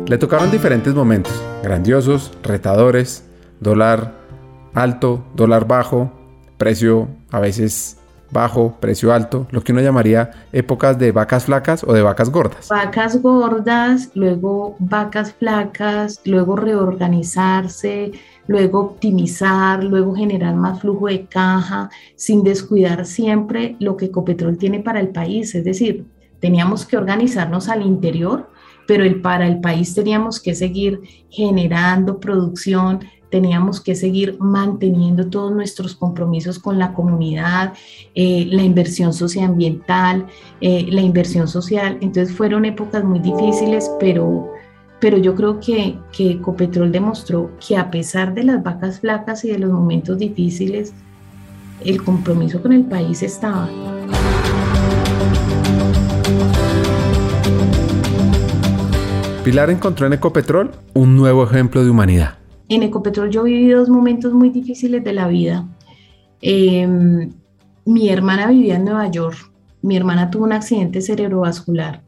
Le 0.08 0.18
tocaron 0.18 0.50
diferentes 0.50 0.96
momentos, 0.96 1.40
grandiosos, 1.62 2.32
retadores, 2.42 3.30
dólar 3.60 4.16
alto, 4.74 5.24
dólar 5.36 5.68
bajo, 5.68 6.18
precio 6.58 7.08
a 7.32 7.40
veces 7.40 7.98
bajo, 8.32 8.76
precio 8.80 9.14
alto, 9.14 9.48
lo 9.52 9.62
que 9.64 9.72
uno 9.72 9.82
llamaría 9.82 10.32
épocas 10.52 10.98
de 11.00 11.12
vacas 11.12 11.46
flacas 11.46 11.84
o 11.84 11.94
de 11.94 12.02
vacas 12.02 12.30
gordas. 12.30 12.68
Vacas 12.70 13.22
gordas, 13.22 14.12
luego 14.16 14.76
vacas 14.80 15.34
flacas, 15.34 16.22
luego 16.26 16.56
reorganizarse, 16.56 18.12
luego 18.48 18.80
optimizar, 18.80 19.84
luego 19.84 20.16
generar 20.16 20.56
más 20.56 20.82
flujo 20.82 21.08
de 21.08 21.26
caja, 21.26 21.90
sin 22.16 22.44
descuidar 22.44 23.06
siempre 23.06 23.76
lo 23.80 23.96
que 23.98 24.06
Ecopetrol 24.06 24.58
tiene 24.58 24.80
para 24.80 25.00
el 25.00 25.10
país. 25.10 25.56
Es 25.56 25.64
decir, 25.64 26.06
teníamos 26.40 26.86
que 26.86 26.98
organizarnos 26.98 27.70
al 27.70 27.82
interior, 27.82 28.50
pero 28.88 29.04
el, 29.04 29.22
para 29.22 29.48
el 29.48 29.60
país 29.60 29.94
teníamos 29.94 30.40
que 30.40 30.56
seguir 30.56 31.02
generando 31.30 32.20
producción, 32.20 33.00
teníamos 33.30 33.82
que 33.82 33.96
seguir 33.96 34.38
manteniendo 34.40 35.28
todos 35.28 35.52
nuestros 35.52 35.96
compromisos 35.96 36.60
con 36.60 36.80
la 36.80 36.94
comunidad, 36.94 37.74
eh, 38.16 38.46
la 38.50 38.64
inversión 38.64 39.14
socioambiental, 39.14 40.26
eh, 40.62 40.88
la 40.90 41.02
inversión 41.02 41.48
social. 41.48 41.98
Entonces 42.02 42.36
fueron 42.36 42.66
épocas 42.66 43.04
muy 43.04 43.20
difíciles, 43.20 43.92
pero, 44.00 44.52
pero 45.00 45.18
yo 45.18 45.36
creo 45.36 45.60
que, 45.60 45.98
que 46.12 46.32
Ecopetrol 46.32 46.92
demostró 46.92 47.52
que 47.66 47.78
a 47.78 47.92
pesar 47.92 48.34
de 48.34 48.44
las 48.44 48.64
vacas 48.64 49.00
flacas 49.00 49.44
y 49.44 49.50
de 49.50 49.60
los 49.60 49.72
momentos 49.72 50.18
difíciles, 50.18 50.94
el 51.84 52.04
compromiso 52.04 52.62
con 52.62 52.74
el 52.74 52.86
país 52.86 53.22
estaba. 53.22 53.70
Pilar 59.44 59.70
encontró 59.70 60.08
en 60.08 60.14
Ecopetrol 60.14 60.72
un 60.94 61.16
nuevo 61.16 61.44
ejemplo 61.44 61.82
de 61.82 61.90
humanidad 61.90 62.37
en 62.70 62.84
Ecopetrol 62.84 63.30
yo 63.30 63.44
viví 63.44 63.70
dos 63.70 63.90
momentos 63.90 64.34
muy 64.34 64.50
difíciles 64.50 65.04
de 65.04 65.14
la 65.14 65.28
vida. 65.28 65.68
Em, 66.42 67.32
mi 67.86 68.10
hermana 68.10 68.48
vivía 68.48 68.76
en 68.76 68.86
Nueva 68.86 69.10
York. 69.10 69.38
Mi 69.82 69.96
hermana 69.96 70.30
tuvo 70.30 70.44
un 70.44 70.54
accidente 70.54 71.02
cerebrovascular. 71.02 72.02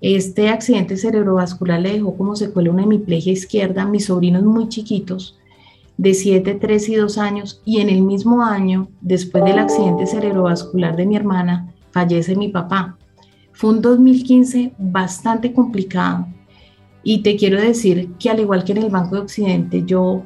Este 0.00 0.48
accidente 0.48 0.96
cerebrovascular 0.96 1.80
le 1.80 1.92
dejó 1.92 2.16
como 2.16 2.36
secuela 2.36 2.70
una 2.70 2.82
hemiplegia 2.82 3.32
izquierda. 3.32 3.86
Mis 3.86 4.06
sobrinos 4.06 4.42
muy 4.42 4.68
chiquitos, 4.68 5.38
de 5.96 6.14
7, 6.14 6.54
3 6.54 6.88
y 6.88 6.94
2 6.96 7.18
años. 7.18 7.62
Y 7.64 7.80
en 7.80 7.88
el 7.88 8.02
mismo 8.02 8.42
año, 8.42 8.88
después 9.00 9.44
del 9.44 9.58
accidente 9.58 10.06
cerebrovascular 10.06 10.96
de 10.96 11.06
mi 11.06 11.16
hermana, 11.16 11.72
fallece 11.92 12.34
mi 12.34 12.48
papá. 12.48 12.98
Fue 13.52 13.70
un 13.70 13.80
2015 13.80 14.72
bastante 14.78 15.52
complicado 15.52 16.26
y 17.08 17.18
te 17.18 17.36
quiero 17.36 17.60
decir 17.60 18.14
que 18.18 18.30
al 18.30 18.40
igual 18.40 18.64
que 18.64 18.72
en 18.72 18.78
el 18.78 18.90
Banco 18.90 19.14
de 19.14 19.20
Occidente, 19.20 19.84
yo, 19.86 20.24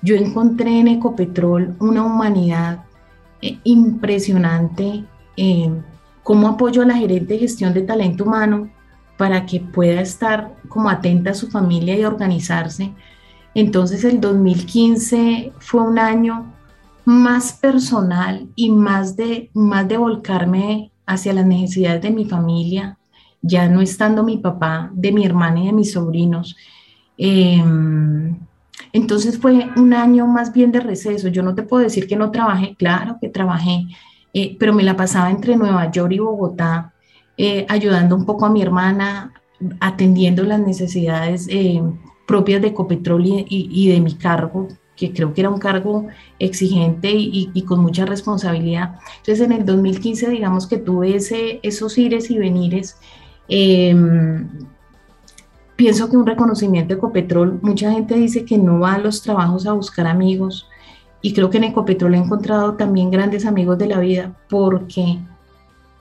yo 0.00 0.16
encontré 0.16 0.80
en 0.80 0.88
Ecopetrol 0.88 1.76
una 1.80 2.02
humanidad 2.02 2.82
eh, 3.42 3.58
impresionante, 3.64 5.04
eh, 5.36 5.70
como 6.22 6.48
apoyo 6.48 6.80
a 6.80 6.86
la 6.86 6.96
gerente 6.96 7.34
de 7.34 7.40
gestión 7.40 7.74
de 7.74 7.82
talento 7.82 8.24
humano 8.24 8.70
para 9.18 9.44
que 9.44 9.60
pueda 9.60 10.00
estar 10.00 10.54
como 10.68 10.88
atenta 10.88 11.32
a 11.32 11.34
su 11.34 11.50
familia 11.50 11.94
y 11.94 12.06
organizarse. 12.06 12.94
Entonces 13.54 14.02
el 14.02 14.18
2015 14.18 15.52
fue 15.58 15.82
un 15.82 15.98
año 15.98 16.54
más 17.04 17.52
personal 17.52 18.48
y 18.56 18.70
más 18.70 19.14
de, 19.14 19.50
más 19.52 19.86
de 19.88 19.98
volcarme 19.98 20.90
hacia 21.04 21.34
las 21.34 21.44
necesidades 21.44 22.00
de 22.00 22.10
mi 22.12 22.24
familia, 22.24 22.96
ya 23.46 23.68
no 23.68 23.82
estando 23.82 24.24
mi 24.24 24.38
papá, 24.38 24.90
de 24.94 25.12
mi 25.12 25.24
hermana 25.24 25.60
y 25.60 25.66
de 25.66 25.72
mis 25.72 25.92
sobrinos. 25.92 26.56
Em, 27.18 28.38
entonces 28.92 29.38
fue 29.38 29.68
un 29.76 29.92
año 29.92 30.26
más 30.26 30.52
bien 30.52 30.72
de 30.72 30.80
receso. 30.80 31.28
Yo 31.28 31.42
no 31.42 31.54
te 31.54 31.62
puedo 31.62 31.82
decir 31.82 32.06
que 32.06 32.16
no 32.16 32.30
trabajé, 32.30 32.74
claro 32.76 33.18
que 33.20 33.28
trabajé, 33.28 33.86
eh, 34.32 34.56
pero 34.58 34.72
me 34.72 34.82
la 34.82 34.96
pasaba 34.96 35.30
entre 35.30 35.56
Nueva 35.56 35.90
York 35.90 36.12
y 36.12 36.18
Bogotá, 36.18 36.94
eh, 37.36 37.66
ayudando 37.68 38.16
un 38.16 38.24
poco 38.24 38.46
a 38.46 38.50
mi 38.50 38.62
hermana, 38.62 39.32
atendiendo 39.80 40.42
las 40.42 40.60
necesidades 40.60 41.46
eh, 41.50 41.82
propias 42.26 42.62
de 42.62 42.68
Ecopetrol 42.68 43.24
y, 43.26 43.88
de 43.88 44.00
mi 44.00 44.14
cargo, 44.14 44.68
que 44.96 45.12
creo 45.12 45.34
que 45.34 45.42
era 45.42 45.50
un 45.50 45.58
cargo 45.58 46.06
exigente 46.38 47.10
y, 47.12 47.62
con 47.62 47.80
mucha 47.80 48.06
responsabilidad. 48.06 48.96
Entonces 49.18 49.40
en 49.40 49.52
el 49.52 49.66
2015 49.66 50.30
digamos 50.30 50.66
que 50.66 50.78
tuve 50.78 51.16
ese, 51.16 51.60
esos 51.62 51.98
ires 51.98 52.30
y 52.30 52.38
venires 52.38 52.96
Em, 53.48 54.48
pienso 55.76 56.08
que 56.08 56.16
un 56.16 56.26
reconocimiento 56.26 56.94
de 56.94 56.98
Ecopetrol, 56.98 57.58
mucha 57.62 57.90
gente 57.92 58.14
dice 58.14 58.44
que 58.44 58.58
no 58.58 58.80
va 58.80 58.94
a 58.94 58.98
los 58.98 59.22
trabajos 59.22 59.66
a 59.66 59.72
buscar 59.72 60.06
amigos 60.06 60.68
y 61.20 61.32
creo 61.32 61.50
que 61.50 61.58
en 61.58 61.64
Ecopetrol 61.64 62.14
he 62.14 62.18
encontrado 62.18 62.74
también 62.74 63.10
grandes 63.10 63.46
amigos 63.46 63.78
de 63.78 63.88
la 63.88 63.98
vida 63.98 64.34
porque 64.48 65.18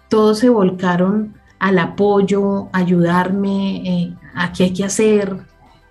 todos 0.10 0.40
se 0.40 0.50
volcaron 0.50 1.36
al 1.60 1.80
apoyo, 1.80 2.68
ayudarme, 2.74 3.78
eh, 3.86 4.14
a 4.36 4.52
qué 4.52 4.66
hay 4.66 4.74
que 4.74 4.84
hacer, 4.84 5.38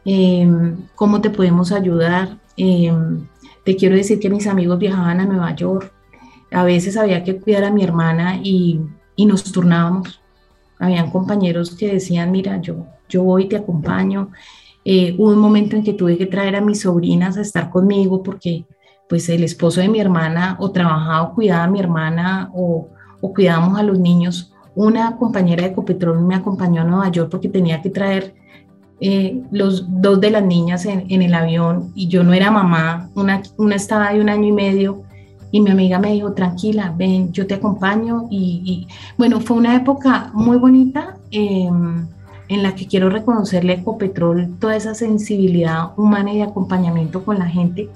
em, 0.05 0.77
cómo 0.95 1.21
te 1.21 1.31
podemos 1.31 1.73
ayudar. 1.73 2.37
Em, 2.57 3.27
te 3.65 3.77
quiero 3.77 3.97
decir 3.97 4.21
que 4.21 4.31
mis 4.31 4.47
amigos 4.47 4.79
viajaban 4.79 5.21
a 5.21 5.25
Nueva 5.25 5.55
York, 5.57 5.93
a 6.51 6.65
veces 6.65 6.97
había 6.97 7.25
que 7.25 7.39
cuidar 7.41 7.65
a 7.65 7.71
mi 7.71 7.83
hermana 7.83 8.39
y, 8.43 8.81
y 9.17 9.27
nos 9.27 9.45
turnábamos. 9.51 10.22
Habían 10.83 11.13
compañeros 11.13 11.77
que 11.77 11.93
decían, 11.93 12.33
mira, 12.33 12.61
yo, 12.61 12.87
yo 13.09 13.23
voy, 13.23 13.49
te 13.49 13.55
acompaño. 13.55 14.31
Eh, 14.85 15.15
hubo 15.17 15.31
un 15.31 15.39
momento 15.39 15.77
en 15.77 15.85
que 15.85 15.93
tuve 15.93 16.19
que 16.19 16.27
traer 16.27 16.57
a 16.57 16.61
mis 16.61 16.81
sobrinas 16.81 17.37
a 17.37 17.41
estar 17.41 17.71
conmigo 17.71 18.21
porque 18.21 18.65
pues 19.09 19.29
el 19.29 19.45
esposo 19.45 19.81
de 19.81 19.89
mi 19.89 20.01
hermana 20.01 20.57
o 20.59 20.73
trabajaba 20.73 21.23
o 21.23 21.35
cuidaba 21.35 21.63
a 21.63 21.71
mi 21.71 21.79
hermana 21.79 22.51
o, 22.53 22.89
o 23.21 23.33
cuidábamos 23.33 23.79
a 23.79 23.85
los 23.85 23.97
niños. 23.97 24.53
Una 24.75 25.17
compañera 25.19 25.63
de 25.63 25.69
Ecopetrol 25.69 26.21
me 26.27 26.35
acompañó 26.35 26.83
a 26.83 26.85
Nueva 26.85 27.13
York 27.13 27.31
porque 27.31 27.49
tenía 27.49 27.81
que 27.81 27.91
traer 27.91 28.35
eh, 29.01 29.41
los 29.53 29.87
dos 29.89 30.21
de 30.21 30.33
las 30.33 30.43
niñas 30.45 30.85
en, 30.87 31.07
en, 31.09 31.23
el 31.23 31.35
avión 31.35 31.93
y 31.95 32.09
yo 32.09 32.25
no 32.25 32.33
era 32.33 32.51
mamá, 32.51 33.09
una, 33.15 33.41
una 33.57 33.77
estaba 33.77 34.13
de 34.13 34.21
un 34.21 34.29
año 34.29 34.49
y 34.49 34.53
medio 34.53 35.05
y 35.53 35.61
mi 35.61 35.71
amiga 35.71 35.99
me 35.99 36.15
dijo, 36.15 36.33
tranquila, 36.33 36.95
ven, 36.97 37.31
yo 37.31 37.47
te 37.47 37.55
acompaño. 37.55 38.27
Y, 38.31 38.89
bueno, 39.19 39.39
fue 39.39 39.59
una 39.59 39.77
época 39.77 40.31
muy 40.33 40.57
bonita 40.57 41.19
em, 41.31 42.07
en 42.49 42.63
la 42.63 42.75
que 42.75 42.87
quiero 42.87 43.11
reconocerle 43.11 43.75
a 43.75 43.77
Ecopetrol 43.77 44.57
toda 44.59 44.75
esa 44.77 44.95
sensibilidad 44.95 45.91
humana 45.99 46.33
y 46.33 46.39
de 46.39 46.45
acompañamiento 46.45 47.23
con 47.23 47.39
la 47.39 47.47
gente. 47.47 47.91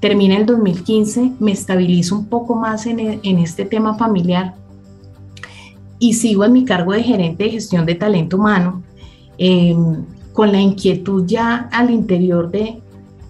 Termina 0.00 0.36
el 0.36 0.46
2015, 0.46 1.32
me 1.40 1.52
estabilizo 1.52 2.16
un 2.16 2.26
poco 2.26 2.56
más 2.56 2.86
en, 2.86 2.98
en 2.98 3.38
este 3.38 3.66
tema 3.66 3.96
familiar 3.96 4.54
y 5.98 6.14
sigo 6.14 6.44
en 6.44 6.52
mi 6.54 6.64
cargo 6.64 6.92
de 6.92 7.02
gerente 7.02 7.44
de 7.44 7.50
gestión 7.50 7.84
de 7.84 7.94
talento 7.94 8.38
humano, 8.38 8.82
eh, 9.36 9.76
con 10.32 10.52
la 10.52 10.60
inquietud 10.60 11.24
ya 11.26 11.68
al 11.70 11.90
interior 11.90 12.50
de, 12.50 12.80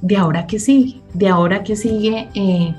de 0.01 0.16
ahora 0.16 0.47
que 0.47 0.61
sigue, 0.61 1.01
de 1.12 1.29
ahora 1.29 1.64
que 1.64 1.75
sigue. 1.75 2.29
Eh, 2.35 2.75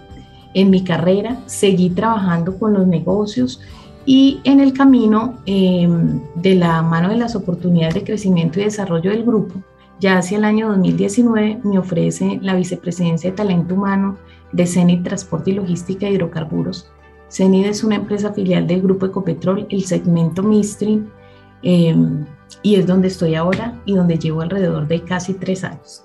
en 0.56 0.70
mi 0.70 0.84
carrera, 0.84 1.38
seguí 1.46 1.92
trabajando 1.92 2.58
con 2.58 2.74
los 2.74 2.88
negocios 2.88 3.62
y 4.06 4.40
en 4.46 4.60
el 4.60 4.74
camino 4.74 5.36
em, 5.46 6.22
de 6.36 6.56
la 6.56 6.82
mano 6.82 7.10
de 7.10 7.18
las 7.18 7.36
oportunidades 7.36 7.96
de 7.96 8.04
crecimiento 8.04 8.60
y 8.60 8.64
desarrollo 8.64 9.12
del 9.12 9.26
grupo, 9.26 9.56
ya 10.00 10.18
hacia 10.18 10.38
el 10.38 10.46
año 10.46 10.70
2019 10.70 11.60
me 11.64 11.78
ofrece 11.78 12.40
la 12.42 12.56
vicepresidencia 12.56 13.30
de 13.30 13.36
talento 13.36 13.76
humano 13.76 14.18
de 14.54 14.66
CENIT 14.66 15.04
Transporte 15.04 15.52
y 15.52 15.56
Logística 15.56 16.06
de 16.06 16.14
Hidrocarburos. 16.14 16.90
CENIT 17.30 17.66
es 17.66 17.84
una 17.84 17.96
empresa 17.96 18.32
filial 18.32 18.66
del 18.66 18.82
grupo 18.82 19.08
Ecopetrol, 19.08 19.68
el 19.70 19.84
segmento 19.84 20.42
Mistream, 20.42 21.10
em, 21.64 22.26
y 22.62 22.76
es 22.76 22.88
donde 22.88 23.10
estoy 23.10 23.36
ahora 23.36 23.82
y 23.86 23.96
donde 23.96 24.18
llevo 24.18 24.42
alrededor 24.42 24.88
de 24.88 25.02
casi 25.02 25.34
tres 25.34 25.66
años. 25.66 26.05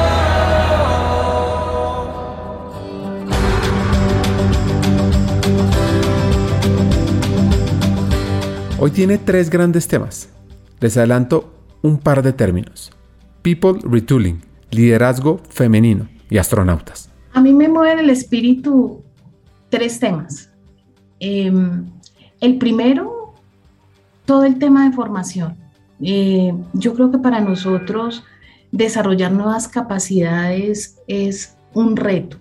Hoy 8.83 8.89
tiene 8.89 9.19
tres 9.19 9.51
grandes 9.51 9.87
temas. 9.87 10.27
Les 10.79 10.97
adelanto 10.97 11.53
un 11.83 11.99
par 11.99 12.23
de 12.23 12.33
términos. 12.33 12.91
People 13.43 13.73
Retooling, 13.83 14.41
liderazgo 14.71 15.39
femenino 15.49 16.07
y 16.31 16.39
astronautas. 16.39 17.11
A 17.31 17.41
mí 17.41 17.53
me 17.53 17.69
mueven 17.69 17.99
el 17.99 18.09
espíritu 18.09 19.03
tres 19.69 19.99
temas. 19.99 20.49
Em, 21.19 21.85
el 22.39 22.57
primero, 22.57 23.35
todo 24.25 24.45
el 24.45 24.57
tema 24.57 24.89
de 24.89 24.95
formación. 24.95 25.57
Eh, 26.01 26.51
yo 26.73 26.95
creo 26.95 27.11
que 27.11 27.19
para 27.19 27.39
nosotros 27.39 28.23
desarrollar 28.71 29.31
nuevas 29.31 29.67
capacidades 29.67 30.97
es 31.05 31.55
un 31.75 31.95
reto. 31.95 32.37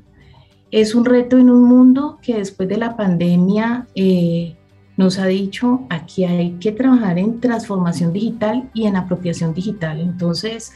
Es 0.70 0.94
un 0.94 1.04
reto 1.04 1.36
en 1.36 1.50
un 1.50 1.64
mundo 1.64 2.18
que 2.22 2.38
después 2.38 2.66
de 2.66 2.78
la 2.78 2.96
pandemia 2.96 3.88
eh, 3.94 4.56
nos 5.00 5.18
ha 5.18 5.24
dicho 5.24 5.86
aquí 5.88 6.24
hay 6.26 6.52
que 6.60 6.72
trabajar 6.72 7.18
en 7.18 7.40
transformación 7.40 8.12
digital 8.12 8.68
y 8.74 8.86
en 8.86 8.96
apropiación 8.96 9.54
digital. 9.54 9.98
Entonces, 9.98 10.72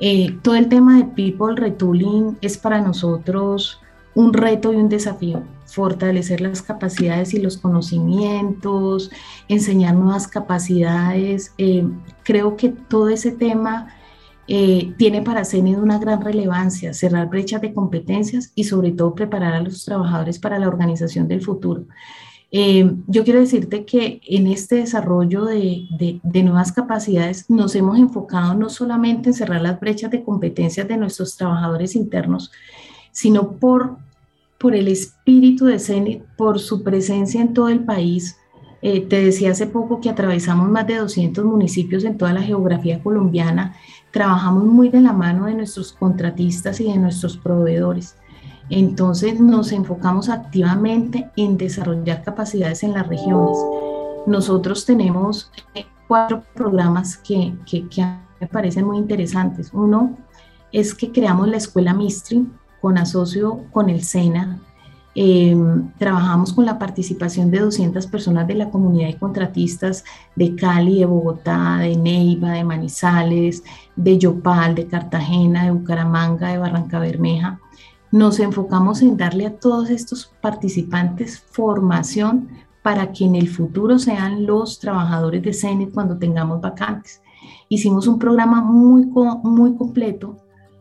eh, 0.00 0.34
todo 0.40 0.54
el 0.54 0.70
tema 0.70 0.96
de 0.96 1.04
People 1.04 1.54
Retooling 1.54 2.38
es 2.40 2.56
para 2.56 2.80
nosotros 2.80 3.78
un 4.14 4.32
reto 4.32 4.72
y 4.72 4.76
un 4.76 4.88
desafío. 4.88 5.42
Fortalecer 5.66 6.40
las 6.40 6.62
capacidades 6.62 7.34
y 7.34 7.42
los 7.42 7.58
conocimientos, 7.58 9.10
enseñar 9.48 9.94
nuevas 9.94 10.26
capacidades. 10.26 11.52
Eh, 11.58 11.86
creo 12.24 12.56
que 12.56 12.70
todo 12.70 13.10
ese 13.10 13.32
tema 13.32 13.94
eh, 14.46 14.94
tiene 14.96 15.20
para 15.20 15.44
CENID 15.44 15.76
una 15.76 15.98
gran 15.98 16.22
relevancia, 16.22 16.94
cerrar 16.94 17.28
brechas 17.28 17.60
de 17.60 17.74
competencias 17.74 18.50
y 18.54 18.64
sobre 18.64 18.92
todo 18.92 19.14
preparar 19.14 19.52
a 19.52 19.60
los 19.60 19.84
trabajadores 19.84 20.38
para 20.38 20.58
la 20.58 20.68
organización 20.68 21.28
del 21.28 21.42
futuro. 21.42 21.84
Eh, 22.50 22.94
yo 23.06 23.24
quiero 23.24 23.40
decirte 23.40 23.84
que 23.84 24.20
en 24.26 24.46
este 24.46 24.76
desarrollo 24.76 25.44
de, 25.44 26.20
nuevas 26.22 26.72
capacidades 26.72 27.48
nos 27.50 27.74
hemos 27.74 27.98
enfocado 27.98 28.54
no 28.54 28.70
solamente 28.70 29.30
en 29.30 29.34
cerrar 29.34 29.60
las 29.60 29.78
brechas 29.78 30.10
de 30.10 30.24
competencias 30.24 30.88
de 30.88 30.96
nuestros 30.96 31.36
trabajadores 31.36 31.94
internos, 31.94 32.50
sino 33.12 33.52
por, 33.52 33.98
por 34.56 34.74
el 34.74 34.88
espíritu 34.88 35.66
de 35.66 35.78
CENIT, 35.78 36.22
por 36.36 36.58
su 36.58 36.82
presencia 36.82 37.40
en 37.40 37.52
todo 37.52 37.68
el 37.68 37.84
país. 37.84 38.36
Eh, 38.80 39.00
te 39.00 39.22
decía 39.22 39.50
hace 39.50 39.66
poco 39.66 40.00
que 40.00 40.08
atravesamos 40.08 40.70
más 40.70 40.86
de 40.86 40.96
200 40.96 41.44
municipios 41.44 42.04
en 42.04 42.16
toda 42.16 42.32
la 42.32 42.42
geografía 42.42 43.02
colombiana. 43.02 43.74
Trabajamos 44.10 44.64
muy 44.64 44.88
de 44.88 45.00
la 45.00 45.12
mano 45.12 45.46
de 45.46 45.54
nuestros 45.54 45.92
contratistas 45.92 46.80
y 46.80 46.84
de 46.84 46.96
nuestros 46.96 47.36
proveedores. 47.36 48.14
Entonces 48.70 49.40
nos 49.40 49.72
enfocamos 49.72 50.28
activamente 50.28 51.30
en 51.36 51.56
desarrollar 51.56 52.22
capacidades 52.22 52.82
en 52.82 52.92
las 52.92 53.06
regiones. 53.06 53.58
Nosotros 54.26 54.84
tenemos 54.84 55.50
eh, 55.74 55.86
cuatro 56.06 56.42
programas 56.54 57.16
que, 57.16 57.54
me 58.40 58.46
parecen 58.46 58.86
muy 58.86 58.98
interesantes. 58.98 59.70
Uno 59.72 60.16
es 60.70 60.94
que 60.94 61.10
creamos 61.10 61.48
la 61.48 61.56
escuela 61.56 61.94
Mistri 61.94 62.46
con 62.80 62.98
asocio 62.98 63.64
con 63.72 63.88
el 63.88 64.04
SENA. 64.04 64.60
Em, 65.14 65.90
trabajamos 65.98 66.52
con 66.52 66.64
la 66.64 66.78
participación 66.78 67.50
de 67.50 67.58
200 67.60 68.06
personas 68.06 68.46
de 68.46 68.54
la 68.54 68.70
comunidad 68.70 69.08
de 69.08 69.16
contratistas 69.16 70.04
de 70.36 70.54
Cali, 70.54 71.00
de 71.00 71.06
Bogotá, 71.06 71.78
de 71.78 71.96
Neiva, 71.96 72.52
de 72.52 72.62
Manizales, 72.62 73.64
de 73.96 74.18
Yopal, 74.18 74.76
de 74.76 74.86
Cartagena, 74.86 75.64
de 75.64 75.72
Bucaramanga, 75.72 76.50
de 76.50 76.58
Barranca 76.58 77.00
Bermeja 77.00 77.58
nos 78.10 78.40
enfocamos 78.40 79.02
en 79.02 79.16
darle 79.16 79.46
a 79.46 79.58
todos 79.58 79.90
estos 79.90 80.32
participantes 80.40 81.38
formación 81.38 82.48
para 82.82 83.12
que 83.12 83.24
en 83.24 83.34
el 83.34 83.48
futuro 83.48 83.98
sean 83.98 84.46
los 84.46 84.78
trabajadores 84.78 85.42
de 85.42 85.52
CENIT 85.52 85.92
cuando 85.92 86.16
tengamos 86.16 86.60
vacantes. 86.60 87.20
Hicimos 87.68 88.06
un 88.06 88.18
programa 88.18 88.62
muy, 88.62 89.04
muy 89.04 89.74
completo 89.74 90.36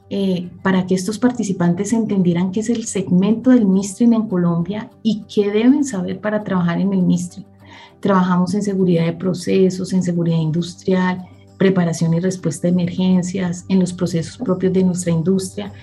eh, 0.09 0.49
para 0.63 0.85
que 0.85 0.95
estos 0.95 1.19
participantes 1.19 1.91
entendieran 1.91 2.51
qué 2.51 2.61
es 2.61 2.69
el 2.69 2.85
segmento 2.85 3.49
del 3.49 3.65
MISTRIN 3.65 4.13
en 4.13 4.27
Colombia 4.29 4.89
y 5.03 5.23
qué 5.23 5.51
deben 5.51 5.83
saber 5.83 6.21
para 6.21 6.45
trabajar 6.45 6.79
en 6.79 6.93
el 6.93 7.03
MISTRIN. 7.03 7.45
Trabajamos 7.99 8.53
en 8.53 8.61
seguridad 8.61 9.05
de 9.05 9.13
procesos, 9.13 9.91
en 9.91 10.03
seguridad 10.03 10.37
industrial, 10.37 11.25
preparación 11.57 12.13
y 12.13 12.19
respuesta 12.21 12.67
a 12.67 12.71
emergencias, 12.71 13.65
en 13.67 13.79
los 13.79 13.91
procesos 13.91 14.37
propios 14.37 14.71
de 14.71 14.83
nuestra 14.83 15.11
industria 15.11 15.73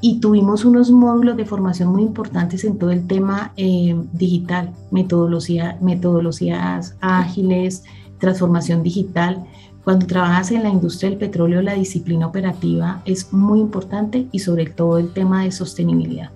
y 0.00 0.20
tuvimos 0.20 0.64
unos 0.64 0.90
módulos 0.90 1.36
de 1.36 1.44
formación 1.44 1.90
muy 1.90 2.02
importantes 2.02 2.64
en 2.64 2.78
todo 2.78 2.90
el 2.90 3.06
tema 3.06 3.52
eh, 3.56 3.96
digital, 4.12 4.72
metodología, 4.90 5.76
metodologías 5.80 6.96
ágiles, 7.00 7.84
transformación 8.18 8.82
digital, 8.82 9.46
Cuando 9.84 10.06
trabajas 10.06 10.50
en 10.50 10.64
la 10.64 10.68
industria 10.68 11.08
del 11.08 11.18
petróleo, 11.18 11.62
la 11.62 11.72
disciplina 11.72 12.26
operativa 12.26 13.00
es 13.06 13.32
muy 13.32 13.58
importante 13.58 14.26
y 14.32 14.40
sobre 14.40 14.66
todo 14.66 14.98
el 14.98 15.14
tema 15.14 15.44
de 15.44 15.50
sostenibilidad. 15.50 16.30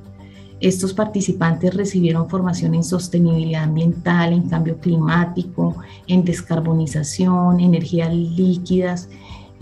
Estos 0.59 0.95
participantes 0.95 1.75
recibieron 1.75 2.31
formación 2.31 2.75
en 2.75 2.85
sostenibilidad 2.85 3.65
ambiental, 3.65 4.33
en 4.33 4.49
cambio 4.49 4.79
climático, 4.79 5.77
en 6.07 6.25
descarbonización, 6.25 7.61
energías 7.61 8.15
líquidas. 8.15 9.11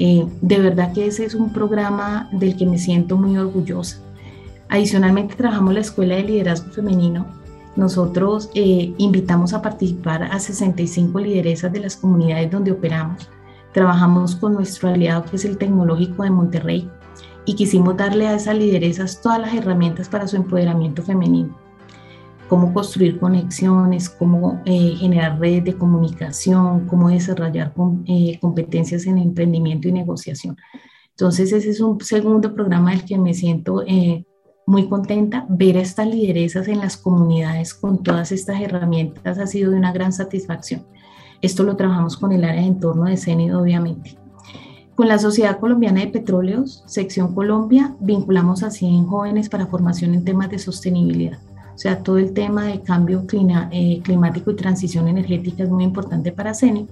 Eh, 0.03 0.26
de 0.40 0.59
verdad 0.59 0.94
que 0.94 1.07
ese 1.07 1.26
es 1.26 1.34
un 1.34 1.53
programa 1.53 2.30
del 2.32 2.57
que 2.57 2.64
me 2.64 2.78
siento 2.78 3.18
muy 3.18 3.36
orgullosa. 3.36 3.98
Adicionalmente 4.70 5.34
trabajamos 5.34 5.74
la 5.74 5.80
Escuela 5.80 6.16
de 6.16 6.22
Liderazgo 6.22 6.72
Femenino. 6.72 7.26
Nosotros 7.76 8.48
eh, 8.55 8.94
invitamos 8.96 9.53
a 9.53 9.61
participar 9.61 10.22
a 10.22 10.40
65 10.40 11.20
lideresas 11.20 11.70
de 11.70 11.80
las 11.80 11.96
comunidades 11.96 12.51
donde 12.51 12.72
operamos. 12.72 13.28
Trabajamos 13.74 14.36
con 14.36 14.55
nuestro 14.55 14.88
aliado 14.88 15.26
que 15.26 15.36
es 15.36 15.44
el 15.44 15.59
Tecnológico 15.59 16.22
de 16.22 16.30
Monterrey 16.30 16.90
y 17.44 17.55
quisimos 17.55 17.94
darle 17.94 18.26
a 18.26 18.36
esas 18.36 18.57
lideresas 18.57 19.20
todas 19.20 19.38
las 19.38 19.53
herramientas 19.53 20.09
para 20.09 20.26
su 20.26 20.36
empoderamiento 20.36 21.03
femenino. 21.03 21.55
Cómo 22.51 22.74
construir 22.74 23.20
conexiones, 23.20 24.11
cómo 24.11 24.61
eh, 24.66 24.96
generar 24.98 25.38
redes 25.38 25.64
de 25.64 25.78
comunicación, 25.78 26.88
cómo 26.88 27.09
desarrollar 27.09 27.72
eh, 28.07 28.38
competencias 28.40 29.07
en 29.07 29.18
emprendimiento 29.18 29.86
y 29.86 29.92
negociación. 29.92 30.57
Entonces 31.11 31.53
ese 31.53 31.70
es 31.70 31.80
un 31.80 32.01
segundo 32.01 32.53
programa 32.53 32.90
del 32.90 33.05
que 33.05 33.16
me 33.18 33.34
siento 33.34 33.84
eh, 33.86 34.24
muy 34.66 34.88
contenta. 34.88 35.46
Ver 35.48 35.76
a 35.76 35.82
estas 35.82 36.09
lideresas 36.09 36.66
en 36.66 36.80
las 36.80 36.96
comunidades 36.96 37.72
con 37.72 38.03
todas 38.03 38.32
estas 38.32 38.61
herramientas 38.61 39.38
ha 39.38 39.46
sido 39.46 39.70
de 39.70 39.78
una 39.78 39.92
gran 39.92 40.12
satisfacción. 40.12 40.84
Esto 41.42 41.62
lo 41.62 41.76
trabajamos 41.76 42.16
con 42.16 42.32
el 42.32 42.42
área 42.42 42.62
de 42.62 42.66
entorno 42.66 43.05
de 43.05 43.16
CENID, 43.16 43.57
obviamente. 43.57 44.18
Con 44.96 45.07
la 45.07 45.20
Sociedad 45.20 45.61
Colombiana 45.61 46.01
de 46.01 46.09
Petróleos, 46.09 46.82
sección 46.86 47.32
Colombia, 47.32 47.96
vinculamos 48.01 48.64
a 48.64 48.72
100 48.72 49.07
jóvenes 49.07 49.48
para 49.48 49.68
formación 49.68 50.14
en 50.14 50.24
temas 50.24 50.51
de 50.51 50.59
sostenibilidad. 50.59 51.38
O 51.80 51.82
sea, 51.82 52.02
todo 52.02 52.18
el 52.18 52.34
tema 52.34 52.66
de 52.66 52.82
cambio 52.82 53.24
eh, 53.72 54.00
climático 54.04 54.50
y 54.50 54.54
transición 54.54 55.08
energética 55.08 55.62
es 55.62 55.70
muy 55.70 55.82
importante 55.82 56.30
para 56.30 56.52
CENI. 56.52 56.86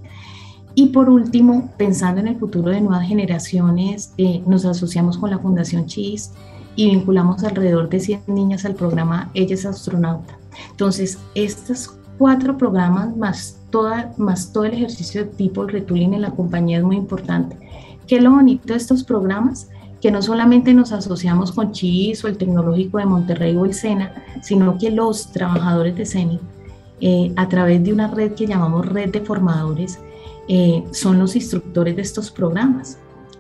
Y 0.74 0.86
por 0.86 1.10
último, 1.10 1.70
pensando 1.76 2.22
en 2.22 2.28
el 2.28 2.38
futuro 2.38 2.70
de 2.70 2.80
nuevas 2.80 3.06
generaciones, 3.06 4.14
eh, 4.16 4.42
nos 4.46 4.64
asociamos 4.64 5.18
con 5.18 5.28
la 5.28 5.40
Fundación 5.40 5.84
CHIS 5.84 6.30
y 6.74 6.88
vinculamos 6.88 7.44
alrededor 7.44 7.90
de 7.90 8.00
100 8.00 8.22
niñas 8.28 8.64
al 8.64 8.76
programa 8.76 9.30
Ella 9.34 9.56
es 9.56 9.66
astronauta. 9.66 10.38
Entonces, 10.70 11.18
estos 11.34 11.94
cuatro 12.16 12.56
programas 12.56 13.14
más, 13.14 13.60
toda, 13.68 14.14
más 14.16 14.54
todo 14.54 14.64
el 14.64 14.72
ejercicio 14.72 15.26
de 15.26 15.30
tipo 15.32 15.64
el 15.64 15.68
retooling 15.68 16.14
en 16.14 16.22
la 16.22 16.30
compañía 16.30 16.78
es 16.78 16.84
muy 16.84 16.96
importante 16.96 17.58
¿Qué 18.06 18.16
es 18.16 18.22
lo 18.22 18.30
bonito 18.30 18.72
de 18.72 18.78
estos 18.78 19.04
programas? 19.04 19.68
Que 20.00 20.10
no 20.10 20.22
solamente 20.22 20.74
nos 20.74 20.92
asociamos 20.92 21.52
con 21.52 21.72
CHIS 21.72 22.24
o 22.24 22.28
el 22.28 22.38
Tecnológico 22.38 22.98
de 22.98 23.06
Monterrey 23.06 23.56
o 23.56 23.64
el 23.64 23.74
SENA, 23.74 24.12
sino 24.42 24.78
que 24.78 24.90
los 24.90 25.32
trabajadores 25.32 25.96
de 25.96 26.06
CENI, 26.06 26.40
eh, 27.00 27.32
a 27.36 27.48
través 27.48 27.82
de 27.82 27.92
una 27.92 28.08
red 28.08 28.32
que 28.32 28.46
llamamos 28.46 28.86
Red 28.86 29.10
de 29.10 29.20
Formadores, 29.20 29.98
eh, 30.48 30.84
son 30.92 31.18
los 31.18 31.36
instructores 31.36 31.96
de 31.96 32.02
estos 32.02 32.30
programas. 32.30 32.98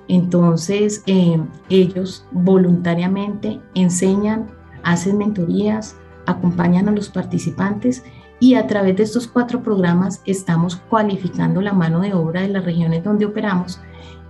Entonces, 0.08 1.02
eh, 1.06 1.40
ellos 1.68 2.24
voluntariamente 2.32 3.60
enseñan, 3.74 4.46
hacen 4.82 5.18
mentorías, 5.18 5.96
acompañan 6.26 6.88
a 6.88 6.92
los 6.92 7.08
participantes 7.08 8.02
y 8.40 8.54
a 8.54 8.66
través 8.66 8.96
de 8.96 9.02
estos 9.02 9.26
cuatro 9.26 9.62
programas 9.62 10.22
estamos 10.24 10.76
cualificando 10.76 11.60
la 11.60 11.72
mano 11.72 12.00
de 12.00 12.14
obra 12.14 12.42
de 12.42 12.48
las 12.48 12.64
regiones 12.64 13.02
donde 13.02 13.26
operamos 13.26 13.80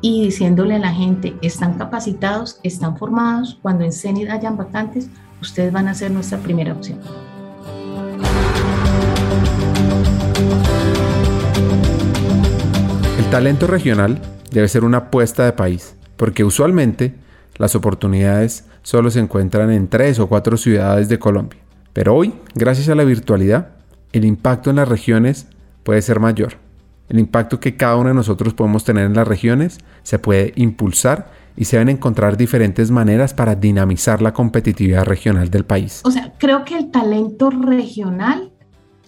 y 0.01 0.25
diciéndole 0.25 0.77
a 0.77 0.79
la 0.79 0.93
gente, 0.93 1.35
están 1.43 1.75
capacitados, 1.75 2.61
están 2.63 2.97
formados, 2.97 3.59
cuando 3.63 3.85
en 3.85 3.93
CENID 3.93 4.29
hayan 4.29 4.57
vacantes, 4.57 5.09
ustedes 5.41 5.73
van 5.73 5.89
a 5.89 5.95
ser 5.95 6.11
nuestra 6.11 6.39
primera 6.39 6.73
opción. 6.73 7.01
El 13.19 13.31
talento 13.31 13.67
regional 13.67 14.21
debe 14.51 14.69
ser 14.69 14.85
una 14.85 14.99
apuesta 14.99 15.45
de 15.45 15.53
país, 15.53 15.97
porque 16.17 16.45
usualmente 16.45 17.15
las 17.57 17.75
oportunidades 17.75 18.65
solo 18.83 19.11
se 19.11 19.21
encuentran 19.21 19.71
en 19.71 19.89
tres 19.89 20.19
o 20.19 20.29
cuatro 20.29 20.57
ciudades 20.57 21.09
de 21.09 21.19
Colombia. 21.19 21.61
Pero 21.93 22.15
hoy, 22.15 22.33
gracias 22.55 22.89
a 22.89 22.95
la 22.95 23.05
virtualidad, 23.05 23.71
el 24.13 24.25
impacto 24.25 24.71
en 24.71 24.77
las 24.77 24.89
regiones 24.89 25.49
puede 25.83 26.01
ser 26.03 26.21
mayor 26.21 26.68
el 27.09 27.19
impacto 27.19 27.61
que 27.61 27.77
cada 27.77 27.97
uno 27.97 28.09
de 28.09 28.15
nosotros 28.15 28.55
podemos 28.55 28.85
tener 28.85 29.07
en 29.07 29.15
las 29.15 29.27
regiones 29.27 29.79
se 30.03 30.19
puede 30.19 30.53
impulsar 30.57 31.31
y 31.57 31.65
se 31.65 31.77
deben 31.77 31.97
encontrar 31.97 32.37
diferentes 32.37 32.91
maneras 32.91 33.35
para 33.35 33.55
dinamizar 33.55 34.23
la 34.23 34.33
competitividad 34.33 35.05
regional 35.05 35.51
del 35.51 35.65
país. 35.65 36.03
O 36.05 36.11
sea, 36.11 36.35
creo 36.39 36.65
que 36.65 36.77
el 36.77 36.91
talento 36.91 37.51
regional 37.51 38.53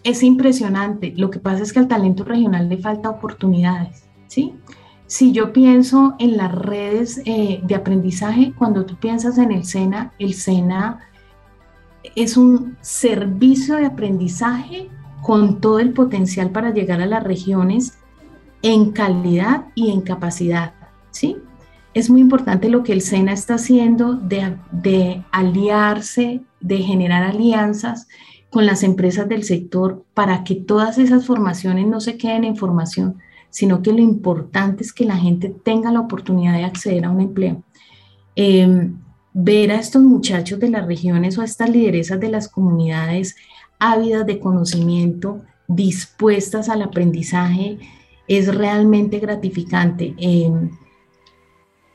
es 0.02 0.22
impresionante. 0.22 1.14
Lo 1.16 1.30
que 1.30 1.38
pasa 1.38 1.62
es 1.62 1.72
que 1.72 1.78
al 1.78 1.88
talento 1.88 2.24
regional 2.24 2.68
le 2.68 2.78
falta 2.78 3.10
oportunidades, 3.10 4.08
¿sí? 4.26 4.54
Si 5.06 5.32
yo 5.32 5.52
pienso 5.52 6.14
en 6.18 6.36
las 6.36 6.52
redes 6.52 7.20
eh, 7.24 7.60
de 7.64 7.74
aprendizaje, 7.74 8.52
cuando 8.56 8.86
tú 8.86 8.96
piensas 8.96 9.38
en 9.38 9.52
el 9.52 9.64
SENA, 9.64 10.12
el 10.18 10.34
SENA 10.34 11.00
es 12.14 12.36
un 12.36 12.76
servicio 12.80 13.76
de 13.76 13.86
aprendizaje 13.86 14.88
con 15.22 15.60
todo 15.60 15.78
el 15.78 15.92
potencial 15.92 16.50
para 16.50 16.72
llegar 16.72 17.00
a 17.00 17.06
las 17.06 17.22
regiones 17.22 17.98
en 18.62 18.92
calidad 18.92 19.66
y 19.74 19.90
en 19.90 20.02
capacidad, 20.02 20.74
¿sí? 21.10 21.36
Es 21.92 22.08
muy 22.08 22.20
importante 22.20 22.68
lo 22.68 22.82
que 22.82 22.92
el 22.92 23.00
SENA 23.00 23.32
está 23.32 23.54
haciendo 23.54 24.14
de, 24.14 25.24
aliarse, 25.32 26.40
de 26.60 26.78
generar 26.78 27.24
alianzas 27.24 28.06
con 28.48 28.64
las 28.64 28.82
empresas 28.82 29.28
del 29.28 29.42
sector 29.42 30.04
para 30.14 30.44
que 30.44 30.54
todas 30.54 30.98
esas 30.98 31.26
formaciones 31.26 31.86
no 31.88 32.00
se 32.00 32.16
queden 32.16 32.44
en 32.44 32.56
formación, 32.56 33.16
sino 33.48 33.82
que 33.82 33.92
lo 33.92 33.98
importante 33.98 34.84
es 34.84 34.92
que 34.92 35.04
la 35.04 35.16
gente 35.16 35.48
tenga 35.64 35.90
la 35.90 36.00
oportunidad 36.00 36.54
de 36.54 36.64
acceder 36.64 37.04
a 37.04 37.10
un 37.10 37.20
empleo. 37.20 37.62
Em, 38.36 38.96
ver 39.32 39.72
a 39.72 39.76
estos 39.76 40.02
muchachos 40.02 40.60
de 40.60 40.70
las 40.70 40.86
regiones 40.86 41.38
o 41.38 41.42
a 41.42 41.44
estas 41.44 41.70
lideresas 41.70 42.20
de 42.20 42.30
las 42.30 42.48
comunidades 42.48 43.36
ávidas 43.80 44.26
de 44.26 44.38
conocimiento, 44.38 45.40
dispuestas 45.66 46.68
al 46.68 46.82
aprendizaje, 46.82 47.78
es 48.28 48.54
realmente 48.54 49.18
gratificante. 49.18 50.14
Em, 50.18 50.70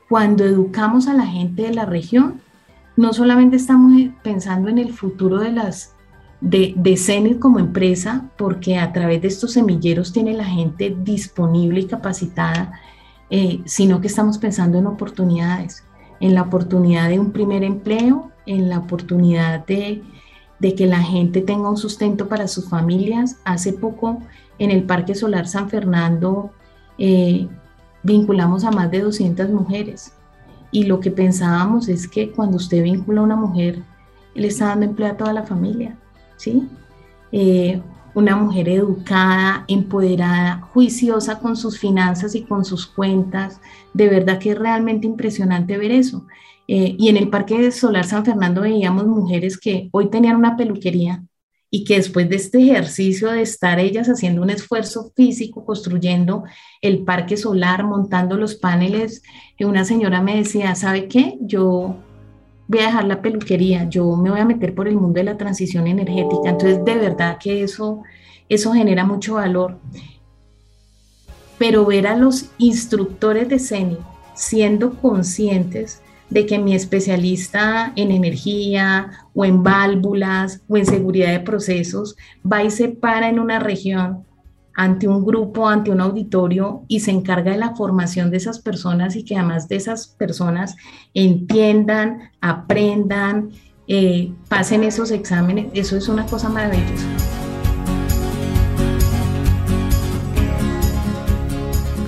cuando 0.08 0.44
educamos 0.44 1.08
a 1.08 1.14
la 1.14 1.26
gente 1.26 1.62
de 1.62 1.74
la 1.74 1.86
región, 1.86 2.42
no 2.96 3.12
solamente 3.12 3.56
estamos 3.56 3.92
pensando 4.22 4.68
en 4.68 4.78
el 4.78 4.92
futuro 4.92 5.38
de 5.38 5.52
las 5.52 5.94
de, 6.40 6.74
de 6.76 7.38
como 7.40 7.58
empresa, 7.58 8.30
porque 8.36 8.76
a 8.76 8.92
través 8.92 9.22
de 9.22 9.28
estos 9.28 9.52
semilleros 9.52 10.12
tiene 10.12 10.34
la 10.34 10.44
gente 10.44 10.94
disponible 11.02 11.80
y 11.80 11.86
capacitada, 11.86 12.72
eh, 13.30 13.60
sino 13.64 14.00
que 14.00 14.08
estamos 14.08 14.38
pensando 14.38 14.78
en 14.78 14.86
oportunidades, 14.86 15.84
en 16.20 16.34
la 16.34 16.42
oportunidad 16.42 17.08
de 17.08 17.18
un 17.18 17.32
primer 17.32 17.64
empleo, 17.64 18.30
en 18.44 18.68
la 18.68 18.78
oportunidad 18.78 19.66
de 19.66 20.02
de 20.58 20.74
que 20.74 20.86
la 20.86 21.00
gente 21.00 21.40
tenga 21.40 21.70
un 21.70 21.76
sustento 21.76 22.28
para 22.28 22.48
sus 22.48 22.68
familias. 22.68 23.36
Hace 23.44 23.72
poco 23.72 24.22
en 24.58 24.70
el 24.70 24.84
Parque 24.84 25.14
Solar 25.14 25.46
San 25.46 25.68
Fernando 25.68 26.50
eh, 26.98 27.48
vinculamos 28.02 28.64
a 28.64 28.70
más 28.70 28.90
de 28.90 29.00
200 29.00 29.50
mujeres 29.50 30.12
y 30.70 30.84
lo 30.84 31.00
que 31.00 31.10
pensábamos 31.10 31.88
es 31.88 32.08
que 32.08 32.30
cuando 32.30 32.56
usted 32.56 32.82
vincula 32.82 33.20
a 33.20 33.24
una 33.24 33.36
mujer, 33.36 33.82
le 34.34 34.48
está 34.48 34.66
dando 34.66 34.86
empleo 34.86 35.12
a 35.12 35.16
toda 35.16 35.32
la 35.32 35.42
familia, 35.44 35.96
¿sí? 36.36 36.68
Eh, 37.32 37.80
una 38.14 38.36
mujer 38.36 38.68
educada, 38.68 39.64
empoderada, 39.68 40.60
juiciosa 40.72 41.38
con 41.38 41.56
sus 41.56 41.78
finanzas 41.78 42.34
y 42.34 42.42
con 42.42 42.64
sus 42.64 42.86
cuentas. 42.86 43.60
De 43.92 44.08
verdad 44.08 44.38
que 44.38 44.52
es 44.52 44.58
realmente 44.58 45.06
impresionante 45.06 45.76
ver 45.76 45.92
eso. 45.92 46.24
Eh, 46.68 46.96
y 46.98 47.08
en 47.08 47.16
el 47.16 47.28
Parque 47.28 47.70
Solar 47.70 48.04
San 48.04 48.24
Fernando 48.24 48.62
veíamos 48.62 49.06
mujeres 49.06 49.56
que 49.56 49.88
hoy 49.92 50.10
tenían 50.10 50.36
una 50.36 50.56
peluquería 50.56 51.22
y 51.70 51.84
que 51.84 51.96
después 51.96 52.28
de 52.28 52.36
este 52.36 52.58
ejercicio 52.62 53.30
de 53.30 53.42
estar 53.42 53.78
ellas 53.78 54.08
haciendo 54.08 54.42
un 54.42 54.50
esfuerzo 54.50 55.12
físico, 55.14 55.64
construyendo 55.64 56.44
el 56.80 57.04
parque 57.04 57.36
solar, 57.36 57.84
montando 57.84 58.36
los 58.36 58.54
paneles, 58.54 59.22
eh, 59.58 59.64
una 59.64 59.84
señora 59.84 60.22
me 60.22 60.36
decía, 60.36 60.74
¿sabe 60.74 61.08
qué? 61.08 61.36
Yo 61.40 61.96
voy 62.68 62.80
a 62.80 62.86
dejar 62.86 63.04
la 63.04 63.22
peluquería, 63.22 63.88
yo 63.88 64.16
me 64.16 64.30
voy 64.30 64.40
a 64.40 64.44
meter 64.44 64.74
por 64.74 64.88
el 64.88 64.96
mundo 64.96 65.18
de 65.18 65.24
la 65.24 65.36
transición 65.36 65.86
energética. 65.86 66.50
Entonces, 66.50 66.84
de 66.84 66.94
verdad 66.96 67.38
que 67.38 67.62
eso, 67.62 68.02
eso 68.48 68.72
genera 68.72 69.04
mucho 69.04 69.34
valor. 69.34 69.78
Pero 71.58 71.86
ver 71.86 72.06
a 72.06 72.16
los 72.16 72.50
instructores 72.58 73.48
de 73.48 73.58
CENI 73.58 73.98
siendo 74.34 75.00
conscientes 75.00 76.02
de 76.30 76.46
que 76.46 76.58
mi 76.58 76.74
especialista 76.74 77.92
en 77.96 78.10
energía 78.10 79.10
o 79.34 79.44
en 79.44 79.62
válvulas 79.62 80.62
o 80.68 80.76
en 80.76 80.86
seguridad 80.86 81.32
de 81.32 81.40
procesos 81.40 82.16
va 82.50 82.64
y 82.64 82.70
se 82.70 82.88
para 82.88 83.28
en 83.28 83.38
una 83.38 83.58
región 83.58 84.24
ante 84.74 85.08
un 85.08 85.24
grupo, 85.24 85.68
ante 85.68 85.90
un 85.90 86.00
auditorio 86.00 86.82
y 86.86 87.00
se 87.00 87.10
encarga 87.10 87.52
de 87.52 87.58
la 87.58 87.74
formación 87.74 88.30
de 88.30 88.36
esas 88.36 88.58
personas 88.58 89.16
y 89.16 89.24
que 89.24 89.36
además 89.36 89.68
de 89.68 89.76
esas 89.76 90.06
personas 90.06 90.76
entiendan, 91.14 92.30
aprendan, 92.40 93.50
eh, 93.88 94.32
pasen 94.48 94.84
esos 94.84 95.10
exámenes, 95.10 95.68
eso 95.72 95.96
es 95.96 96.08
una 96.08 96.26
cosa 96.26 96.50
maravillosa. 96.50 97.35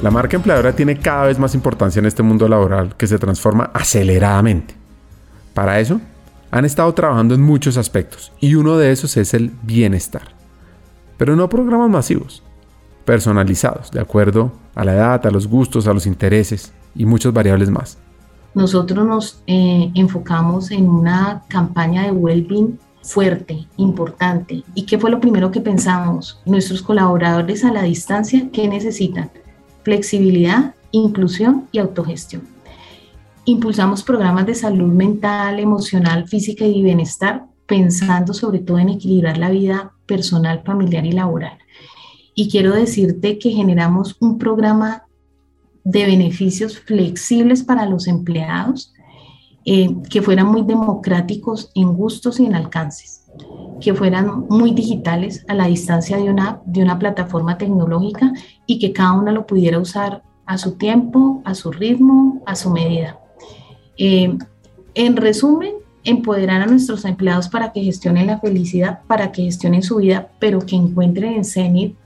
La 0.00 0.12
marca 0.12 0.36
empleadora 0.36 0.76
tiene 0.76 0.96
cada 1.00 1.24
vez 1.24 1.40
más 1.40 1.56
importancia 1.56 1.98
en 1.98 2.06
este 2.06 2.22
mundo 2.22 2.46
laboral 2.46 2.94
que 2.96 3.08
se 3.08 3.18
transforma 3.18 3.70
aceleradamente. 3.74 4.74
Para 5.54 5.80
eso, 5.80 6.00
han 6.52 6.64
estado 6.64 6.94
trabajando 6.94 7.34
en 7.34 7.42
muchos 7.42 7.76
aspectos 7.76 8.32
y 8.38 8.54
uno 8.54 8.76
de 8.76 8.92
esos 8.92 9.16
es 9.16 9.34
el 9.34 9.50
bienestar. 9.62 10.22
Pero 11.16 11.34
no 11.34 11.48
programas 11.48 11.90
masivos, 11.90 12.44
personalizados, 13.04 13.90
de 13.90 14.00
acuerdo 14.00 14.52
a 14.76 14.84
la 14.84 14.94
edad, 14.94 15.26
a 15.26 15.30
los 15.32 15.48
gustos, 15.48 15.88
a 15.88 15.92
los 15.92 16.06
intereses 16.06 16.72
y 16.94 17.04
muchas 17.04 17.32
variables 17.32 17.68
más. 17.68 17.98
Nosotros 18.54 19.04
nos 19.04 19.42
eh, 19.48 19.90
enfocamos 19.96 20.70
en 20.70 20.88
una 20.88 21.42
campaña 21.48 22.04
de 22.04 22.12
well-being 22.12 22.78
fuerte, 23.02 23.66
importante. 23.76 24.62
¿Y 24.76 24.84
qué 24.84 24.96
fue 24.96 25.10
lo 25.10 25.20
primero 25.20 25.50
que 25.50 25.60
pensamos? 25.60 26.40
Nuestros 26.46 26.82
colaboradores 26.82 27.64
a 27.64 27.72
la 27.72 27.82
distancia, 27.82 28.48
¿qué 28.52 28.68
necesitan? 28.68 29.28
Flexibilidad, 29.82 30.74
inclusión 30.90 31.68
y 31.72 31.78
autogestión. 31.78 32.42
Impulsamos 33.44 34.02
programas 34.02 34.46
de 34.46 34.54
salud 34.54 34.92
mental, 34.92 35.58
emocional, 35.58 36.28
física 36.28 36.64
y 36.66 36.82
bienestar, 36.82 37.46
pensando 37.66 38.34
sobre 38.34 38.58
todo 38.58 38.78
en 38.78 38.90
equilibrar 38.90 39.38
la 39.38 39.50
vida 39.50 39.92
personal, 40.06 40.62
familiar 40.64 41.06
y 41.06 41.12
laboral. 41.12 41.58
Y 42.34 42.48
quiero 42.50 42.74
decirte 42.74 43.38
que 43.38 43.50
generamos 43.50 44.16
un 44.20 44.38
programa 44.38 45.04
de 45.84 46.04
beneficios 46.06 46.78
flexibles 46.78 47.62
para 47.62 47.86
los 47.86 48.06
empleados 48.06 48.92
eh, 49.64 49.88
que 50.10 50.22
fueran 50.22 50.46
muy 50.46 50.62
democráticos 50.62 51.70
en 51.74 51.94
gustos 51.94 52.40
y 52.40 52.46
en 52.46 52.54
alcances 52.54 53.17
que 53.80 53.94
fueran 53.94 54.46
muy 54.48 54.72
digitales 54.72 55.44
a 55.48 55.54
la 55.54 55.66
distancia 55.66 56.16
de 56.16 56.30
una, 56.30 56.60
de 56.64 56.82
una 56.82 56.98
plataforma 56.98 57.58
tecnológica 57.58 58.32
y 58.66 58.78
que 58.78 58.92
cada 58.92 59.12
una 59.12 59.32
lo 59.32 59.46
pudiera 59.46 59.78
usar 59.78 60.22
a 60.46 60.58
su 60.58 60.72
tiempo, 60.72 61.42
a 61.44 61.54
su 61.54 61.70
ritmo, 61.70 62.42
a 62.46 62.54
su 62.54 62.70
medida. 62.70 63.18
Eh, 63.96 64.36
en 64.94 65.16
resumen, 65.16 65.74
empoderar 66.04 66.62
a 66.62 66.66
nuestros 66.66 67.04
empleados 67.04 67.48
para 67.48 67.72
que 67.72 67.82
gestionen 67.82 68.28
la 68.28 68.40
felicidad, 68.40 69.00
para 69.06 69.30
que 69.30 69.42
gestionen 69.42 69.82
su 69.82 69.96
vida, 69.96 70.28
pero 70.38 70.60
que 70.60 70.76
encuentren 70.76 71.34
en 71.34 71.44
Zenit 71.44 71.96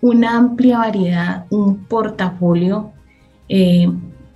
una 0.00 0.36
amplia 0.36 0.78
variedad, 0.78 1.46
un 1.50 1.84
portafolio 1.84 2.92
eh, 3.48 3.90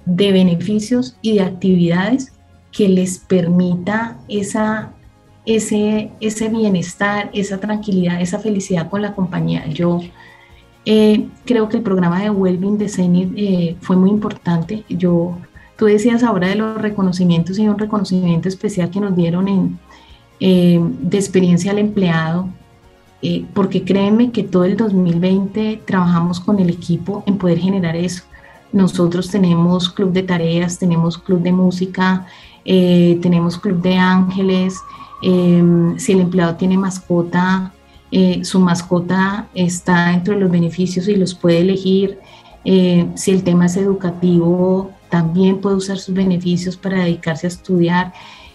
de 0.07 0.32
beneficios 0.32 1.16
y 1.20 1.34
de 1.34 1.43
actividades 1.43 2.32
que 2.72 2.88
les 2.88 3.18
permita 3.18 4.18
esa 4.28 4.93
ese, 5.57 6.11
ese 6.20 6.48
bienestar, 6.48 7.30
esa 7.32 7.59
tranquilidad, 7.59 8.20
esa 8.20 8.38
felicidad 8.38 8.88
con 8.88 9.03
la 9.03 9.14
compañía. 9.14 9.66
Yo 9.66 10.01
eh, 10.84 11.26
creo 11.44 11.68
que 11.68 11.78
el 11.78 11.82
programa 11.82 12.22
de 12.22 12.30
Wellbeing 12.30 12.78
de 12.78 12.88
Zenit 12.88 13.32
eh, 13.36 13.76
fue 13.80 13.96
muy 13.96 14.11
importante. 14.11 14.84
Yo, 14.88 15.36
tú 15.76 15.86
decías 15.86 16.22
ahora 16.22 16.48
de 16.48 16.55
los 16.55 16.80
reconocimientos 16.80 17.59
y 17.59 17.68
un 17.68 17.78
reconocimiento 17.78 18.48
especial 18.48 18.90
que 18.90 19.01
nos 19.01 19.16
dieron 19.16 19.48
en, 19.48 19.78
eh, 20.38 20.80
de 20.80 21.18
experiencia 21.18 21.72
al 21.72 21.78
empleado, 21.78 22.48
porque 23.53 23.84
créeme 23.84 24.30
que 24.30 24.44
todo 24.44 24.64
el 24.64 24.78
2020 24.78 25.82
trabajamos 25.84 26.40
con 26.40 26.59
el 26.59 26.70
equipo 26.70 27.22
en 27.26 27.36
poder 27.36 27.59
generar 27.59 27.94
eso. 27.94 28.22
Nosotros 28.72 29.28
tenemos 29.28 29.90
club 29.90 30.12
de 30.12 30.22
tareas, 30.22 30.78
tenemos 30.78 31.18
club 31.18 31.42
de 31.42 31.53
música, 31.53 32.26
tenemos 32.64 33.59
club 33.59 33.82
de 33.82 33.96
ángeles, 33.96 34.78
Em, 35.22 35.98
si 35.98 36.12
el 36.12 36.20
empleado 36.20 36.56
tiene 36.56 36.78
mascota, 36.78 37.72
eh, 38.10 38.44
su 38.44 38.58
mascota 38.58 39.48
está 39.54 40.08
dentro 40.08 40.34
de 40.34 40.40
los 40.40 40.50
beneficios 40.50 41.08
y 41.08 41.16
los 41.16 41.34
puede 41.34 41.60
elegir. 41.60 42.18
Eh, 42.64 43.06
si 43.14 43.30
el 43.30 43.42
tema 43.42 43.66
es 43.66 43.76
educativo, 43.76 44.90
también 45.08 45.60
puede 45.60 45.76
usar 45.76 45.98
sus 45.98 46.14
beneficios 46.14 46.76
para 46.76 47.04
dedicarse 47.04 47.46
a 47.46 47.48
estudiar. 47.48 48.12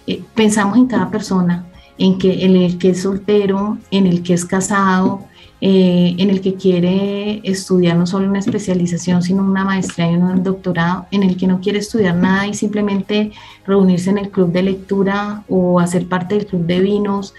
Eh, 0.08 0.24
pensamos 0.34 0.78
en 0.78 0.88
cada 0.88 1.10
persona, 1.10 1.66
en, 1.98 2.18
el 2.22 2.78
que 2.78 2.90
es 2.90 3.02
soltero, 3.02 3.78
en 3.92 4.08
el 4.08 4.22
que 4.24 4.34
es 4.34 4.46
casado, 4.46 5.26
eh, 5.62 6.16
en 6.18 6.30
el 6.30 6.42
que 6.42 6.56
quiere 6.56 7.40
estudiar 7.44 7.96
no 7.98 8.06
solo 8.06 8.30
una 8.30 8.40
especialización, 8.40 9.24
sino 9.24 9.44
una 9.44 9.64
maestría 9.64 10.12
y 10.12 10.16
un 10.16 10.44
doctorado, 10.44 11.06
en 11.12 11.24
el 11.24 11.38
que 11.38 11.48
no 11.48 11.62
quiere 11.62 11.80
estudiar 11.80 12.16
nada 12.16 12.46
y 12.46 12.54
simplemente 12.54 13.32
reunirse 13.66 14.10
en 14.10 14.18
el 14.18 14.30
club 14.30 14.52
de 14.52 14.64
lectura 14.64 15.44
o 15.48 15.80
hacer 15.80 16.08
parte 16.08 16.36
del 16.36 16.46
club 16.46 16.66
de 16.66 16.80
vinos. 16.82 17.34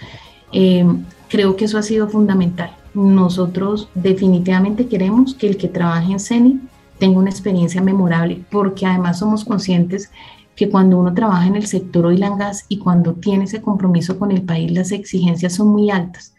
Eh, 0.51 0.85
creo 1.29 1.55
que 1.55 1.65
eso 1.65 1.77
ha 1.77 1.83
sido 1.83 2.09
fundamental. 2.09 2.71
Nosotros 2.93 3.89
definitivamente 3.93 4.87
queremos 4.87 5.35
que 5.35 5.47
el 5.47 5.57
que 5.57 5.67
trabaje 5.67 6.11
en 6.11 6.19
CENI 6.19 6.59
tenga 6.97 7.19
una 7.19 7.29
experiencia 7.29 7.81
memorable, 7.81 8.41
porque 8.49 8.87
además 8.87 9.19
somos 9.19 9.45
conscientes 9.45 10.09
que 10.55 10.69
cuando 10.69 10.97
uno 10.97 11.13
trabaja 11.13 11.45
en 11.45 11.55
el 11.55 11.67
sector 11.67 12.07
oil 12.07 12.23
and 12.23 12.39
gas 12.39 12.65
y 12.67 12.79
cuando 12.79 13.13
tiene 13.13 13.43
ese 13.43 13.61
compromiso 13.61 14.17
con 14.17 14.31
el 14.31 14.41
país, 14.41 14.71
las 14.71 14.91
exigencias 14.91 15.53
son 15.53 15.67
muy 15.67 15.91
altas. 15.91 16.33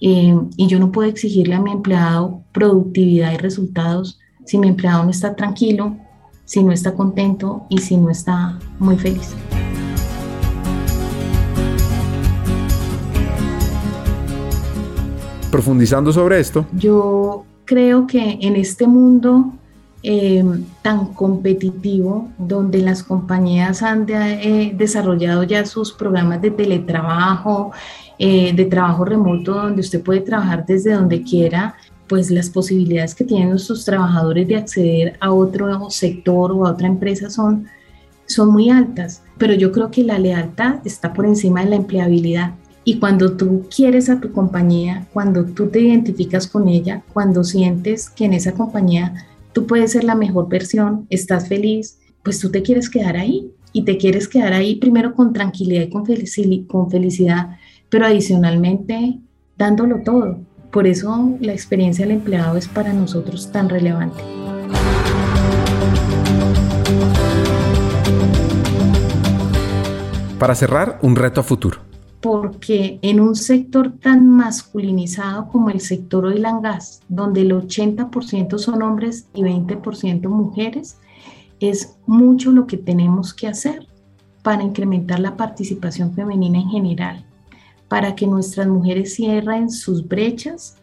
Eh, 0.00 0.34
y 0.56 0.66
yo 0.66 0.78
no 0.78 0.92
puedo 0.92 1.08
exigirle 1.08 1.54
a 1.54 1.60
mi 1.60 1.72
empleado 1.72 2.42
productividad 2.52 3.32
y 3.32 3.36
resultados 3.36 4.18
si 4.46 4.58
mi 4.58 4.68
empleado 4.68 5.04
no 5.04 5.10
está 5.10 5.36
tranquilo, 5.36 5.96
si 6.44 6.62
no 6.64 6.72
está 6.72 6.94
contento 6.94 7.66
y 7.68 7.78
si 7.78 7.96
no 7.96 8.10
está 8.10 8.58
muy 8.78 8.96
feliz. 8.96 9.34
Profundizando 15.50 16.12
sobre 16.12 16.40
esto. 16.40 16.66
Yo 16.72 17.44
creo 17.64 18.06
que 18.06 18.38
en 18.40 18.56
este 18.56 18.86
mundo 18.86 19.52
eh, 20.02 20.42
tan 20.82 21.12
competitivo, 21.12 22.30
donde 22.38 22.78
las 22.78 23.02
compañías 23.02 23.82
han 23.82 24.06
eh, 24.08 24.72
desarrollado 24.74 25.42
ya 25.42 25.66
sus 25.66 25.92
programas 25.92 26.40
de 26.40 26.50
teletrabajo, 26.50 27.72
eh, 28.22 28.52
de 28.54 28.66
trabajo 28.66 29.06
remoto 29.06 29.54
donde 29.54 29.80
usted 29.80 30.02
puede 30.02 30.20
trabajar 30.20 30.66
desde 30.66 30.92
donde 30.92 31.22
quiera, 31.22 31.74
pues 32.06 32.30
las 32.30 32.50
posibilidades 32.50 33.14
que 33.14 33.24
tienen 33.24 33.48
nuestros 33.48 33.86
trabajadores 33.86 34.46
de 34.46 34.56
acceder 34.56 35.16
a 35.20 35.32
otro 35.32 35.88
sector 35.88 36.52
o 36.52 36.66
a 36.66 36.72
otra 36.72 36.86
empresa 36.86 37.30
son, 37.30 37.66
son 38.26 38.52
muy 38.52 38.68
altas. 38.68 39.22
Pero 39.38 39.54
yo 39.54 39.72
creo 39.72 39.90
que 39.90 40.04
la 40.04 40.18
lealtad 40.18 40.80
está 40.84 41.14
por 41.14 41.24
encima 41.24 41.64
de 41.64 41.70
la 41.70 41.76
empleabilidad. 41.76 42.56
Y 42.84 42.98
cuando 42.98 43.38
tú 43.38 43.66
quieres 43.74 44.10
a 44.10 44.20
tu 44.20 44.32
compañía, 44.32 45.06
cuando 45.14 45.46
tú 45.46 45.68
te 45.68 45.80
identificas 45.80 46.46
con 46.46 46.68
ella, 46.68 47.02
cuando 47.14 47.42
sientes 47.42 48.10
que 48.10 48.26
en 48.26 48.34
esa 48.34 48.52
compañía 48.52 49.14
tú 49.54 49.66
puedes 49.66 49.92
ser 49.92 50.04
la 50.04 50.14
mejor 50.14 50.46
versión, 50.46 51.06
estás 51.08 51.48
feliz, 51.48 52.00
pues 52.22 52.38
tú 52.38 52.50
te 52.50 52.60
quieres 52.60 52.90
quedar 52.90 53.16
ahí. 53.16 53.50
Y 53.72 53.84
te 53.86 53.96
quieres 53.96 54.28
quedar 54.28 54.52
ahí 54.52 54.74
primero 54.74 55.14
con 55.14 55.32
tranquilidad 55.32 55.84
y 55.84 55.88
con, 55.88 56.04
con 56.66 56.90
felicidad, 56.90 57.56
pero 57.90 58.06
adicionalmente 58.06 59.18
dándolo 59.58 60.02
todo. 60.02 60.38
Por 60.70 60.86
eso 60.86 61.36
la 61.40 61.52
experiencia 61.52 62.06
del 62.06 62.16
empleado 62.16 62.56
es 62.56 62.68
para 62.68 62.92
nosotros 62.92 63.50
tan 63.50 63.68
relevante. 63.68 64.22
Para 70.38 70.54
cerrar, 70.54 70.98
un 71.02 71.16
reto 71.16 71.40
a 71.40 71.44
futuro. 71.44 71.80
Porque 72.22 72.98
en 73.02 73.20
un 73.20 73.34
sector 73.34 73.92
tan 73.98 74.26
masculinizado 74.26 75.48
como 75.48 75.70
el 75.70 75.80
sector 75.80 76.24
oil 76.26 76.46
and 76.46 76.62
gas, 76.62 77.02
donde 77.08 77.42
el 77.42 77.52
80% 77.52 78.58
son 78.58 78.82
hombres 78.82 79.26
y 79.34 79.42
20% 79.42 80.28
mujeres, 80.28 80.96
es 81.60 81.96
mucho 82.06 82.52
lo 82.52 82.66
que 82.66 82.78
tenemos 82.78 83.34
que 83.34 83.48
hacer 83.48 83.86
para 84.42 84.62
incrementar 84.62 85.20
la 85.20 85.36
participación 85.36 86.14
femenina 86.14 86.58
en 86.58 86.68
general 86.68 87.24
para 87.90 88.14
que 88.14 88.28
nuestras 88.28 88.68
mujeres 88.68 89.16
cierren 89.16 89.68
sus 89.68 90.06
brechas, 90.06 90.76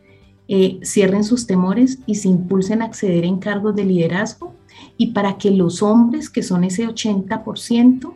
eh, 0.49 0.77
cierren 0.83 1.23
sus 1.23 1.47
temores 1.47 1.99
y 2.05 2.15
se 2.15 2.27
impulsen 2.27 2.81
a 2.81 2.85
acceder 2.85 3.23
en 3.23 3.39
cargos 3.39 3.77
de 3.77 3.85
liderazgo 3.85 4.53
y 4.97 5.13
para 5.13 5.37
que 5.37 5.49
los 5.49 5.81
hombres, 5.81 6.29
que 6.29 6.43
son 6.43 6.65
ese 6.65 6.85
80%, 6.85 8.13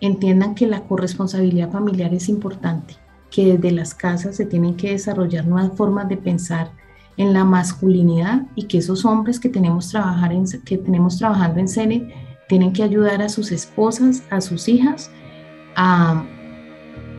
entiendan 0.00 0.56
que 0.56 0.66
la 0.66 0.82
corresponsabilidad 0.82 1.70
familiar 1.70 2.12
es 2.12 2.28
importante, 2.28 2.96
que 3.30 3.56
desde 3.56 3.70
las 3.70 3.94
casas 3.94 4.34
se 4.34 4.44
tienen 4.44 4.74
que 4.74 4.90
desarrollar 4.90 5.46
nuevas 5.46 5.76
formas 5.76 6.08
de 6.08 6.16
pensar 6.16 6.72
en 7.16 7.32
la 7.32 7.44
masculinidad 7.44 8.42
y 8.56 8.64
que 8.64 8.78
esos 8.78 9.04
hombres 9.04 9.38
que 9.38 9.50
tenemos, 9.50 9.90
trabajar 9.90 10.32
en, 10.32 10.46
que 10.64 10.78
tenemos 10.78 11.16
trabajando 11.16 11.60
en 11.60 11.68
CENE 11.68 12.12
tienen 12.48 12.72
que 12.72 12.82
ayudar 12.82 13.22
a 13.22 13.28
sus 13.28 13.52
esposas, 13.52 14.24
a 14.30 14.40
sus 14.40 14.66
hijas, 14.68 15.12
a 15.76 16.24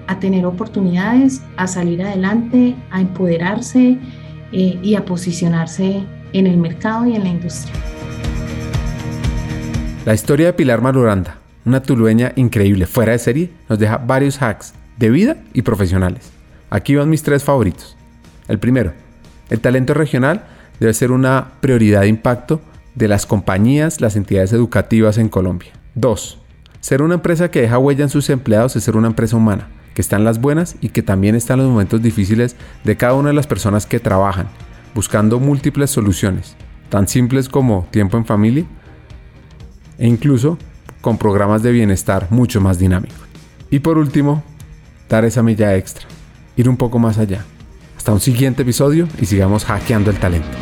a 0.08 0.20
tener 0.20 0.46
oportunidades, 0.46 1.42
a 1.58 1.68
salir 1.68 2.02
adelante, 2.02 2.76
a 2.92 3.02
empoderarse 3.02 3.98
eh, 4.52 4.80
y 4.82 4.96
a 4.96 5.06
posicionarse 5.06 6.04
en 6.34 6.48
el 6.48 6.58
mercado 6.58 7.06
y 7.08 7.16
en 7.16 7.24
la 7.24 7.30
industria. 7.30 7.74
La 10.06 10.14
historia 10.14 10.48
de 10.48 10.54
Pilar 10.54 10.82
Maruranda, 10.82 11.38
una 11.66 11.82
tulueña 11.82 12.34
increíble, 12.36 12.86
fuera 12.86 13.14
de 13.14 13.20
serie, 13.20 13.50
nos 13.70 13.80
deja 13.80 13.98
varios 13.98 14.42
hacks 14.42 14.74
de 14.98 15.10
vida 15.10 15.38
y 15.54 15.62
profesionales. 15.62 16.32
Aquí 16.70 16.96
van 16.96 17.10
mis 17.10 17.24
tres 17.24 17.44
favoritos. 17.44 17.96
El 18.48 18.60
primero, 18.60 18.94
el 19.50 19.60
talento 19.60 19.94
regional 19.94 20.44
debe 20.80 20.94
ser 20.94 21.12
una 21.12 21.54
prioridad 21.62 22.02
de 22.02 22.08
impacto 22.08 22.62
de 22.96 23.08
las 23.08 23.26
compañías, 23.26 24.02
las 24.02 24.16
entidades 24.16 24.54
educativas 24.54 25.18
en 25.18 25.30
Colombia. 25.30 25.72
Dos, 25.96 26.40
ser 26.80 27.02
una 27.02 27.16
empresa 27.16 27.50
que 27.50 27.62
deja 27.62 27.78
huella 27.78 28.04
en 28.04 28.10
sus 28.10 28.30
empleados 28.30 28.76
es 28.76 28.84
ser 28.84 28.98
una 28.98 29.08
empresa 29.08 29.38
humana, 29.38 29.70
que 29.94 30.02
está 30.02 30.16
en 30.16 30.24
las 30.24 30.40
buenas 30.40 30.76
y 30.82 30.90
que 30.90 31.04
también 31.04 31.36
está 31.36 31.54
en 31.54 31.62
los 31.62 31.70
momentos 31.70 32.02
difíciles 32.02 32.56
de 32.84 32.98
cada 32.98 33.14
una 33.14 33.30
de 33.30 33.36
las 33.36 33.48
personas 33.48 33.86
que 33.86 34.00
trabajan, 34.00 34.48
buscando 34.96 35.40
múltiples 35.40 35.92
soluciones, 35.92 36.56
tan 36.90 37.08
simples 37.08 37.50
como 37.50 37.88
tiempo 37.92 38.18
en 38.18 38.26
familia 38.26 38.66
e 39.98 40.08
incluso 40.08 40.58
con 41.02 41.18
programas 41.18 41.64
de 41.64 41.72
bienestar 41.72 42.28
mucho 42.30 42.62
más 42.62 42.80
dinámicos. 42.80 43.18
Y 43.70 43.80
por 43.80 43.98
último, 43.98 44.44
dar 45.10 45.26
esa 45.26 45.44
milla 45.44 45.76
extra, 45.76 46.06
ir 46.56 46.70
un 46.70 46.78
poco 46.78 47.00
más 47.00 47.18
allá. 47.18 47.44
Hasta 47.98 48.12
un 48.12 48.20
siguiente 48.20 48.64
episodio 48.64 49.08
y 49.20 49.26
sigamos 49.26 49.66
hackeando 49.66 50.12
el 50.12 50.18
talento. 50.18 50.58